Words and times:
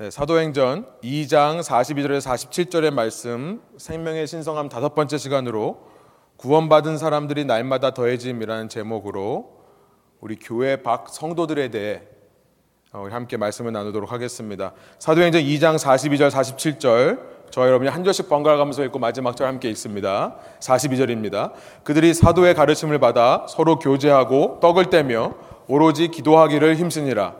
네, 0.00 0.10
사도행전 0.10 0.86
2장 1.04 1.60
42절에서 1.60 2.22
47절의 2.22 2.90
말씀 2.90 3.60
생명의 3.76 4.26
신성함 4.26 4.70
다섯 4.70 4.94
번째 4.94 5.18
시간으로 5.18 5.76
구원받은 6.38 6.96
사람들이 6.96 7.44
날마다 7.44 7.92
더해짐이라는 7.92 8.70
제목으로 8.70 9.58
우리 10.20 10.36
교회 10.36 10.76
박 10.76 11.10
성도들에 11.10 11.68
대해 11.68 12.00
어, 12.94 13.02
우리 13.02 13.12
함께 13.12 13.36
말씀을 13.36 13.72
나누도록 13.72 14.10
하겠습니다. 14.10 14.72
사도행전 14.98 15.42
2장 15.42 15.76
42절 15.76 16.30
47절 16.30 17.20
저 17.50 17.66
여러분이 17.66 17.90
한 17.90 18.02
절씩 18.02 18.30
번갈아 18.30 18.56
가면서 18.56 18.82
읽고 18.84 18.98
마지막 18.98 19.36
절 19.36 19.48
함께 19.48 19.68
읽습니다. 19.68 20.36
42절입니다. 20.60 21.52
그들이 21.84 22.14
사도의 22.14 22.54
가르침을 22.54 23.00
받아 23.00 23.44
서로 23.50 23.78
교제하고 23.78 24.60
떡을 24.62 24.88
떼며 24.88 25.34
오로지 25.68 26.08
기도하기를 26.08 26.76
힘쓰니라. 26.76 27.39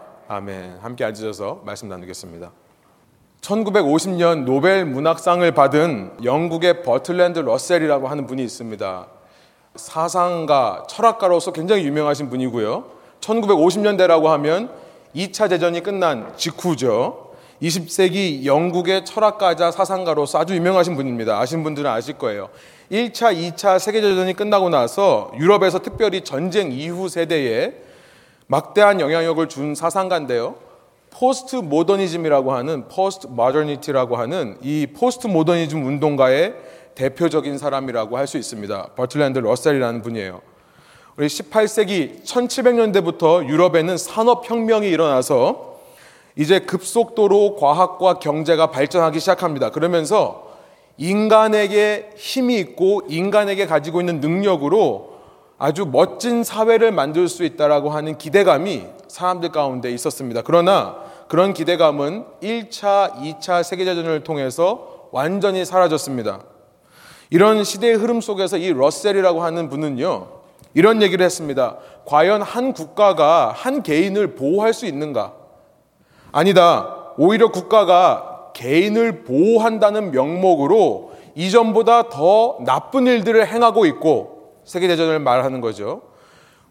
아멘. 0.33 0.77
함께 0.81 1.03
앉으셔서 1.03 1.61
말씀 1.65 1.89
나누겠습니다. 1.89 2.53
1950년 3.41 4.45
노벨 4.45 4.85
문학상을 4.85 5.51
받은 5.51 6.19
영국의 6.23 6.83
버틀랜드 6.83 7.39
러셀이라고 7.39 8.07
하는 8.07 8.25
분이 8.27 8.41
있습니다. 8.41 9.07
사상가, 9.75 10.85
철학가로서 10.87 11.51
굉장히 11.51 11.83
유명하신 11.83 12.29
분이고요. 12.29 12.85
1950년대라고 13.19 14.27
하면 14.27 14.71
2차 15.13 15.49
대전이 15.49 15.83
끝난 15.83 16.31
직후죠. 16.37 17.31
20세기 17.61 18.45
영국의 18.45 19.03
철학가자 19.03 19.71
사상가로서 19.71 20.39
아주 20.39 20.55
유명하신 20.55 20.95
분입니다. 20.95 21.41
아시는 21.41 21.61
분들은 21.65 21.91
아실 21.91 22.17
거예요. 22.17 22.47
1차, 22.89 23.35
2차 23.35 23.79
세계대전이 23.79 24.35
끝나고 24.35 24.69
나서 24.69 25.29
유럽에서 25.37 25.79
특별히 25.79 26.23
전쟁 26.23 26.71
이후 26.71 27.09
세대에 27.09 27.90
막대한 28.51 28.99
영향력을 28.99 29.47
준 29.47 29.75
사상가인데요. 29.75 30.55
포스트 31.09 31.55
모더니즘이라고 31.55 32.51
하는 32.51 32.89
postmodernity라고 32.89 34.17
하는 34.17 34.57
이 34.61 34.87
포스트 34.87 35.27
모더니즘 35.27 35.85
운동가의 35.85 36.55
대표적인 36.93 37.57
사람이라고 37.57 38.17
할 38.17 38.27
수 38.27 38.37
있습니다. 38.37 38.89
버틀랜드 38.97 39.39
러셀이라는 39.39 40.01
분이에요. 40.01 40.41
우리 41.15 41.27
18세기 41.27 42.25
1700년대부터 42.25 43.47
유럽에는 43.47 43.97
산업 43.97 44.49
혁명이 44.49 44.89
일어나서 44.89 45.79
이제 46.35 46.59
급속도로 46.59 47.55
과학과 47.55 48.19
경제가 48.19 48.69
발전하기 48.69 49.21
시작합니다. 49.21 49.69
그러면서 49.69 50.51
인간에게 50.97 52.09
힘이 52.17 52.59
있고 52.59 53.03
인간에게 53.07 53.65
가지고 53.65 54.01
있는 54.01 54.19
능력으로 54.19 55.10
아주 55.63 55.85
멋진 55.85 56.43
사회를 56.43 56.91
만들 56.91 57.27
수 57.27 57.43
있다라고 57.43 57.91
하는 57.91 58.17
기대감이 58.17 58.87
사람들 59.07 59.51
가운데 59.51 59.91
있었습니다. 59.91 60.41
그러나 60.43 60.95
그런 61.27 61.53
기대감은 61.53 62.25
1차, 62.41 63.13
2차 63.13 63.61
세계대전을 63.61 64.23
통해서 64.23 65.07
완전히 65.11 65.63
사라졌습니다. 65.63 66.39
이런 67.29 67.63
시대의 67.63 67.93
흐름 67.93 68.21
속에서 68.21 68.57
이 68.57 68.73
러셀이라고 68.73 69.43
하는 69.43 69.69
분은요, 69.69 70.29
이런 70.73 71.03
얘기를 71.03 71.23
했습니다. 71.23 71.77
과연 72.05 72.41
한 72.41 72.73
국가가 72.73 73.53
한 73.55 73.83
개인을 73.83 74.33
보호할 74.33 74.73
수 74.73 74.87
있는가? 74.87 75.33
아니다. 76.31 77.13
오히려 77.19 77.51
국가가 77.51 78.49
개인을 78.53 79.25
보호한다는 79.25 80.09
명목으로 80.09 81.11
이전보다 81.35 82.09
더 82.09 82.57
나쁜 82.65 83.05
일들을 83.05 83.45
행하고 83.45 83.85
있고 83.85 84.40
세계대전을 84.65 85.19
말하는 85.19 85.61
거죠. 85.61 86.03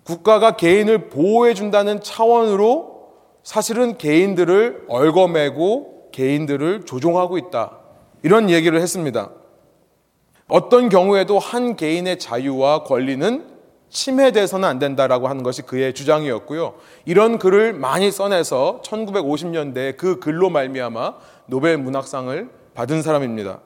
국가가 0.05 0.57
개인을 0.57 1.09
보호해 1.09 1.55
준다는 1.55 2.01
차원으로 2.01 3.11
사실은 3.43 3.97
개인들을 3.99 4.87
얽어매고 4.89 6.11
개인들을 6.13 6.85
조종하고 6.85 7.39
있다. 7.39 7.79
이런 8.23 8.51
얘기를 8.51 8.81
했습니다. 8.81 9.31
어떤 10.49 10.89
경우에도 10.89 11.39
한 11.39 11.77
개인의 11.77 12.19
자유와 12.19 12.85
권리는 12.85 13.47
침해돼서는 13.89 14.69
안 14.69 14.79
된다라고 14.79 15.29
하는 15.29 15.43
것이 15.43 15.63
그의 15.63 15.95
주장이었고요. 15.95 16.75
이런 17.05 17.39
글을 17.39 17.73
많이 17.73 18.11
써내서 18.11 18.81
1950년대 18.85 19.97
그 19.97 20.19
글로 20.21 20.49
말미암아 20.49 21.15
노벨 21.47 21.79
문학상을 21.79 22.51
받은 22.75 23.03
사람입니다. 23.03 23.61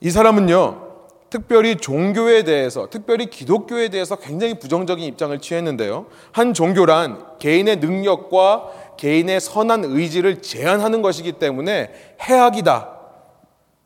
이 0.00 0.10
사람은요. 0.10 0.89
특별히 1.30 1.76
종교에 1.76 2.42
대해서, 2.42 2.88
특별히 2.90 3.26
기독교에 3.26 3.88
대해서 3.88 4.16
굉장히 4.16 4.58
부정적인 4.58 5.04
입장을 5.04 5.38
취했는데요. 5.38 6.06
한 6.32 6.52
종교란 6.52 7.38
개인의 7.38 7.76
능력과 7.76 8.96
개인의 8.96 9.40
선한 9.40 9.84
의지를 9.84 10.42
제한하는 10.42 11.02
것이기 11.02 11.32
때문에 11.32 11.92
해악이다. 12.20 12.98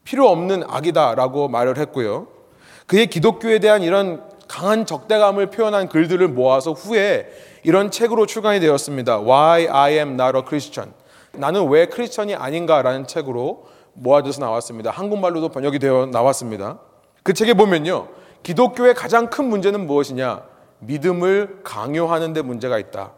필요 0.05 0.29
없는 0.29 0.65
악이다라고 0.67 1.49
말을 1.49 1.77
했고요. 1.79 2.29
그의 2.87 3.07
기독교에 3.09 3.59
대한 3.59 3.83
이런 3.83 4.23
강한 4.49 4.87
적대감을 4.87 5.51
표현한 5.51 5.89
글들을 5.89 6.27
모아서 6.29 6.73
후에 6.73 7.27
이런 7.63 7.91
책으로 7.91 8.27
출간이 8.27 8.61
되었습니다. 8.61 9.21
Why 9.21 9.69
I 9.69 9.93
am 9.95 10.21
not 10.21 10.37
a 10.37 10.43
Christian. 10.47 10.95
나는 11.33 11.69
왜 11.69 11.87
크리스천이 11.87 12.35
아닌가라는 12.35 13.07
책으로 13.07 13.67
모아져서 13.95 14.41
나왔습니다. 14.41 14.91
한국말로도 14.91 15.51
번역이 15.51 15.79
되어 15.79 16.07
나왔습니다. 16.07 16.79
그 17.25 17.33
책에 17.33 17.55
보면요. 17.55 18.09
기독교의 18.43 18.95
가장 18.95 19.31
큰 19.31 19.47
문제는 19.47 19.87
무엇이냐? 19.87 20.43
믿음을 20.81 21.61
강요하는 21.65 22.35
데 22.35 22.43
문제가 22.43 22.79
있다. 22.79 23.13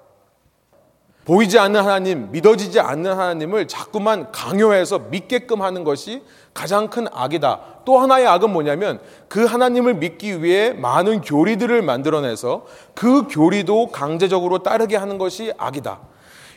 보이지 1.24 1.58
않는 1.58 1.80
하나님, 1.80 2.30
믿어지지 2.30 2.78
않는 2.78 3.10
하나님을 3.10 3.66
자꾸만 3.66 4.30
강요해서 4.30 5.00
믿게끔 5.10 5.60
하는 5.60 5.82
것이 5.82 6.22
가장 6.54 6.88
큰 6.88 7.08
악이다. 7.12 7.82
또 7.84 7.98
하나의 7.98 8.28
악은 8.28 8.52
뭐냐면 8.52 9.00
그 9.26 9.44
하나님을 9.44 9.94
믿기 9.94 10.40
위해 10.40 10.70
많은 10.72 11.22
교리들을 11.22 11.82
만들어내서 11.82 12.64
그 12.94 13.26
교리도 13.26 13.88
강제적으로 13.88 14.62
따르게 14.62 14.94
하는 14.94 15.18
것이 15.18 15.52
악이다. 15.58 15.98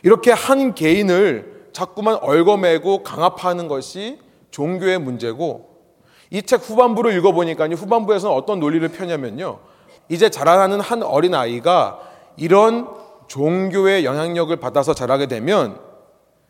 이렇게 0.04 0.30
한 0.30 0.76
개인을 0.76 1.70
자꾸만 1.72 2.16
얽어매고 2.22 3.02
강압하는 3.02 3.66
것이 3.66 4.20
종교의 4.52 5.00
문제고 5.00 5.69
이 6.30 6.42
책 6.42 6.60
후반부를 6.68 7.12
읽어보니까 7.16 7.68
후반부에서는 7.68 8.34
어떤 8.34 8.60
논리를 8.60 8.86
펴냐면요. 8.88 9.58
이제 10.08 10.28
자라나는 10.28 10.80
한 10.80 11.02
어린 11.02 11.34
아이가 11.34 12.00
이런 12.36 12.88
종교의 13.28 14.04
영향력을 14.04 14.54
받아서 14.56 14.94
자라게 14.94 15.26
되면 15.26 15.78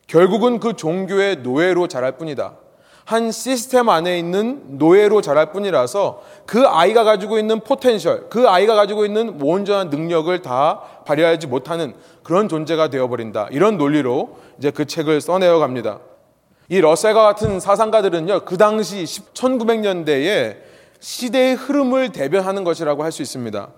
결국은 0.06 0.60
그 0.60 0.74
종교의 0.74 1.36
노예로 1.36 1.86
자랄 1.88 2.18
뿐이다. 2.18 2.54
한 3.04 3.32
시스템 3.32 3.88
안에 3.88 4.18
있는 4.18 4.78
노예로 4.78 5.20
자랄 5.20 5.52
뿐이라서 5.52 6.22
그 6.46 6.66
아이가 6.66 7.02
가지고 7.04 7.38
있는 7.38 7.60
potential, 7.60 8.28
그 8.30 8.48
아이가 8.48 8.74
가지고 8.74 9.04
있는 9.04 9.40
온전한 9.42 9.90
능력을 9.90 10.42
다 10.42 10.80
발휘하지 11.06 11.46
못하는 11.46 11.94
그런 12.22 12.48
존재가 12.48 12.88
되어버린다. 12.88 13.48
이런 13.50 13.78
논리로 13.78 14.36
이제 14.58 14.70
그 14.70 14.86
책을 14.86 15.20
써내어 15.20 15.58
갑니다. 15.58 15.98
이 16.70 16.80
러셀과 16.80 17.20
같은 17.24 17.58
사상가들은요, 17.58 18.44
그 18.44 18.56
당시 18.56 19.02
1900년대에 19.34 20.58
시대의 21.00 21.56
흐름을 21.56 22.12
대변하는 22.12 22.62
것이라고 22.62 23.02
할 23.02 23.10
수 23.10 23.22
있습니다. 23.22 23.68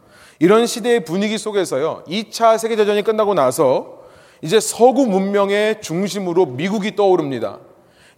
이런 0.41 0.67
시대의 0.67 1.03
분위기 1.03 1.39
속에서요, 1.39 2.05
2차 2.06 2.59
세계대전이 2.59 3.03
끝나고 3.03 3.33
나서 3.33 4.03
이제 4.43 4.61
서구 4.61 5.06
문명의 5.06 5.81
중심으로 5.81 6.44
미국이 6.44 6.94
떠오릅니다. 6.94 7.61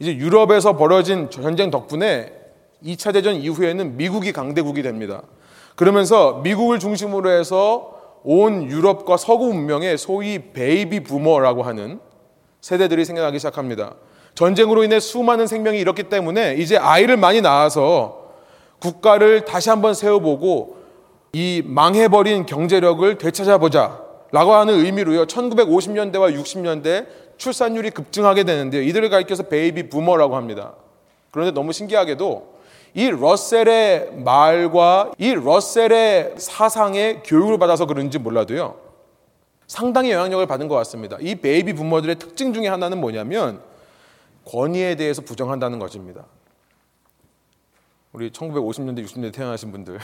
이제 0.01 0.17
유럽에서 0.17 0.77
벌어진 0.77 1.31
전쟁 1.31 1.71
덕분에 1.71 2.33
2차 2.85 3.13
대전 3.13 3.37
이후에는 3.37 3.97
미국이 3.97 4.33
강대국이 4.33 4.83
됩니다. 4.83 5.23
그러면서 5.77 6.41
미국을 6.43 6.81
중심으로 6.81 7.31
해서 7.31 7.93
온 8.25 8.65
유럽과 8.65 9.19
서구 9.19 9.55
문명의 9.55 9.99
소위 9.99 10.51
베이비 10.53 11.05
부머라고 11.05 11.63
하는 11.63 12.01
세대들이 12.61 13.05
생겨나기 13.05 13.39
시작합니다. 13.39 13.95
전쟁으로 14.35 14.85
인해 14.85 15.01
수많은 15.01 15.47
생명이 15.47 15.79
잃었기 15.79 16.05
때문에 16.05 16.55
이제 16.55 16.77
아이를 16.77 17.17
많이 17.17 17.41
낳아서 17.41 18.33
국가를 18.81 19.45
다시 19.45 19.71
한번 19.71 19.95
세워보고 19.95 20.77
이 21.33 21.63
망해버린 21.65 22.47
경제력을 22.47 23.19
되찾아보자 23.19 24.03
라고 24.31 24.55
하는 24.55 24.75
의미로요. 24.85 25.27
1950년대와 25.27 26.37
60년대 26.37 27.07
출산율이 27.37 27.91
급증하게 27.91 28.45
되는데요. 28.45 28.83
이들을 28.83 29.09
가리켜서 29.09 29.45
베이비 29.45 29.89
부머라고 29.89 30.37
합니다. 30.37 30.75
그런데 31.31 31.53
너무 31.53 31.73
신기하게도 31.73 32.55
이 32.95 33.11
러셀의 33.11 34.13
말과 34.25 35.13
이 35.19 35.35
러셀의 35.35 36.35
사상에 36.37 37.23
교육을 37.25 37.59
받아서 37.59 37.87
그런지 37.87 38.19
몰라도요. 38.19 38.77
상당히 39.67 40.13
영향력을 40.13 40.47
받은 40.47 40.69
것 40.69 40.77
같습니다. 40.77 41.17
이 41.21 41.35
베이비 41.37 41.73
부머들의 41.75 42.17
특징 42.17 42.53
중에 42.53 42.69
하나는 42.69 43.01
뭐냐면 43.01 43.61
권위에 44.45 44.97
대해서 44.97 45.23
부정한다는 45.23 45.79
것입니다. 45.79 46.25
우리 48.13 48.31
1950년대, 48.31 49.05
60년대 49.05 49.33
태어나신 49.33 49.73
분들 49.73 49.99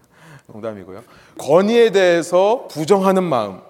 농담이고요. 0.48 1.02
권위에 1.38 1.90
대해서 1.90 2.66
부정하는 2.70 3.22
마음. 3.22 3.60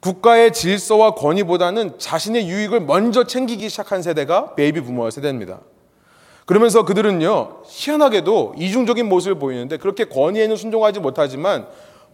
국가의 0.00 0.52
질서와 0.52 1.14
권위보다는 1.14 1.98
자신의 1.98 2.48
유익을 2.48 2.80
먼저 2.80 3.24
챙기기 3.24 3.68
시작한 3.68 4.02
세대가 4.02 4.54
베이비 4.54 4.80
부머 4.82 5.10
세대입니다. 5.10 5.60
그러면서 6.46 6.84
그들은요, 6.84 7.62
희한하게도 7.66 8.54
이중적인 8.56 9.08
모습을 9.08 9.38
보이는데 9.38 9.76
그렇게 9.76 10.04
권위에는 10.04 10.56
순종하지 10.56 11.00
못하지만 11.00 11.66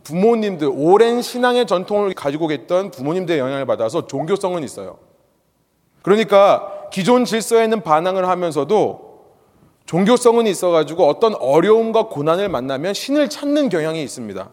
부모님들, 0.03 0.71
오랜 0.75 1.23
신앙의 1.23 1.67
전통을 1.67 2.15
가지고 2.15 2.49
계시던 2.49 2.91
부모님들의 2.91 3.39
영향을 3.39 3.65
받아서 3.65 4.07
종교성은 4.07 4.63
있어요. 4.65 4.99
그러니까 6.03 6.84
기존 6.95 7.25
질서에는 7.25 7.81
반항을 7.81 8.29
하면서도 8.29 9.25
종교성은 9.85 10.47
있어가지고 10.47 11.09
어떤 11.09 11.35
어려움과 11.35 12.07
고난을 12.07 12.49
만나면 12.49 12.95
신을 12.95 13.29
찾는 13.29 13.69
경향이 13.69 14.01
있습니다. 14.01 14.49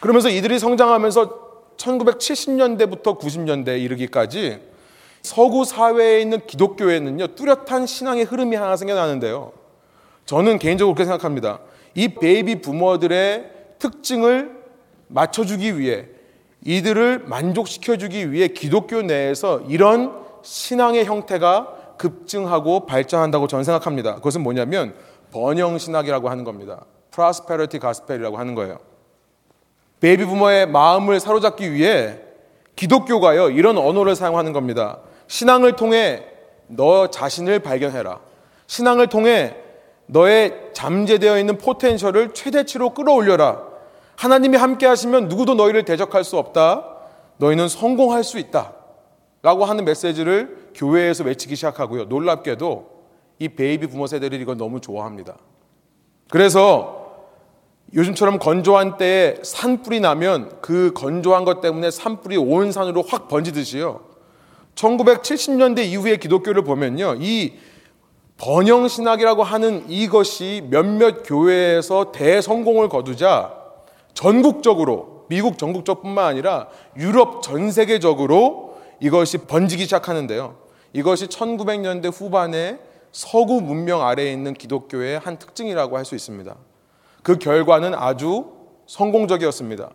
그러면서 0.00 0.28
이들이 0.28 0.58
성장하면서 0.58 1.76
1970년대부터 1.76 3.20
90년대 3.20 3.80
이르기까지 3.80 4.58
서구 5.22 5.64
사회에 5.64 6.20
있는 6.20 6.44
기독교에는요, 6.44 7.28
뚜렷한 7.36 7.86
신앙의 7.86 8.24
흐름이 8.24 8.56
하나 8.56 8.74
생겨나는데요. 8.74 9.52
저는 10.26 10.58
개인적으로 10.58 10.96
그렇게 10.96 11.06
생각합니다. 11.06 11.60
이 11.94 12.08
베이비 12.08 12.60
부모들의 12.60 13.50
특징을 13.78 14.50
맞춰주기 15.06 15.78
위해 15.78 16.08
이들을 16.64 17.26
만족시켜주기 17.26 18.32
위해 18.32 18.48
기독교 18.48 19.02
내에서 19.02 19.60
이런 19.68 20.28
신앙의 20.42 21.04
형태가 21.04 21.96
급증하고 21.98 22.86
발전한다고 22.86 23.46
저는 23.46 23.64
생각합니다. 23.64 24.14
그것은 24.16 24.42
뭐냐면 24.42 24.94
번영 25.32 25.78
신학이라고 25.78 26.30
하는 26.30 26.44
겁니다. 26.44 26.84
prosperity 27.10 27.78
gospel이라고 27.78 28.38
하는 28.38 28.54
거예요. 28.54 28.78
베이비 30.00 30.24
부머의 30.24 30.66
마음을 30.66 31.20
사로잡기 31.20 31.72
위해 31.72 32.18
기독교가요 32.74 33.50
이런 33.50 33.76
언어를 33.76 34.16
사용하는 34.16 34.52
겁니다. 34.52 34.98
신앙을 35.26 35.76
통해 35.76 36.24
너 36.66 37.08
자신을 37.08 37.58
발견해라. 37.58 38.20
신앙을 38.66 39.08
통해 39.08 39.56
너의 40.06 40.70
잠재되어 40.72 41.38
있는 41.38 41.58
potential을 41.58 42.32
최대치로 42.32 42.94
끌어올려라. 42.94 43.62
하나님이 44.16 44.56
함께 44.56 44.86
하시면 44.86 45.28
누구도 45.28 45.54
너희를 45.54 45.84
대적할 45.84 46.24
수 46.24 46.38
없다. 46.38 46.86
너희는 47.36 47.68
성공할 47.68 48.24
수 48.24 48.38
있다. 48.38 48.72
라고 49.42 49.64
하는 49.64 49.84
메시지를 49.84 50.70
교회에서 50.74 51.24
외치기 51.24 51.56
시작하고요. 51.56 52.04
놀랍게도 52.04 53.00
이 53.38 53.48
베이비 53.48 53.86
부모 53.86 54.06
세대들이 54.06 54.42
이걸 54.42 54.56
너무 54.56 54.80
좋아합니다. 54.80 55.36
그래서 56.28 57.00
요즘처럼 57.94 58.38
건조한 58.38 58.98
때에 58.98 59.36
산불이 59.42 60.00
나면 60.00 60.60
그 60.60 60.92
건조한 60.94 61.44
것 61.44 61.60
때문에 61.60 61.90
산불이 61.90 62.36
온 62.36 62.70
산으로 62.70 63.02
확 63.02 63.28
번지듯이요. 63.28 64.00
1970년대 64.74 65.84
이후의 65.86 66.18
기독교를 66.18 66.62
보면요. 66.62 67.16
이 67.18 67.54
번영신학이라고 68.36 69.42
하는 69.42 69.90
이것이 69.90 70.66
몇몇 70.70 71.22
교회에서 71.24 72.12
대성공을 72.12 72.88
거두자 72.88 73.54
전국적으로, 74.14 75.26
미국 75.28 75.58
전국적뿐만 75.58 76.24
아니라 76.24 76.68
유럽 76.96 77.42
전 77.42 77.70
세계적으로 77.70 78.69
이것이 79.00 79.38
번지기 79.38 79.84
시작하는데요. 79.84 80.56
이것이 80.92 81.26
1900년대 81.26 82.12
후반에 82.12 82.78
서구 83.12 83.60
문명 83.60 84.06
아래에 84.06 84.32
있는 84.32 84.54
기독교의 84.54 85.18
한 85.18 85.38
특징이라고 85.38 85.96
할 85.96 86.04
수 86.04 86.14
있습니다. 86.14 86.54
그 87.22 87.38
결과는 87.38 87.94
아주 87.94 88.52
성공적이었습니다. 88.86 89.90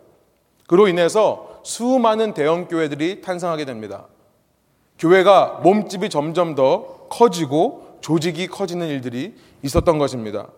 그로 0.66 0.88
인해서 0.88 1.60
수많은 1.62 2.34
대형 2.34 2.68
교회들이 2.68 3.20
탄생하게 3.20 3.64
됩니다. 3.64 4.06
교회가 4.98 5.60
몸집이 5.62 6.08
점점 6.10 6.54
더 6.54 7.06
커지고 7.08 7.98
조직이 8.00 8.46
커지는 8.46 8.88
일들이 8.88 9.34
있었던 9.62 9.98
것입니다. 9.98 10.48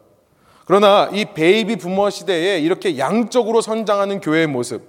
그러나 0.67 1.09
이 1.13 1.25
베이비 1.25 1.77
부머 1.77 2.11
시대에 2.11 2.59
이렇게 2.61 2.99
양적으로 2.99 3.61
성장하는 3.61 4.21
교회의 4.21 4.47
모습, 4.47 4.83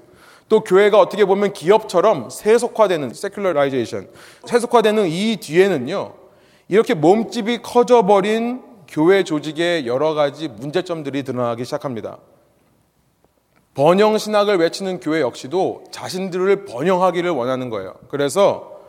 또 0.49 0.61
교회가 0.61 0.99
어떻게 0.99 1.25
보면 1.25 1.53
기업처럼 1.53 2.29
세속화되는 2.29 3.11
secularization, 3.11 4.09
세속화되는 4.45 5.07
이 5.07 5.37
뒤에는요. 5.37 6.15
이렇게 6.67 6.95
몸집이 6.95 7.61
커져 7.61 8.01
버린 8.01 8.61
교회 8.87 9.23
조직의 9.23 9.85
여러 9.85 10.15
가지 10.15 10.47
문제점들이 10.47 11.23
드러나기 11.23 11.63
시작합니다. 11.63 12.17
번영 13.75 14.17
신학을 14.17 14.57
외치는 14.57 14.99
교회 14.99 15.21
역시도 15.21 15.85
자신들을 15.91 16.65
번영하기를 16.65 17.29
원하는 17.29 17.69
거예요. 17.69 17.93
그래서 18.09 18.79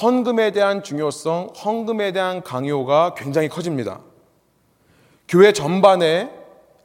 헌금에 0.00 0.52
대한 0.52 0.82
중요성, 0.82 1.52
헌금에 1.62 2.12
대한 2.12 2.42
강요가 2.42 3.12
굉장히 3.14 3.50
커집니다. 3.50 4.00
교회 5.28 5.52
전반에 5.52 6.30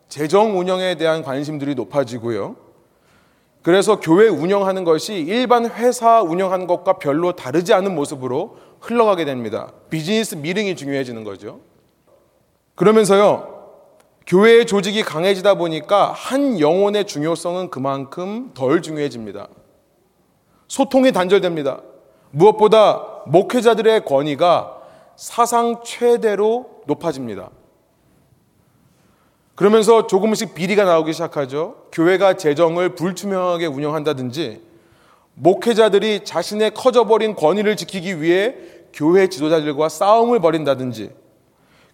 재정 0.10 0.60
운영에 0.60 0.96
대한 0.96 1.24
관심들이 1.24 1.74
높아지고요. 1.74 2.67
그래서 3.68 4.00
교회 4.00 4.30
운영하는 4.30 4.86
것이 4.86 5.16
일반 5.16 5.70
회사 5.70 6.22
운영하는 6.22 6.68
것과 6.68 7.00
별로 7.00 7.34
다르지 7.34 7.74
않은 7.74 7.96
모습으로 7.96 8.56
흘러가게 8.80 9.26
됩니다. 9.26 9.74
비즈니스 9.90 10.36
미링이 10.36 10.78
중요해지는 10.78 11.26
거죠. 11.26 11.60
그러면서요, 12.76 13.74
교회의 14.26 14.68
조직이 14.68 15.04
강해지다 15.04 15.56
보니까 15.56 16.14
한 16.14 16.62
영혼의 16.62 17.08
중요성은 17.08 17.70
그만큼 17.70 18.52
덜 18.54 18.82
중요해집니다. 18.82 19.50
소통이 20.70 21.12
단절됩니다. 21.12 21.82
무엇보다 22.32 23.04
목회자들의 23.26 24.06
권위가 24.06 24.78
사상 25.18 25.82
최대로 25.84 26.70
높아집니다. 26.86 27.50
그러면서 29.58 30.06
조금씩 30.06 30.54
비리가 30.54 30.84
나오기 30.84 31.14
시작하죠. 31.14 31.78
교회가 31.92 32.36
재정을 32.36 32.90
불투명하게 32.90 33.66
운영한다든지 33.66 34.62
목회자들이 35.34 36.24
자신의 36.24 36.76
커져버린 36.76 37.34
권위를 37.34 37.76
지키기 37.76 38.22
위해 38.22 38.54
교회 38.94 39.26
지도자들과 39.26 39.90
싸움을 39.90 40.40
벌인다든지 40.42 41.10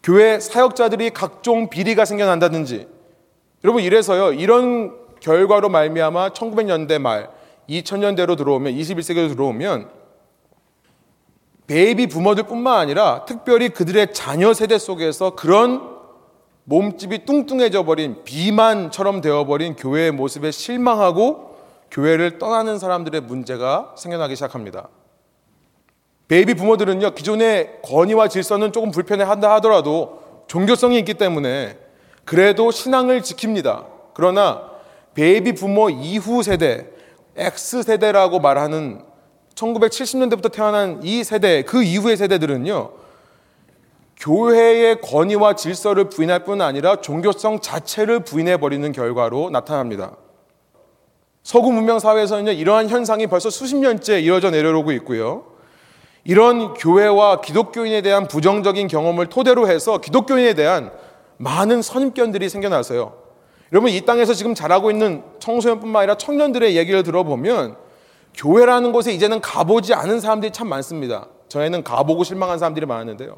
교회 0.03 0.41
사역자들이 0.41 1.11
각종 1.11 1.69
비리가 1.69 2.03
생겨난다든지 2.03 2.85
여러분 3.63 3.81
이래서요 3.81 4.33
이런 4.33 4.97
결과로 5.21 5.69
말미암아 5.69 6.31
1900년대 6.31 6.99
말 6.99 7.29
2000년대로 7.69 8.35
들어오면 8.35 8.73
21세기로 8.73 9.29
들어오면 9.29 9.89
베이비 11.67 12.07
부머들뿐만 12.07 12.77
아니라 12.77 13.23
특별히 13.23 13.69
그들의 13.69 14.13
자녀 14.13 14.53
세대 14.53 14.77
속에서 14.77 15.35
그런 15.35 15.92
몸집이 16.65 17.25
뚱뚱해져 17.25 17.83
버린 17.83 18.23
비만처럼 18.23 19.21
되어버린 19.21 19.75
교회의 19.75 20.11
모습에 20.11 20.51
실망하고 20.51 21.55
교회를 21.91 22.39
떠나는 22.39 22.79
사람들의 22.79 23.21
문제가 23.21 23.93
생겨나기 23.97 24.35
시작합니다. 24.35 24.87
베이비 26.27 26.55
부머들은요, 26.55 27.11
기존의 27.11 27.81
권위와 27.83 28.29
질서는 28.29 28.71
조금 28.71 28.91
불편해 28.91 29.23
한다 29.23 29.53
하더라도 29.55 30.23
종교성이 30.47 30.97
있기 30.99 31.15
때문에 31.15 31.77
그래도 32.25 32.71
신앙을 32.71 33.21
지킵니다. 33.21 33.85
그러나 34.13 34.71
베이비 35.13 35.53
부머 35.53 35.89
이후 35.89 36.41
세대, 36.41 36.87
X세대라고 37.35 38.39
말하는 38.39 39.01
1970년대부터 39.55 40.51
태어난 40.51 41.01
이 41.03 41.23
세대, 41.23 41.63
그 41.63 41.83
이후의 41.83 42.17
세대들은요, 42.17 43.02
교회의 44.23 45.01
권위와 45.01 45.55
질서를 45.55 46.05
부인할 46.05 46.45
뿐 46.45 46.61
아니라 46.61 47.01
종교성 47.01 47.59
자체를 47.59 48.21
부인해 48.21 48.55
버리는 48.55 48.89
결과로 48.93 49.49
나타납니다. 49.49 50.15
서구 51.43 51.73
문명 51.73 51.99
사회에서는 51.99 52.53
이러한 52.53 52.87
현상이 52.87 53.27
벌써 53.27 53.49
수십 53.49 53.75
년째 53.75 54.21
이어져 54.21 54.49
내려오고 54.49 54.93
있고요. 54.93 55.43
이런 56.23 56.73
교회와 56.73 57.41
기독교인에 57.41 58.01
대한 58.01 58.29
부정적인 58.29 58.87
경험을 58.87 59.27
토대로 59.27 59.67
해서 59.67 59.97
기독교인에 59.97 60.53
대한 60.53 60.93
많은 61.35 61.81
선입견들이 61.81 62.47
생겨나서요. 62.47 63.17
여러분 63.73 63.91
이 63.91 63.99
땅에서 63.99 64.33
지금 64.33 64.55
자라고 64.55 64.89
있는 64.89 65.21
청소년뿐만 65.39 65.99
아니라 65.99 66.15
청년들의 66.15 66.77
얘기를 66.77 67.03
들어보면 67.03 67.75
교회라는 68.35 68.93
곳에 68.93 69.11
이제는 69.11 69.41
가보지 69.41 69.93
않은 69.93 70.21
사람들이 70.21 70.53
참 70.53 70.69
많습니다. 70.69 71.27
저희는 71.49 71.83
가보고 71.83 72.23
실망한 72.23 72.57
사람들이 72.57 72.85
많았는데요. 72.85 73.35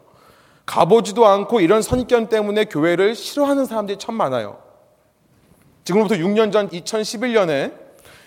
가보지도 0.66 1.26
않고 1.26 1.60
이런 1.62 1.82
선입견 1.82 2.28
때문에 2.28 2.66
교회를 2.66 3.16
싫어하는 3.16 3.66
사람들이 3.66 3.98
참 3.98 4.16
많아요. 4.16 4.58
지금부터 5.84 6.16
6년 6.16 6.52
전 6.52 6.70
2011년에 6.70 7.74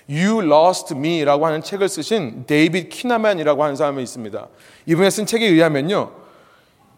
You 0.09 0.43
Lost 0.43 0.95
Me라고 0.95 1.47
하는 1.47 1.61
책을 1.61 1.89
쓰신 1.89 2.45
데이빗 2.47 2.89
키나만이라고 2.89 3.63
하는 3.63 3.77
사람이 3.77 4.03
있습니다. 4.03 4.47
이분의 4.87 5.11
쓴 5.11 5.27
책에 5.27 5.47
의하면요. 5.47 6.13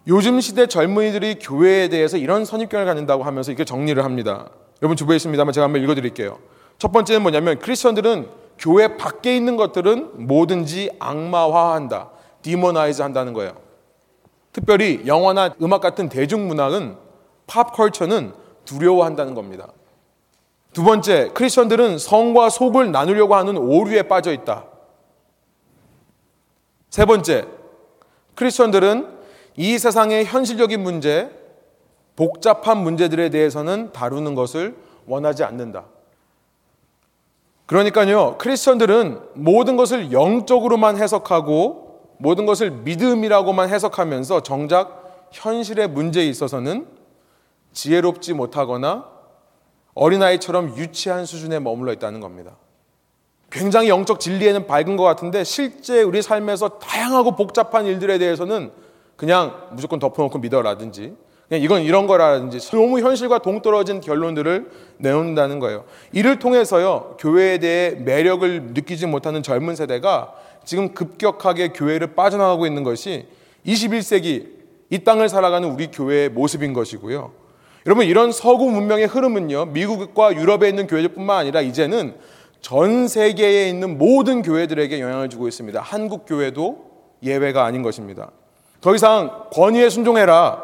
요즘 0.06 0.40
시대 0.40 0.66
젊은이들이 0.66 1.38
교회에 1.40 1.88
대해서 1.88 2.16
이런 2.16 2.44
선입견을 2.44 2.86
갖는다고 2.86 3.24
하면서 3.24 3.50
이렇게 3.50 3.64
정리를 3.64 4.02
합니다. 4.04 4.50
여러분 4.82 4.96
주보에 4.96 5.16
있습니다만 5.16 5.52
제가 5.52 5.64
한번 5.64 5.82
읽어드릴게요. 5.82 6.38
첫 6.78 6.92
번째는 6.92 7.22
뭐냐면 7.22 7.58
크리스천들은 7.58 8.28
교회 8.58 8.96
밖에 8.96 9.36
있는 9.36 9.56
것들은 9.56 10.26
뭐든지 10.26 10.90
악마화한다. 10.98 12.10
demonize 12.42 13.02
한다는 13.02 13.32
거예요. 13.32 13.69
특별히 14.52 15.02
영화나 15.06 15.54
음악 15.62 15.80
같은 15.80 16.08
대중문화는 16.08 16.96
pop 17.46 17.64
culture는 17.64 18.32
두려워한다는 18.64 19.34
겁니다. 19.34 19.68
두 20.72 20.84
번째, 20.84 21.30
크리스천들은 21.34 21.98
성과 21.98 22.48
속을 22.48 22.92
나누려고 22.92 23.34
하는 23.34 23.56
오류에 23.56 24.02
빠져 24.02 24.32
있다. 24.32 24.66
세 26.90 27.04
번째, 27.04 27.46
크리스천들은 28.34 29.18
이 29.56 29.78
세상의 29.78 30.24
현실적인 30.24 30.82
문제, 30.82 31.30
복잡한 32.16 32.78
문제들에 32.78 33.30
대해서는 33.30 33.92
다루는 33.92 34.34
것을 34.34 34.76
원하지 35.06 35.44
않는다. 35.44 35.86
그러니까요, 37.66 38.36
크리스천들은 38.38 39.20
모든 39.34 39.76
것을 39.76 40.12
영적으로만 40.12 40.96
해석하고 40.96 41.89
모든 42.20 42.44
것을 42.44 42.70
믿음이라고만 42.70 43.70
해석하면서 43.70 44.42
정작 44.42 45.28
현실의 45.32 45.88
문제에 45.88 46.26
있어서는 46.26 46.86
지혜롭지 47.72 48.34
못하거나 48.34 49.06
어린아이처럼 49.94 50.76
유치한 50.76 51.24
수준에 51.24 51.58
머물러 51.58 51.92
있다는 51.94 52.20
겁니다. 52.20 52.56
굉장히 53.50 53.88
영적 53.88 54.20
진리에는 54.20 54.66
밝은 54.66 54.96
것 54.96 55.02
같은데 55.02 55.44
실제 55.44 56.02
우리 56.02 56.20
삶에서 56.20 56.78
다양하고 56.78 57.36
복잡한 57.36 57.86
일들에 57.86 58.18
대해서는 58.18 58.70
그냥 59.16 59.68
무조건 59.72 59.98
덮어놓고 59.98 60.38
믿어라든지 60.40 61.16
그냥 61.48 61.64
이건 61.64 61.82
이런 61.82 62.06
거라든지 62.06 62.60
너무 62.70 63.00
현실과 63.00 63.38
동떨어진 63.38 64.02
결론들을 64.02 64.70
내놓는다는 64.98 65.58
거예요. 65.58 65.84
이를 66.12 66.38
통해서요, 66.38 67.16
교회에 67.18 67.58
대해 67.58 67.90
매력을 67.90 68.72
느끼지 68.74 69.06
못하는 69.06 69.42
젊은 69.42 69.74
세대가 69.74 70.34
지금 70.64 70.94
급격하게 70.94 71.68
교회를 71.68 72.14
빠져나가고 72.14 72.66
있는 72.66 72.82
것이 72.84 73.26
21세기 73.66 74.60
이 74.90 74.98
땅을 75.04 75.28
살아가는 75.28 75.68
우리 75.70 75.88
교회의 75.90 76.28
모습인 76.30 76.72
것이고요. 76.72 77.32
여러분, 77.86 78.06
이런 78.06 78.32
서구 78.32 78.70
문명의 78.70 79.06
흐름은요, 79.06 79.66
미국과 79.66 80.34
유럽에 80.34 80.68
있는 80.68 80.86
교회들뿐만 80.86 81.38
아니라 81.38 81.60
이제는 81.60 82.14
전 82.60 83.08
세계에 83.08 83.68
있는 83.68 83.96
모든 83.96 84.42
교회들에게 84.42 85.00
영향을 85.00 85.30
주고 85.30 85.48
있습니다. 85.48 85.80
한국 85.80 86.26
교회도 86.26 86.90
예외가 87.22 87.64
아닌 87.64 87.82
것입니다. 87.82 88.30
더 88.80 88.94
이상 88.94 89.46
권위에 89.52 89.88
순종해라. 89.88 90.62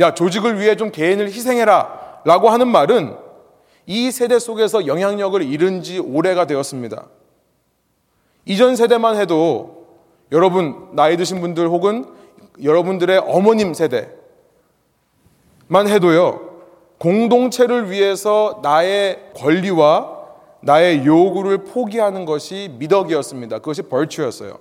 야, 0.00 0.14
조직을 0.14 0.60
위해 0.60 0.76
좀 0.76 0.90
개인을 0.90 1.26
희생해라. 1.26 2.20
라고 2.24 2.50
하는 2.50 2.68
말은 2.68 3.16
이 3.86 4.10
세대 4.12 4.38
속에서 4.38 4.86
영향력을 4.86 5.42
잃은 5.42 5.82
지 5.82 5.98
오래가 5.98 6.46
되었습니다. 6.46 7.06
이전 8.44 8.76
세대만 8.76 9.16
해도 9.16 9.86
여러분, 10.32 10.88
나이 10.92 11.16
드신 11.16 11.40
분들 11.40 11.68
혹은 11.68 12.06
여러분들의 12.62 13.18
어머님 13.26 13.74
세대만 13.74 14.12
해도요, 15.86 16.50
공동체를 16.98 17.90
위해서 17.90 18.60
나의 18.62 19.30
권리와 19.34 20.22
나의 20.60 21.04
요구를 21.04 21.64
포기하는 21.64 22.24
것이 22.24 22.72
미덕이었습니다. 22.78 23.58
그것이 23.58 23.82
벌추였어요. 23.82 24.58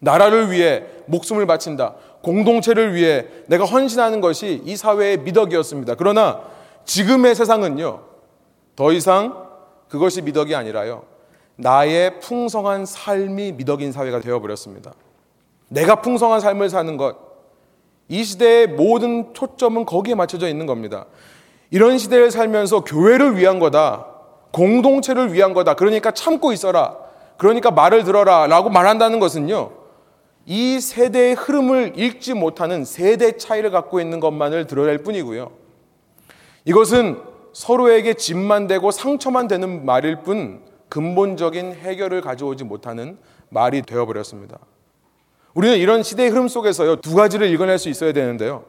나라를 0.00 0.50
위해 0.50 0.84
목숨을 1.06 1.46
바친다. 1.46 1.94
공동체를 2.22 2.94
위해 2.94 3.26
내가 3.46 3.64
헌신하는 3.64 4.20
것이 4.20 4.62
이 4.64 4.76
사회의 4.76 5.18
미덕이었습니다. 5.18 5.94
그러나 5.94 6.40
지금의 6.84 7.34
세상은요, 7.34 8.00
더 8.74 8.92
이상 8.92 9.46
그것이 9.88 10.22
미덕이 10.22 10.54
아니라요, 10.54 11.04
나의 11.60 12.20
풍성한 12.20 12.86
삶이 12.86 13.52
미덕인 13.52 13.92
사회가 13.92 14.20
되어버렸습니다. 14.20 14.94
내가 15.68 16.00
풍성한 16.00 16.40
삶을 16.40 16.70
사는 16.70 16.96
것, 16.96 17.16
이 18.08 18.24
시대의 18.24 18.66
모든 18.66 19.32
초점은 19.34 19.84
거기에 19.84 20.14
맞춰져 20.14 20.48
있는 20.48 20.66
겁니다. 20.66 21.06
이런 21.70 21.98
시대를 21.98 22.30
살면서 22.30 22.84
교회를 22.84 23.36
위한 23.36 23.58
거다, 23.58 24.06
공동체를 24.52 25.32
위한 25.32 25.52
거다, 25.52 25.74
그러니까 25.74 26.10
참고 26.10 26.52
있어라, 26.52 26.96
그러니까 27.36 27.70
말을 27.70 28.04
들어라 28.04 28.46
라고 28.46 28.70
말한다는 28.70 29.20
것은요, 29.20 29.70
이 30.46 30.80
세대의 30.80 31.34
흐름을 31.34 31.92
읽지 31.96 32.34
못하는 32.34 32.84
세대 32.84 33.36
차이를 33.36 33.70
갖고 33.70 34.00
있는 34.00 34.18
것만을 34.18 34.66
드러낼 34.66 34.98
뿐이고요. 34.98 35.52
이것은 36.64 37.20
서로에게 37.52 38.14
짐만 38.14 38.66
되고 38.66 38.90
상처만 38.90 39.46
되는 39.46 39.84
말일 39.84 40.22
뿐 40.22 40.69
근본적인 40.90 41.72
해결을 41.72 42.20
가져오지 42.20 42.64
못하는 42.64 43.16
말이 43.48 43.80
되어버렸습니다. 43.80 44.58
우리는 45.54 45.78
이런 45.78 46.02
시대의 46.02 46.30
흐름 46.30 46.48
속에서요, 46.48 46.96
두 46.96 47.14
가지를 47.14 47.48
읽어낼 47.48 47.78
수 47.78 47.88
있어야 47.88 48.12
되는데요. 48.12 48.64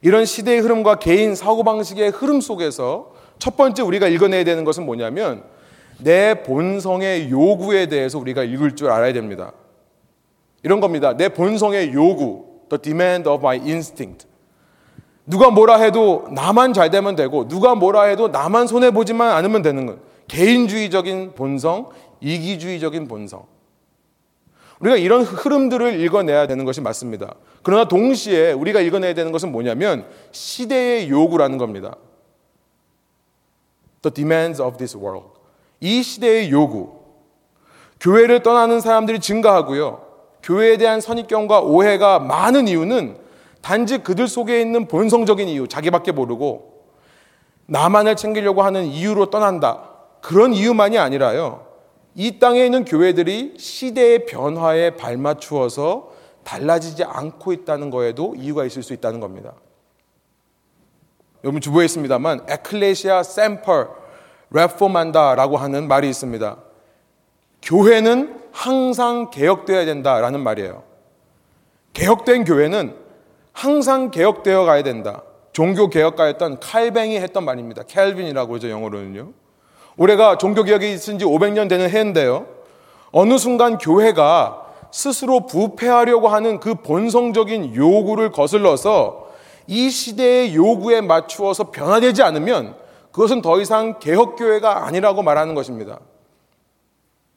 이런 0.00 0.24
시대의 0.24 0.60
흐름과 0.60 0.96
개인 0.96 1.34
사고방식의 1.34 2.10
흐름 2.10 2.40
속에서 2.40 3.12
첫 3.38 3.56
번째 3.56 3.82
우리가 3.82 4.08
읽어내야 4.08 4.44
되는 4.44 4.64
것은 4.64 4.84
뭐냐면 4.84 5.44
내 5.98 6.42
본성의 6.42 7.30
요구에 7.30 7.86
대해서 7.86 8.18
우리가 8.18 8.42
읽을 8.42 8.74
줄 8.74 8.90
알아야 8.90 9.12
됩니다. 9.12 9.52
이런 10.62 10.80
겁니다. 10.80 11.16
내 11.16 11.28
본성의 11.28 11.92
요구, 11.92 12.46
the 12.68 12.80
demand 12.80 13.28
of 13.28 13.40
my 13.44 13.58
instinct. 13.58 14.26
누가 15.24 15.50
뭐라 15.50 15.76
해도 15.76 16.26
나만 16.32 16.72
잘 16.72 16.90
되면 16.90 17.14
되고, 17.14 17.46
누가 17.46 17.74
뭐라 17.74 18.04
해도 18.04 18.28
나만 18.28 18.66
손해보지만 18.66 19.30
않으면 19.32 19.62
되는 19.62 19.86
것. 19.86 20.11
개인주의적인 20.32 21.34
본성, 21.34 21.90
이기주의적인 22.22 23.06
본성. 23.06 23.44
우리가 24.80 24.96
이런 24.96 25.22
흐름들을 25.22 26.00
읽어내야 26.00 26.46
되는 26.46 26.64
것이 26.64 26.80
맞습니다. 26.80 27.34
그러나 27.62 27.86
동시에 27.86 28.52
우리가 28.52 28.80
읽어내야 28.80 29.12
되는 29.12 29.30
것은 29.30 29.52
뭐냐면 29.52 30.06
시대의 30.32 31.10
요구라는 31.10 31.58
겁니다. 31.58 31.96
The 34.00 34.12
demands 34.14 34.60
of 34.62 34.78
this 34.78 34.96
world. 34.96 35.28
이 35.80 36.02
시대의 36.02 36.50
요구. 36.50 37.02
교회를 38.00 38.42
떠나는 38.42 38.80
사람들이 38.80 39.20
증가하고요. 39.20 40.02
교회에 40.42 40.78
대한 40.78 41.02
선입견과 41.02 41.60
오해가 41.60 42.18
많은 42.18 42.68
이유는 42.68 43.18
단지 43.60 43.98
그들 43.98 44.26
속에 44.26 44.62
있는 44.62 44.88
본성적인 44.88 45.46
이유, 45.48 45.68
자기밖에 45.68 46.10
모르고 46.10 46.86
나만을 47.66 48.16
챙기려고 48.16 48.62
하는 48.62 48.86
이유로 48.86 49.28
떠난다. 49.28 49.91
그런 50.22 50.54
이유만이 50.54 50.96
아니라요. 50.96 51.66
이 52.14 52.38
땅에 52.38 52.64
있는 52.64 52.84
교회들이 52.84 53.56
시대의 53.58 54.24
변화에 54.24 54.96
발맞추어서 54.96 56.12
달라지지 56.44 57.04
않고 57.04 57.52
있다는 57.52 57.90
거에도 57.90 58.34
이유가 58.36 58.64
있을 58.64 58.82
수 58.82 58.94
있다는 58.94 59.20
겁니다. 59.20 59.54
여러분 61.44 61.60
주부에 61.60 61.84
있습니다만 61.84 62.46
에클레시아 62.48 63.22
샘퍼 63.24 63.88
레포만다라고 64.50 65.56
하는 65.56 65.88
말이 65.88 66.08
있습니다. 66.08 66.56
교회는 67.62 68.42
항상 68.52 69.30
개혁되어야 69.30 69.84
된다라는 69.86 70.40
말이에요. 70.40 70.84
개혁된 71.94 72.44
교회는 72.44 72.96
항상 73.52 74.10
개혁되어 74.10 74.64
가야 74.64 74.82
된다. 74.82 75.22
종교 75.52 75.88
개혁가였던 75.88 76.60
칼뱅이 76.60 77.16
했던 77.18 77.44
말입니다. 77.44 77.82
캘빈이라고 77.82 78.48
그러죠, 78.48 78.70
영어로는요. 78.70 79.41
올해가 79.96 80.38
종교 80.38 80.62
개혁이 80.62 80.92
있은 80.92 81.18
지 81.18 81.24
500년 81.24 81.68
되는 81.68 81.88
해인데요. 81.88 82.46
어느 83.10 83.38
순간 83.38 83.78
교회가 83.78 84.62
스스로 84.90 85.46
부패하려고 85.46 86.28
하는 86.28 86.60
그 86.60 86.74
본성적인 86.74 87.74
요구를 87.74 88.30
거슬러서 88.30 89.30
이 89.66 89.90
시대의 89.90 90.54
요구에 90.54 91.00
맞추어서 91.00 91.70
변화되지 91.70 92.22
않으면 92.22 92.76
그것은 93.10 93.42
더 93.42 93.60
이상 93.60 93.98
개혁교회가 93.98 94.86
아니라고 94.86 95.22
말하는 95.22 95.54
것입니다. 95.54 96.00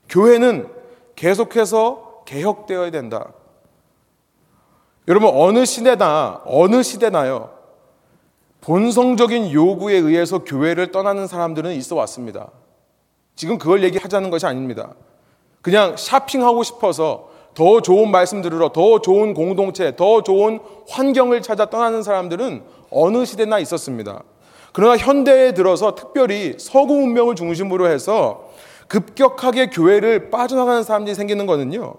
교회는 0.10 0.70
계속해서 1.16 2.24
개혁되어야 2.26 2.92
된다. 2.92 3.34
여러분, 5.08 5.30
어느 5.34 5.66
시대나, 5.66 6.42
어느 6.46 6.82
시대나요. 6.82 7.55
본성적인 8.66 9.52
요구에 9.52 9.94
의해서 9.96 10.40
교회를 10.40 10.92
떠나는 10.92 11.28
사람들은 11.28 11.74
있어 11.74 11.96
왔습니다. 11.98 12.50
지금 13.36 13.60
그걸 13.60 13.84
얘기하자는 13.84 14.32
것이 14.32 14.48
아닙니다. 14.48 14.96
그냥 15.62 15.96
샤핑하고 15.96 16.64
싶어서 16.64 17.30
더 17.54 17.82
좋은 17.82 18.10
말씀 18.10 18.42
들으러 18.42 18.70
더 18.70 19.02
좋은 19.02 19.36
공동체, 19.36 19.96
더 19.96 20.24
좋은 20.24 20.60
환경을 20.90 21.44
찾아 21.44 21.70
떠나는 21.70 22.02
사람들은 22.02 22.64
어느 22.90 23.24
시대나 23.24 23.60
있었습니다. 23.60 24.24
그러나 24.74 24.98
현대에 24.98 25.54
들어서 25.54 25.94
특별히 25.94 26.56
서구 26.58 26.96
문명을 26.96 27.36
중심으로 27.36 27.88
해서 27.88 28.50
급격하게 28.88 29.68
교회를 29.70 30.32
빠져나가는 30.32 30.82
사람들이 30.82 31.14
생기는 31.14 31.46
거는요. 31.46 31.94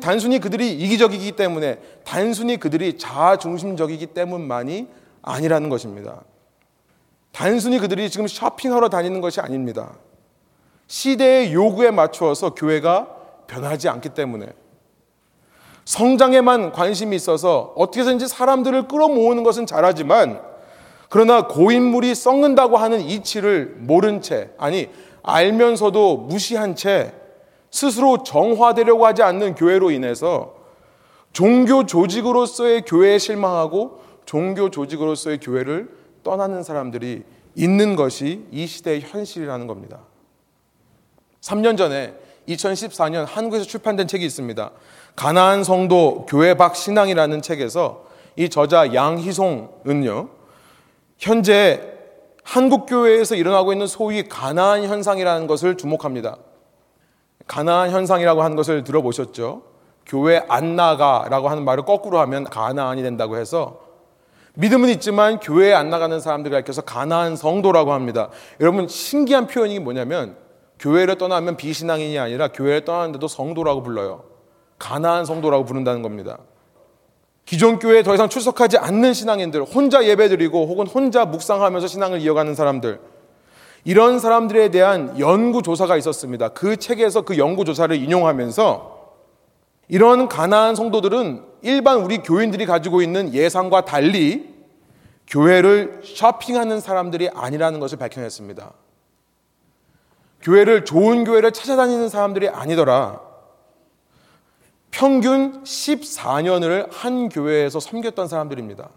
단순히 0.00 0.38
그들이 0.38 0.72
이기적이기 0.72 1.32
때문에 1.32 1.78
단순히 2.04 2.56
그들이 2.56 2.96
자아 2.96 3.36
중심적이기 3.36 4.06
때문만이 4.08 4.86
아니라는 5.26 5.68
것입니다. 5.68 6.22
단순히 7.32 7.78
그들이 7.78 8.08
지금 8.08 8.26
쇼핑하러 8.26 8.88
다니는 8.88 9.20
것이 9.20 9.40
아닙니다. 9.40 9.98
시대의 10.86 11.52
요구에 11.52 11.90
맞추어서 11.90 12.54
교회가 12.54 13.08
변하지 13.46 13.90
않기 13.90 14.10
때문에 14.10 14.46
성장에만 15.84 16.72
관심이 16.72 17.14
있어서 17.14 17.74
어떻게든지 17.76 18.26
사람들을 18.26 18.88
끌어모으는 18.88 19.42
것은 19.42 19.66
잘하지만 19.66 20.40
그러나 21.08 21.46
고인물이 21.46 22.14
썩는다고 22.14 22.76
하는 22.76 23.00
이치를 23.00 23.76
모른 23.78 24.20
채 24.22 24.50
아니 24.58 24.88
알면서도 25.22 26.16
무시한 26.16 26.74
채 26.74 27.12
스스로 27.70 28.22
정화되려고 28.22 29.06
하지 29.06 29.22
않는 29.22 29.54
교회로 29.54 29.90
인해서 29.90 30.54
종교 31.32 31.84
조직으로서의 31.84 32.82
교회에 32.82 33.18
실망하고 33.18 34.05
종교 34.26 34.70
조직으로서의 34.70 35.38
교회를 35.40 35.88
떠나는 36.22 36.62
사람들이 36.62 37.22
있는 37.54 37.96
것이 37.96 38.46
이 38.50 38.66
시대의 38.66 39.00
현실이라는 39.00 39.66
겁니다. 39.66 40.00
3년 41.40 41.78
전에 41.78 42.14
2014년 42.48 43.24
한국에서 43.26 43.64
출판된 43.64 44.06
책이 44.06 44.24
있습니다. 44.24 44.70
가나안 45.14 45.64
성도 45.64 46.26
교회 46.28 46.54
밖 46.54 46.76
신앙이라는 46.76 47.40
책에서 47.40 48.04
이 48.36 48.48
저자 48.48 48.92
양희송은요. 48.92 50.28
현재 51.18 51.94
한국 52.42 52.86
교회에서 52.86 53.34
일어나고 53.34 53.72
있는 53.72 53.86
소위 53.86 54.28
가나안 54.28 54.84
현상이라는 54.84 55.46
것을 55.46 55.76
주목합니다. 55.76 56.36
가나안 57.46 57.90
현상이라고 57.90 58.42
하는 58.42 58.56
것을 58.56 58.84
들어보셨죠? 58.84 59.62
교회 60.04 60.44
안 60.48 60.76
나가라고 60.76 61.48
하는 61.48 61.64
말을 61.64 61.84
거꾸로 61.84 62.20
하면 62.20 62.44
가나안이 62.44 63.02
된다고 63.02 63.36
해서 63.36 63.85
믿음은 64.56 64.88
있지만 64.90 65.38
교회에 65.38 65.72
안 65.72 65.90
나가는 65.90 66.18
사람들을 66.18 66.54
가리켜서 66.54 66.82
가나안 66.82 67.36
성도라고 67.36 67.92
합니다. 67.92 68.30
여러분 68.60 68.88
신기한 68.88 69.46
표현이 69.46 69.78
뭐냐면 69.78 70.36
교회를 70.78 71.18
떠나면 71.18 71.56
비신앙인이 71.56 72.18
아니라 72.18 72.48
교회를 72.48 72.84
떠나는데도 72.84 73.28
성도라고 73.28 73.82
불러요. 73.82 74.24
가나안 74.78 75.24
성도라고 75.24 75.64
부른다는 75.64 76.02
겁니다. 76.02 76.38
기존 77.44 77.78
교회에 77.78 78.02
더 78.02 78.14
이상 78.14 78.28
출석하지 78.28 78.78
않는 78.78 79.14
신앙인들, 79.14 79.62
혼자 79.62 80.04
예배드리고 80.04 80.66
혹은 80.66 80.86
혼자 80.86 81.24
묵상하면서 81.24 81.86
신앙을 81.86 82.20
이어가는 82.20 82.54
사람들, 82.54 82.98
이런 83.84 84.18
사람들에 84.18 84.70
대한 84.70 85.18
연구 85.20 85.62
조사가 85.62 85.96
있었습니다. 85.96 86.48
그 86.48 86.76
책에서 86.76 87.22
그 87.22 87.38
연구 87.38 87.64
조사를 87.64 87.94
인용하면서 87.94 88.95
이런 89.88 90.28
가나안 90.28 90.74
성도들은 90.74 91.44
일반 91.62 91.98
우리 91.98 92.18
교인들이 92.18 92.66
가지고 92.66 93.02
있는 93.02 93.32
예상과 93.32 93.84
달리 93.84 94.54
교회를 95.26 96.00
쇼핑하는 96.04 96.80
사람들이 96.80 97.28
아니라는 97.30 97.80
것을 97.80 97.98
밝혀냈습니다. 97.98 98.72
교회를 100.42 100.84
좋은 100.84 101.24
교회를 101.24 101.52
찾아다니는 101.52 102.08
사람들이 102.08 102.48
아니더라. 102.48 103.20
평균 104.90 105.62
14년을 105.64 106.88
한 106.90 107.28
교회에서 107.28 107.80
섬겼던 107.80 108.28
사람들입니다. 108.28 108.88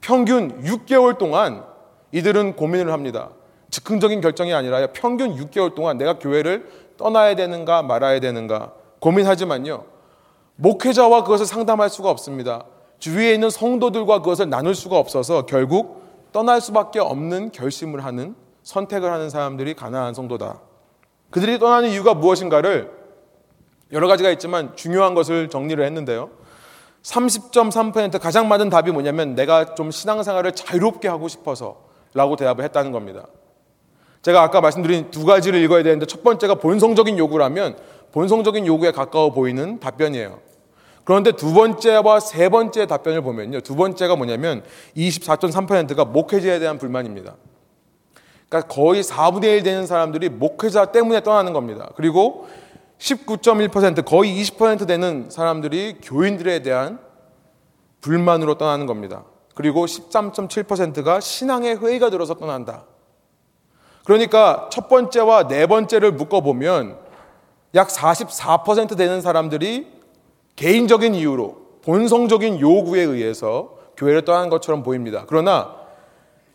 평균 0.00 0.62
6개월 0.62 1.18
동안 1.18 1.64
이들은 2.12 2.56
고민을 2.56 2.92
합니다. 2.92 3.30
즉흥적인 3.70 4.20
결정이 4.20 4.52
아니라 4.52 4.88
평균 4.92 5.36
6개월 5.36 5.74
동안 5.74 5.96
내가 5.96 6.18
교회를 6.18 6.68
떠나야 6.96 7.36
되는가 7.36 7.82
말아야 7.82 8.18
되는가 8.20 8.72
고민하지만요. 9.00 9.84
목회자와 10.56 11.24
그것을 11.24 11.46
상담할 11.46 11.90
수가 11.90 12.10
없습니다. 12.10 12.64
주위에 12.98 13.32
있는 13.32 13.50
성도들과 13.50 14.20
그것을 14.20 14.48
나눌 14.48 14.74
수가 14.74 14.98
없어서 14.98 15.46
결국 15.46 16.02
떠날 16.32 16.60
수밖에 16.60 17.00
없는 17.00 17.50
결심을 17.50 18.04
하는 18.04 18.34
선택을 18.62 19.10
하는 19.10 19.30
사람들이 19.30 19.74
가난한 19.74 20.14
성도다. 20.14 20.60
그들이 21.30 21.58
떠나는 21.58 21.90
이유가 21.90 22.14
무엇인가를 22.14 22.90
여러 23.92 24.06
가지가 24.06 24.30
있지만 24.32 24.76
중요한 24.76 25.14
것을 25.14 25.48
정리를 25.48 25.82
했는데요. 25.84 26.30
30.3% 27.02 28.20
가장 28.20 28.48
많은 28.48 28.68
답이 28.68 28.92
뭐냐면 28.92 29.34
내가 29.34 29.74
좀 29.74 29.90
신앙생활을 29.90 30.52
자유롭게 30.52 31.08
하고 31.08 31.28
싶어서 31.28 31.82
라고 32.12 32.36
대답을 32.36 32.62
했다는 32.64 32.92
겁니다. 32.92 33.26
제가 34.22 34.42
아까 34.42 34.60
말씀드린 34.60 35.10
두 35.10 35.24
가지를 35.24 35.60
읽어야 35.62 35.82
되는데 35.82 36.04
첫 36.04 36.22
번째가 36.22 36.56
본성적인 36.56 37.16
요구라면 37.16 37.76
본성적인 38.12 38.66
요구에 38.66 38.92
가까워 38.92 39.32
보이는 39.32 39.78
답변이에요. 39.80 40.40
그런데 41.04 41.32
두 41.32 41.52
번째와 41.52 42.20
세 42.20 42.48
번째 42.48 42.86
답변을 42.86 43.22
보면요. 43.22 43.60
두 43.60 43.74
번째가 43.74 44.16
뭐냐면 44.16 44.62
24.3%가 44.96 46.04
목회자에 46.04 46.58
대한 46.58 46.78
불만입니다. 46.78 47.34
그러니까 48.48 48.72
거의 48.72 49.02
4분의 49.02 49.44
1 49.44 49.62
되는 49.62 49.86
사람들이 49.86 50.28
목회자 50.28 50.86
때문에 50.86 51.22
떠나는 51.22 51.52
겁니다. 51.52 51.90
그리고 51.96 52.48
19.1% 52.98 54.04
거의 54.04 54.40
20% 54.42 54.86
되는 54.86 55.30
사람들이 55.30 55.98
교인들에 56.02 56.62
대한 56.62 56.98
불만으로 58.00 58.58
떠나는 58.58 58.86
겁니다. 58.86 59.24
그리고 59.54 59.86
13.7%가 59.86 61.20
신앙의 61.20 61.78
회의가 61.78 62.10
들어서 62.10 62.34
떠난다. 62.34 62.84
그러니까 64.04 64.68
첫 64.72 64.88
번째와 64.88 65.48
네 65.48 65.66
번째를 65.66 66.12
묶어보면 66.12 67.09
약 67.74 67.88
44% 67.88 68.96
되는 68.96 69.20
사람들이 69.20 69.86
개인적인 70.56 71.14
이유로 71.14 71.56
본성적인 71.82 72.60
요구에 72.60 73.02
의해서 73.02 73.76
교회를 73.96 74.24
떠나는 74.24 74.50
것처럼 74.50 74.82
보입니다. 74.82 75.24
그러나 75.26 75.76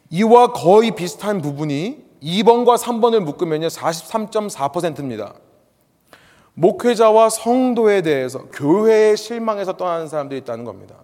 이와 0.10 0.52
거의 0.52 0.92
비슷한 0.92 1.42
부분이 1.42 2.06
2번과 2.22 2.78
3번을 2.78 3.20
묶으면요. 3.22 3.68
43.4%입니다. 3.68 5.34
목회자와 6.54 7.30
성도에 7.30 8.02
대해서 8.02 8.46
교회에 8.46 9.16
실망해서 9.16 9.74
떠나는 9.74 10.08
사람들이 10.08 10.40
있다는 10.42 10.66
겁니다. 10.66 10.96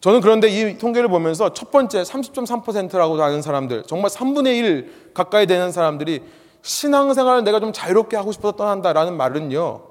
저는 0.00 0.20
그런데 0.20 0.48
이 0.48 0.76
통계를 0.76 1.08
보면서 1.08 1.54
첫 1.54 1.70
번째 1.70 2.02
30.3%라고 2.02 3.22
하는 3.22 3.40
사람들, 3.40 3.84
정말 3.84 4.10
3분의 4.10 4.58
1 4.58 5.12
가까이 5.14 5.46
되는 5.46 5.72
사람들이 5.72 6.22
신앙생활을 6.64 7.44
내가 7.44 7.60
좀 7.60 7.72
자유롭게 7.72 8.16
하고 8.16 8.32
싶어서 8.32 8.56
떠난다라는 8.56 9.16
말은요, 9.18 9.82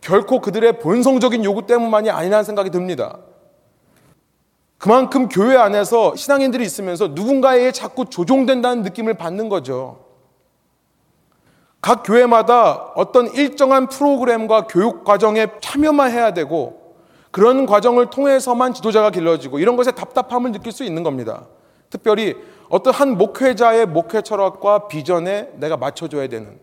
결코 0.00 0.40
그들의 0.40 0.80
본성적인 0.80 1.44
요구 1.44 1.66
때문만이 1.66 2.10
아니라는 2.10 2.42
생각이 2.42 2.70
듭니다. 2.70 3.18
그만큼 4.78 5.28
교회 5.28 5.56
안에서 5.56 6.16
신앙인들이 6.16 6.64
있으면서 6.64 7.08
누군가에 7.08 7.70
자꾸 7.70 8.06
조종된다는 8.06 8.82
느낌을 8.82 9.14
받는 9.14 9.50
거죠. 9.50 10.06
각 11.82 12.02
교회마다 12.02 12.92
어떤 12.96 13.32
일정한 13.34 13.88
프로그램과 13.88 14.68
교육 14.68 15.04
과정에 15.04 15.48
참여만 15.60 16.12
해야 16.12 16.32
되고 16.32 16.96
그런 17.30 17.66
과정을 17.66 18.06
통해서만 18.06 18.72
지도자가 18.72 19.10
길러지고 19.10 19.58
이런 19.58 19.76
것에 19.76 19.90
답답함을 19.90 20.52
느낄 20.52 20.72
수 20.72 20.82
있는 20.82 21.02
겁니다. 21.02 21.46
특별히 21.90 22.36
어떤 22.72 22.94
한 22.94 23.18
목회자의 23.18 23.84
목회 23.84 24.22
철학과 24.22 24.88
비전에 24.88 25.50
내가 25.56 25.76
맞춰줘야 25.76 26.26
되는 26.28 26.58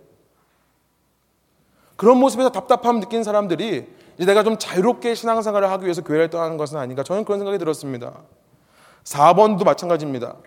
그런 1.97 2.17
모습에서 2.17 2.49
답답함을 2.49 3.01
느낀 3.01 3.23
사람들이 3.23 3.87
이제 4.17 4.25
내가 4.25 4.41
좀 4.41 4.57
자유롭게 4.57 5.13
신앙생활을 5.13 5.69
하기 5.69 5.83
위해서 5.83 6.03
교회를 6.03 6.31
떠나는 6.31 6.57
것은 6.57 6.79
아닌가 6.79 7.03
저는 7.03 7.25
그런 7.25 7.37
생각이 7.37 7.59
들었습니다. 7.59 8.23
4번도 9.03 9.63
마찬가지입니다. 9.63 10.37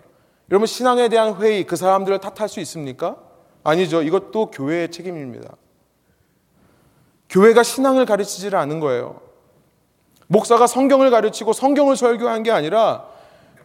여러분 0.51 0.65
신앙에 0.65 1.07
대한 1.07 1.35
회의 1.35 1.63
그 1.63 1.77
사람들을 1.77 2.19
탓할 2.19 2.49
수 2.49 2.59
있습니까? 2.59 3.15
아니죠. 3.63 4.01
이것도 4.01 4.51
교회의 4.51 4.91
책임입니다. 4.91 5.55
교회가 7.29 7.63
신앙을 7.63 8.05
가르치지를 8.05 8.59
않은 8.59 8.81
거예요. 8.81 9.21
목사가 10.27 10.67
성경을 10.67 11.09
가르치고 11.09 11.53
성경을 11.53 11.95
설교한 11.95 12.43
게 12.43 12.51
아니라 12.51 13.12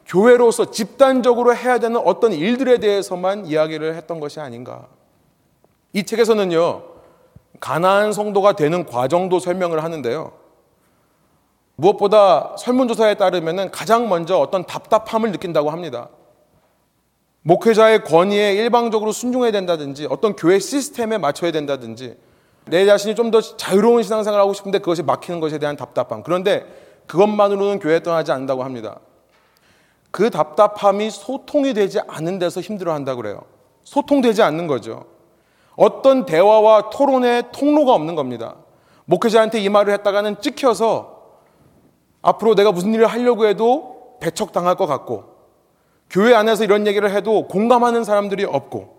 교회로서 0.08 0.70
집단적으로 0.70 1.54
해야 1.54 1.78
되는 1.78 2.00
어떤 2.02 2.32
일들에 2.32 2.78
대해서만 2.78 3.46
이야기를 3.46 3.94
했던 3.94 4.20
것이 4.20 4.40
아닌가. 4.40 4.86
이 5.92 6.04
책에서는요, 6.04 6.82
가나안 7.60 8.12
성도가 8.12 8.52
되는 8.54 8.86
과정도 8.86 9.38
설명을 9.38 9.84
하는데요. 9.84 10.32
무엇보다 11.76 12.56
설문조사에 12.58 13.14
따르면 13.14 13.70
가장 13.70 14.08
먼저 14.08 14.38
어떤 14.38 14.64
답답함을 14.64 15.30
느낀다고 15.30 15.70
합니다. 15.70 16.08
목회자의 17.42 18.04
권위에 18.04 18.54
일방적으로 18.54 19.12
순종해야 19.12 19.52
된다든지 19.52 20.08
어떤 20.10 20.34
교회 20.34 20.58
시스템에 20.58 21.18
맞춰야 21.18 21.52
된다든지 21.52 22.16
내 22.66 22.84
자신이 22.84 23.14
좀 23.14 23.30
더 23.30 23.40
자유로운 23.40 24.02
신앙생활을 24.02 24.42
하고 24.42 24.52
싶은데 24.54 24.78
그것이 24.78 25.02
막히는 25.02 25.40
것에 25.40 25.58
대한 25.58 25.76
답답함. 25.76 26.22
그런데 26.22 26.66
그것만으로는 27.06 27.78
교회 27.78 28.02
떠나지 28.02 28.32
않는다고 28.32 28.64
합니다. 28.64 29.00
그 30.10 30.30
답답함이 30.30 31.10
소통이 31.10 31.74
되지 31.74 32.00
않는 32.06 32.38
데서 32.38 32.60
힘들어 32.60 32.92
한다고 32.92 33.22
그래요. 33.22 33.42
소통되지 33.84 34.42
않는 34.42 34.66
거죠. 34.66 35.04
어떤 35.76 36.26
대화와 36.26 36.90
토론의 36.90 37.44
통로가 37.52 37.94
없는 37.94 38.14
겁니다. 38.14 38.56
목회자한테 39.04 39.60
이 39.60 39.68
말을 39.68 39.92
했다가는 39.94 40.40
찍혀서 40.40 41.18
앞으로 42.20 42.54
내가 42.54 42.72
무슨 42.72 42.92
일을 42.92 43.06
하려고 43.06 43.46
해도 43.46 44.16
배척당할 44.20 44.74
것 44.74 44.86
같고 44.86 45.36
교회 46.10 46.34
안에서 46.34 46.64
이런 46.64 46.86
얘기를 46.86 47.10
해도 47.10 47.46
공감하는 47.46 48.04
사람들이 48.04 48.44
없고 48.44 48.98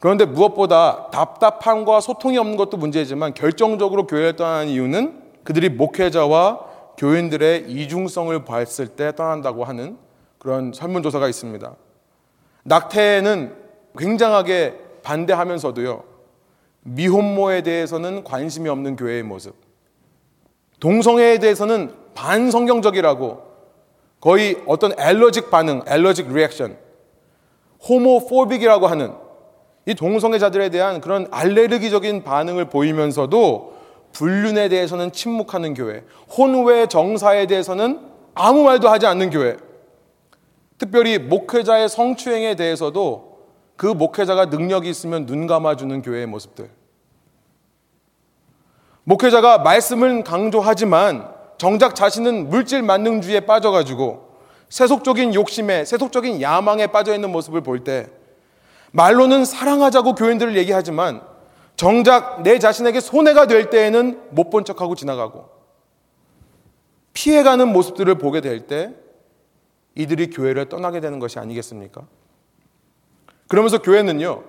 그런데 0.00 0.24
무엇보다 0.26 1.08
답답함과 1.10 2.00
소통이 2.00 2.36
없는 2.38 2.56
것도 2.56 2.76
문제지만 2.76 3.32
결정적으로 3.34 4.06
교회를 4.06 4.36
떠나는 4.36 4.68
이유는 4.68 5.22
그들이 5.44 5.70
목회자와 5.70 6.60
교인들의 6.96 7.70
이중성을 7.70 8.44
봤을 8.44 8.88
때 8.88 9.14
떠난다고 9.14 9.64
하는 9.64 9.98
그런 10.38 10.72
설문조사가 10.72 11.28
있습니다. 11.28 11.74
낙태는 12.64 13.54
굉장하게 13.98 14.74
반대하면서도요, 15.02 16.04
미혼모에 16.82 17.62
대해서는 17.62 18.24
관심이 18.24 18.68
없는 18.68 18.96
교회의 18.96 19.22
모습. 19.22 19.54
동성애에 20.80 21.38
대해서는 21.38 21.92
반성경적이라고 22.14 23.42
거의 24.20 24.62
어떤 24.66 24.92
엘러직 24.98 25.50
반응, 25.50 25.82
엘러직 25.86 26.32
리액션, 26.32 26.76
호모포빅이라고 27.88 28.86
하는 28.86 29.12
이 29.86 29.94
동성애자들에 29.94 30.70
대한 30.70 31.00
그런 31.00 31.28
알레르기적인 31.30 32.24
반응을 32.24 32.66
보이면서도 32.66 33.75
불륜에 34.16 34.70
대해서는 34.70 35.12
침묵하는 35.12 35.74
교회, 35.74 36.02
혼외 36.34 36.86
정사에 36.86 37.46
대해서는 37.46 38.00
아무 38.34 38.62
말도 38.62 38.88
하지 38.88 39.06
않는 39.06 39.28
교회, 39.28 39.58
특별히 40.78 41.18
목회자의 41.18 41.90
성추행에 41.90 42.54
대해서도 42.54 43.40
그 43.76 43.84
목회자가 43.84 44.46
능력이 44.46 44.88
있으면 44.88 45.26
눈 45.26 45.46
감아주는 45.46 46.00
교회의 46.00 46.24
모습들. 46.24 46.70
목회자가 49.04 49.58
말씀을 49.58 50.24
강조하지만 50.24 51.30
정작 51.58 51.94
자신은 51.94 52.48
물질 52.48 52.82
만능주의에 52.82 53.40
빠져가지고 53.40 54.30
세속적인 54.70 55.34
욕심에, 55.34 55.84
세속적인 55.84 56.40
야망에 56.40 56.86
빠져 56.86 57.14
있는 57.14 57.30
모습을 57.32 57.60
볼 57.60 57.84
때 57.84 58.06
말로는 58.92 59.44
사랑하자고 59.44 60.14
교인들을 60.14 60.56
얘기하지만 60.56 61.20
정작 61.76 62.42
내 62.42 62.58
자신에게 62.58 63.00
손해가 63.00 63.46
될 63.46 63.70
때에는 63.70 64.28
못 64.30 64.50
본 64.50 64.64
척하고 64.64 64.94
지나가고 64.94 65.48
피해가는 67.12 67.68
모습들을 67.72 68.14
보게 68.16 68.40
될 68.40 68.66
때 68.66 68.94
이들이 69.94 70.30
교회를 70.30 70.68
떠나게 70.68 71.00
되는 71.00 71.18
것이 71.18 71.38
아니겠습니까? 71.38 72.02
그러면서 73.48 73.80
교회는요, 73.80 74.42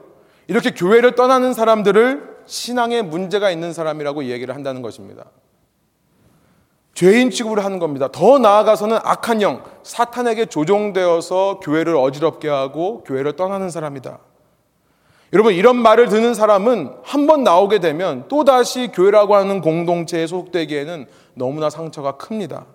이렇게 0.47 0.71
교회를 0.71 1.15
떠나는 1.15 1.53
사람들을 1.53 2.37
신앙에 2.45 3.01
문제가 3.01 3.51
있는 3.51 3.71
사람이라고 3.71 4.25
얘기를 4.25 4.53
한다는 4.55 4.81
것입니다. 4.81 5.25
죄인 6.93 7.29
취급을 7.29 7.63
하는 7.63 7.79
겁니다. 7.79 8.09
더 8.11 8.39
나아가서는 8.39 8.97
악한 9.03 9.41
영, 9.41 9.63
사탄에게 9.83 10.47
조종되어서 10.47 11.59
교회를 11.61 11.95
어지럽게 11.95 12.49
하고 12.49 13.03
교회를 13.03 13.35
떠나는 13.35 13.69
사람이다. 13.69 14.19
여러분, 15.33 15.53
이런 15.53 15.75
말을 15.75 16.07
듣는 16.07 16.33
사람은 16.33 16.91
한 17.03 17.27
번 17.27 17.43
나오게 17.43 17.79
되면 17.79 18.27
또다시 18.29 18.87
교회라고 18.93 19.35
하는 19.35 19.59
공동체에 19.61 20.25
소속되기에는 20.25 21.05
너무나 21.33 21.69
상처가 21.69 22.13
큽니다. 22.13 22.65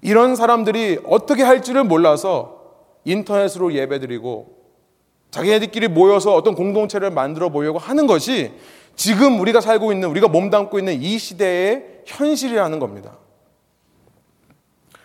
이런 0.00 0.36
사람들이 0.36 1.00
어떻게 1.06 1.42
할지를 1.42 1.82
몰라서 1.84 2.60
인터넷으로 3.04 3.72
예배드리고 3.72 4.54
자기네들끼리 5.30 5.88
모여서 5.88 6.34
어떤 6.34 6.54
공동체를 6.54 7.10
만들어 7.10 7.48
보려고 7.48 7.78
하는 7.78 8.06
것이 8.06 8.52
지금 8.94 9.40
우리가 9.40 9.60
살고 9.60 9.90
있는, 9.92 10.08
우리가 10.10 10.28
몸담고 10.28 10.78
있는 10.78 11.02
이 11.02 11.18
시대의 11.18 12.02
현실이라는 12.06 12.78
겁니다. 12.78 13.16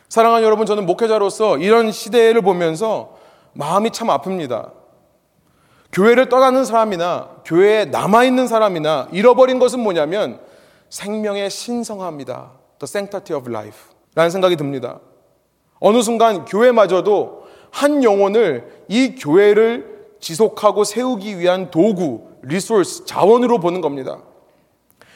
사랑하는 0.10 0.46
여러분, 0.46 0.68
저는 0.68 0.86
목회자로서 0.86 1.58
이런 1.58 1.92
시대를 1.92 2.42
보면서 2.42 3.18
마음이 3.54 3.90
참 3.90 4.10
아픕니다. 4.10 4.79
교회를 5.92 6.30
떠나는 6.30 6.66
사람이나 6.66 7.30
교회에 7.46 7.86
남아있는 7.86 8.48
사람이나 8.48 9.08
잃어버린 9.12 9.60
것은 9.60 9.80
뭐냐면 9.80 10.40
생명의 10.90 11.50
신성함이다. 11.50 12.52
The 12.80 12.84
sanctity 12.84 13.40
of 13.40 13.50
life. 13.50 13.80
라는 14.16 14.30
생각이 14.30 14.56
듭니다. 14.56 15.00
어느 15.80 16.02
순간 16.02 16.46
교회마저도 16.46 17.44
한 17.72 18.04
영혼을 18.04 18.84
이 18.88 19.16
교회를 19.16 20.00
지속하고 20.20 20.84
세우기 20.84 21.40
위한 21.40 21.72
도구, 21.72 22.28
리소스, 22.42 23.06
자원으로 23.06 23.60
보는 23.60 23.82
겁니다. 23.82 24.20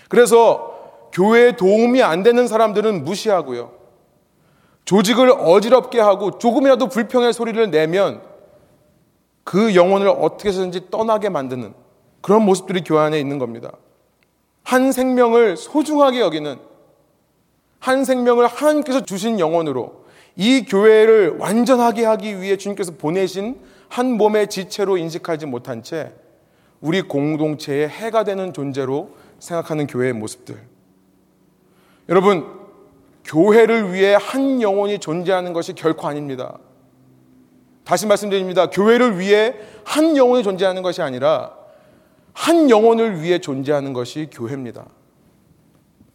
그래서 0.10 0.74
교회에 1.12 1.56
도움이 1.56 2.02
안 2.02 2.24
되는 2.24 2.48
사람들은 2.48 3.04
무시하고요. 3.04 3.72
조직을 4.86 5.32
어지럽게 5.32 6.00
하고 6.00 6.38
조금이라도 6.38 6.88
불평의 6.88 7.34
소리를 7.34 7.72
내면 7.72 8.22
그 9.44 9.76
영혼을 9.76 10.08
어떻게 10.08 10.50
해서든지 10.50 10.90
떠나게 10.90 11.30
만드는 11.30 11.74
그런 12.22 12.44
모습들이 12.44 12.84
교회 12.84 13.00
안에 13.00 13.20
있는 13.20 13.40
겁니다. 13.40 13.72
한 14.64 14.92
생명을 14.92 15.58
소중하게 15.58 16.22
여기는 16.22 16.58
한 17.80 18.06
생명을 18.06 18.48
하나님께서 18.48 19.02
주신 19.02 19.40
영혼으로 19.40 20.04
이 20.36 20.66
교회를 20.66 21.38
완전하게 21.38 22.06
하기 22.06 22.42
위해 22.42 22.58
주님께서 22.58 22.94
보내신 22.94 23.60
한 23.90 24.14
몸의 24.14 24.48
지체로 24.48 24.98
인식하지 24.98 25.46
못한 25.46 25.84
채 25.84 26.14
우리 26.80 27.02
공동체의 27.02 27.88
해가 27.90 28.24
되는 28.24 28.54
존재로 28.54 29.12
생각하는 29.40 29.88
교회의 29.88 30.14
모습들. 30.14 30.58
여러분, 32.10 32.46
교회를 33.26 33.94
위해 33.94 34.18
한 34.20 34.62
영혼이 34.62 35.00
존재하는 35.00 35.54
것이 35.54 35.74
결코 35.74 36.08
아닙니다. 36.08 36.58
다시 37.84 38.08
말씀드립니다. 38.08 38.70
교회를 38.70 39.20
위해 39.20 39.56
한 39.84 40.16
영혼이 40.16 40.44
존재하는 40.44 40.82
것이 40.82 41.02
아니라 41.02 41.52
한 42.34 42.70
영혼을 42.70 43.22
위해 43.22 43.40
존재하는 43.40 43.94
것이 43.94 44.30
교회입니다. 44.32 44.86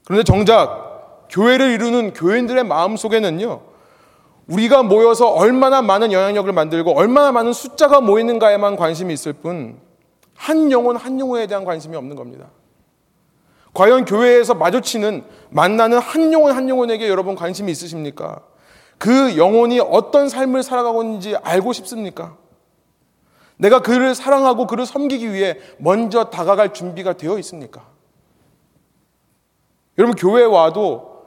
그런데 0.04 0.24
정작 0.24 1.26
교회를 1.30 1.70
이루는 1.72 2.14
교인들의 2.14 2.64
마음 2.64 2.96
속에는요, 2.96 3.60
우리가 4.46 4.82
모여서 4.82 5.28
얼마나 5.28 5.82
많은 5.82 6.10
영향력을 6.10 6.50
만들고 6.50 6.96
얼마나 6.98 7.32
많은 7.32 7.52
숫자가 7.52 8.00
모이는가에만 8.00 8.76
관심이 8.76 9.12
있을 9.12 9.34
뿐, 9.34 9.78
한 10.34 10.72
영혼 10.72 10.96
한 10.96 11.20
영혼에 11.20 11.46
대한 11.46 11.64
관심이 11.64 11.96
없는 11.96 12.16
겁니다. 12.16 12.46
과연 13.74 14.06
교회에서 14.06 14.54
마주치는, 14.54 15.24
만나는 15.50 15.98
한 15.98 16.32
영혼 16.32 16.52
한 16.52 16.68
영혼에게 16.68 17.08
여러분 17.08 17.34
관심이 17.34 17.70
있으십니까? 17.70 18.40
그 18.98 19.36
영혼이 19.36 19.80
어떤 19.80 20.28
삶을 20.28 20.62
살아가고 20.62 21.02
있는지 21.02 21.36
알고 21.36 21.72
싶습니까? 21.72 22.36
내가 23.56 23.80
그를 23.80 24.14
사랑하고 24.14 24.66
그를 24.66 24.86
섬기기 24.86 25.32
위해 25.32 25.58
먼저 25.78 26.24
다가갈 26.24 26.72
준비가 26.72 27.12
되어 27.12 27.38
있습니까? 27.38 27.86
여러분, 29.98 30.14
교회에 30.14 30.44
와도 30.44 31.22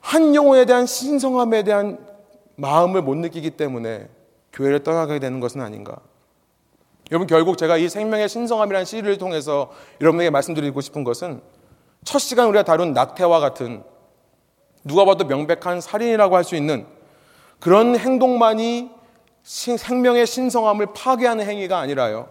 한 0.00 0.34
영혼에 0.34 0.64
대한 0.64 0.86
신성함에 0.86 1.62
대한 1.62 1.98
마음을 2.56 3.02
못 3.02 3.16
느끼기 3.16 3.50
때문에 3.50 4.08
교회를 4.52 4.82
떠나게 4.82 5.18
되는 5.18 5.40
것은 5.40 5.60
아닌가. 5.60 5.98
여러분, 7.10 7.26
결국 7.26 7.58
제가 7.58 7.76
이 7.76 7.88
생명의 7.88 8.28
신성함이라는 8.28 8.86
시리를 8.86 9.18
통해서 9.18 9.70
여러분에게 10.00 10.30
말씀드리고 10.30 10.80
싶은 10.80 11.04
것은 11.04 11.42
첫 12.04 12.18
시간 12.18 12.48
우리가 12.48 12.64
다룬 12.64 12.92
낙태와 12.94 13.40
같은 13.40 13.84
누가 14.86 15.04
봐도 15.04 15.24
명백한 15.24 15.80
살인이라고 15.80 16.36
할 16.36 16.44
수 16.44 16.54
있는 16.56 16.86
그런 17.58 17.96
행동만이 17.96 18.90
생명의 19.42 20.26
신성함을 20.26 20.88
파괴하는 20.94 21.46
행위가 21.46 21.78
아니라요. 21.78 22.28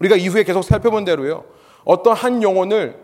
우리가 0.00 0.16
이후에 0.16 0.42
계속 0.42 0.62
살펴본 0.62 1.04
대로요. 1.04 1.44
어떤 1.84 2.14
한 2.14 2.42
영혼을 2.42 2.98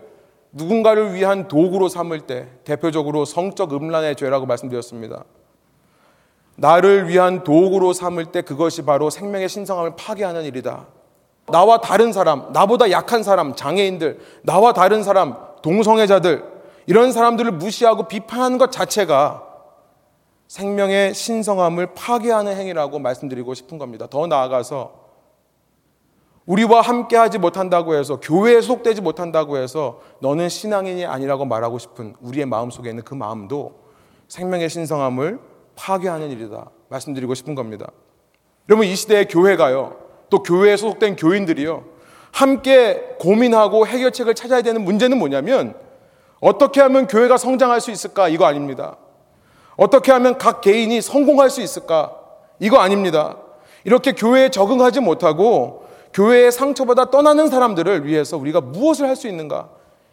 누군가를 0.51 1.13
위한 1.13 1.47
도구로 1.47 1.89
삼을 1.89 2.21
때 2.21 2.47
대표적으로 2.63 3.25
성적 3.25 3.73
음란의 3.73 4.15
죄라고 4.15 4.45
말씀드렸습니다. 4.45 5.23
나를 6.55 7.07
위한 7.07 7.43
도구로 7.43 7.93
삼을 7.93 8.25
때 8.27 8.41
그것이 8.41 8.83
바로 8.83 9.09
생명의 9.09 9.49
신성함을 9.49 9.95
파괴하는 9.95 10.43
일이다. 10.43 10.85
나와 11.47 11.81
다른 11.81 12.13
사람, 12.13 12.51
나보다 12.53 12.91
약한 12.91 13.23
사람, 13.23 13.55
장애인들, 13.55 14.19
나와 14.43 14.73
다른 14.73 15.01
사람, 15.03 15.35
동성애자들, 15.63 16.52
이런 16.85 17.11
사람들을 17.11 17.51
무시하고 17.51 18.07
비판하는 18.07 18.57
것 18.57 18.71
자체가 18.71 19.43
생명의 20.47 21.13
신성함을 21.13 21.93
파괴하는 21.93 22.55
행위라고 22.55 22.99
말씀드리고 22.99 23.53
싶은 23.53 23.77
겁니다. 23.77 24.07
더 24.09 24.27
나아가서 24.27 25.03
우리와 26.45 26.81
함께 26.81 27.15
하지 27.15 27.37
못한다고 27.37 27.95
해서 27.95 28.19
교회에 28.19 28.61
속되지 28.61 29.01
못한다고 29.01 29.57
해서 29.57 30.01
너는 30.19 30.49
신앙인이 30.49 31.05
아니라고 31.05 31.45
말하고 31.45 31.79
싶은 31.79 32.15
우리의 32.19 32.45
마음 32.45 32.69
속에 32.69 32.89
있는 32.89 33.03
그 33.03 33.13
마음도 33.13 33.79
생명의 34.27 34.69
신성함을 34.69 35.39
파괴하는 35.75 36.31
일이다. 36.31 36.69
말씀드리고 36.89 37.33
싶은 37.33 37.55
겁니다. 37.55 37.87
여러분 38.69 38.85
이 38.87 38.95
시대의 38.95 39.27
교회가요. 39.27 39.97
또 40.29 40.43
교회에 40.43 40.75
소속된 40.77 41.15
교인들이요. 41.15 41.85
함께 42.31 43.15
고민하고 43.19 43.87
해결책을 43.87 44.33
찾아야 44.35 44.61
되는 44.61 44.83
문제는 44.83 45.17
뭐냐면 45.17 45.75
어떻게 46.43 46.81
하면 46.81 47.07
교회가 47.07 47.37
성장할 47.37 47.79
수 47.79 47.89
있을까? 47.89 48.27
이거 48.27 48.45
아닙니다. 48.45 48.97
어떻게 49.77 50.11
하면 50.11 50.37
각 50.37 50.59
개인이 50.59 51.01
성공할 51.01 51.49
수 51.49 51.61
있을까? 51.61 52.13
이거 52.59 52.79
아닙니다. 52.79 53.37
이렇게 53.85 54.11
교회에 54.11 54.49
적응하지 54.49 54.99
못하고 54.99 55.85
교회의 56.13 56.51
상처보다 56.51 57.11
떠나는 57.11 57.47
사람들을 57.47 58.05
위해서 58.05 58.37
우리가 58.37 58.59
무엇을 58.59 59.07
할 59.07 59.15
수 59.15 59.29
있는가? 59.29 59.69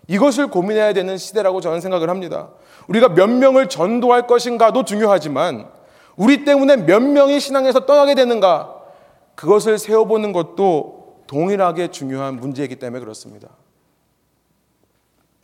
이것을 0.06 0.48
고민해야 0.48 0.92
되는 0.92 1.18
시대라고 1.18 1.60
저는 1.60 1.80
생각을 1.80 2.08
합니다. 2.08 2.50
우리가 2.86 3.08
몇 3.08 3.28
명을 3.28 3.68
전도할 3.68 4.28
것인가도 4.28 4.84
중요하지만 4.84 5.66
우리 6.16 6.44
때문에 6.44 6.76
몇 6.76 7.02
명이 7.02 7.40
신앙에서 7.40 7.86
떠나게 7.86 8.14
되는가? 8.14 8.76
그것을 9.34 9.78
세워보는 9.78 10.32
것도 10.32 11.24
동일하게 11.26 11.88
중요한 11.88 12.36
문제이기 12.36 12.76
때문에 12.76 13.00
그렇습니다. 13.00 13.48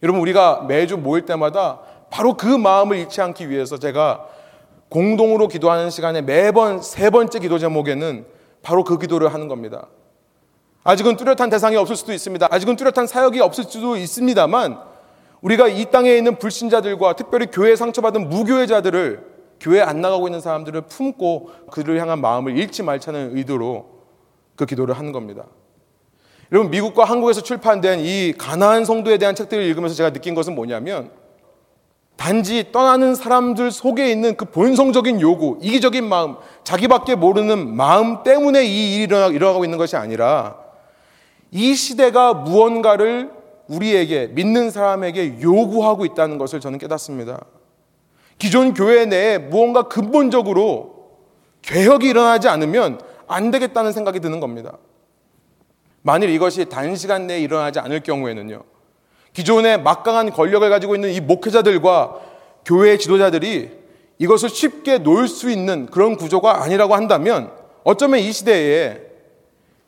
여러분, 0.03 0.21
우리가 0.21 0.65
매주 0.69 0.97
모일 0.97 1.25
때마다 1.25 1.81
바로 2.11 2.37
그 2.37 2.47
마음을 2.47 2.99
잃지 2.99 3.21
않기 3.21 3.49
위해서 3.51 3.79
제가 3.79 4.27
공동으로 4.89 5.49
기도하는 5.49 5.91
시간에 5.91 6.23
매번 6.23 6.81
세 6.81 7.11
번째 7.11 7.39
기도 7.39 7.59
제목에는 7.59 8.27
바로 8.63 8.85
그 8.85 8.99
기도를 8.99 9.33
하는 9.33 9.49
겁니다. 9.49 9.89
아직은 10.85 11.17
뚜렷한 11.17 11.51
대상이 11.51 11.77
없을 11.77 11.97
수도 11.97 12.13
있습니다. 12.13 12.47
아직은 12.51 12.77
뚜렷한 12.77 13.07
사역이 13.07 13.41
없을 13.41 13.65
수도 13.65 13.97
있습니다만 13.97 14.79
우리가 15.41 15.69
이 15.69 15.87
땅에 15.91 16.17
있는 16.17 16.39
불신자들과 16.39 17.15
특별히 17.15 17.47
교회 17.51 17.75
상처받은 17.75 18.29
무교회자들을 18.29 19.37
교회 19.59 19.81
안 19.81 20.01
나가고 20.01 20.29
있는 20.29 20.41
사람들을 20.41 20.83
품고 20.83 21.51
그들을 21.73 22.01
향한 22.01 22.21
마음을 22.21 22.57
잃지 22.57 22.83
말자는 22.83 23.37
의도로 23.37 23.87
그 24.55 24.67
기도를 24.67 24.97
하는 24.97 25.13
겁니다. 25.13 25.45
여러분 26.53 26.71
미국과 26.71 27.05
한국에서 27.05 27.43
출판된 27.43 28.01
이 28.01 28.33
가나안 28.37 28.85
성도에 28.85 29.19
대한 29.19 29.35
책들을 29.35 29.65
읽으면서 29.65 29.95
제가 29.95 30.11
느낀 30.11 30.35
것은 30.35 30.55
뭐냐면 30.55 31.11
단지 32.17 32.73
떠나는 32.73 33.15
사람들 33.15 33.71
속에 33.71 34.11
있는 34.11 34.37
그 34.37 34.47
본성적인 34.47 35.21
요구, 35.21 35.59
이기적인 35.61 36.09
마음, 36.09 36.37
자기밖에 36.65 37.15
모르는 37.15 37.77
마음 37.77 38.23
때문에 38.23 38.65
이 38.65 38.97
일이 38.97 39.03
일어나고 39.05 39.65
있는 39.65 39.77
것이 39.77 39.97
아니라 39.97 40.57
이 41.51 41.75
시대가 41.75 42.33
무언가를 42.33 43.31
우리에게 43.69 44.29
믿는 44.29 44.71
사람에게 44.71 45.41
요구하고 45.43 46.05
있다는 46.05 46.39
것을 46.39 46.61
저는 46.61 46.79
깨닫습니다. 46.79 47.45
기존 48.39 48.75
교회 48.75 49.07
내에 49.07 49.39
무언가 49.39 49.83
근본적으로 49.83 50.95
개혁이 51.63 52.09
일어나지 52.09 52.49
않으면 52.49 53.01
안 53.27 53.51
되겠다는 53.51 53.93
생각이 53.93 54.21
드는 54.21 54.41
겁니다. 54.41 54.79
만일 56.07 56.31
이것이 56.31 56.67
단시간 56.67 57.27
내에 57.27 57.41
일어나지 57.41 57.81
않을 57.81 57.99
경우에는요. 57.99 58.63
기존의 59.33 59.83
막강한 59.83 60.31
권력을 60.31 60.71
가지고 60.71 60.95
있는 60.95 61.11
이 61.11 61.21
목회자들과 61.21 62.21
교회 62.65 62.97
지도자들이 62.97 63.73
이것을 64.19 64.49
쉽게 64.49 64.99
놓을 64.99 65.27
수 65.27 65.51
있는 65.51 65.87
그런 65.87 66.15
구조가 66.15 66.63
아니라고 66.63 66.95
한다면 66.95 67.51
어쩌면 67.83 68.21
이 68.21 68.31
시대에 68.31 69.01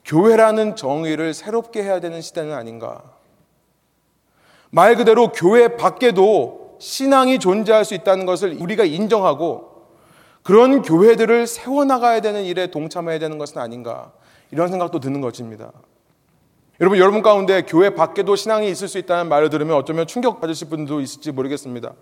교회라는 0.04 0.74
정의를 0.74 1.35
새롭게 1.35 1.85
해야 1.85 2.00
되는 2.00 2.20
시대는 2.20 2.52
아닌가. 2.52 3.00
말 4.70 4.96
그대로 4.96 5.31
교회 5.31 5.76
밖에도 5.76 6.78
신앙이 6.81 7.38
존재할 7.38 7.85
수 7.85 7.94
있다는 7.94 8.26
것을 8.26 8.61
우리가 8.61 8.85
인정하고 8.85 9.87
그런 10.42 10.83
교회들을 10.83 11.46
세워나가야 11.46 12.22
되는 12.22 12.42
일에 12.42 12.72
동참해야 12.72 13.20
되는 13.20 13.38
것은 13.38 13.59
아닌가. 13.59 14.11
이런 14.50 14.66
생각도 14.66 14.98
드는 14.98 15.20
것입니다. 15.20 15.70
여러분, 16.81 16.99
여러분 16.99 17.23
가운데 17.23 17.62
교회 17.62 17.91
밖에도 17.91 18.37
신앙이 18.37 18.71
있을 18.71 18.87
수 18.87 18.99
있다는 18.99 19.29
말을 19.29 19.51
들으면 19.51 19.77
어쩌면 19.77 20.07
충격받으실 20.07 20.69
분도 20.69 21.01
있을지 21.01 21.33
모르겠습니다. 21.33 21.93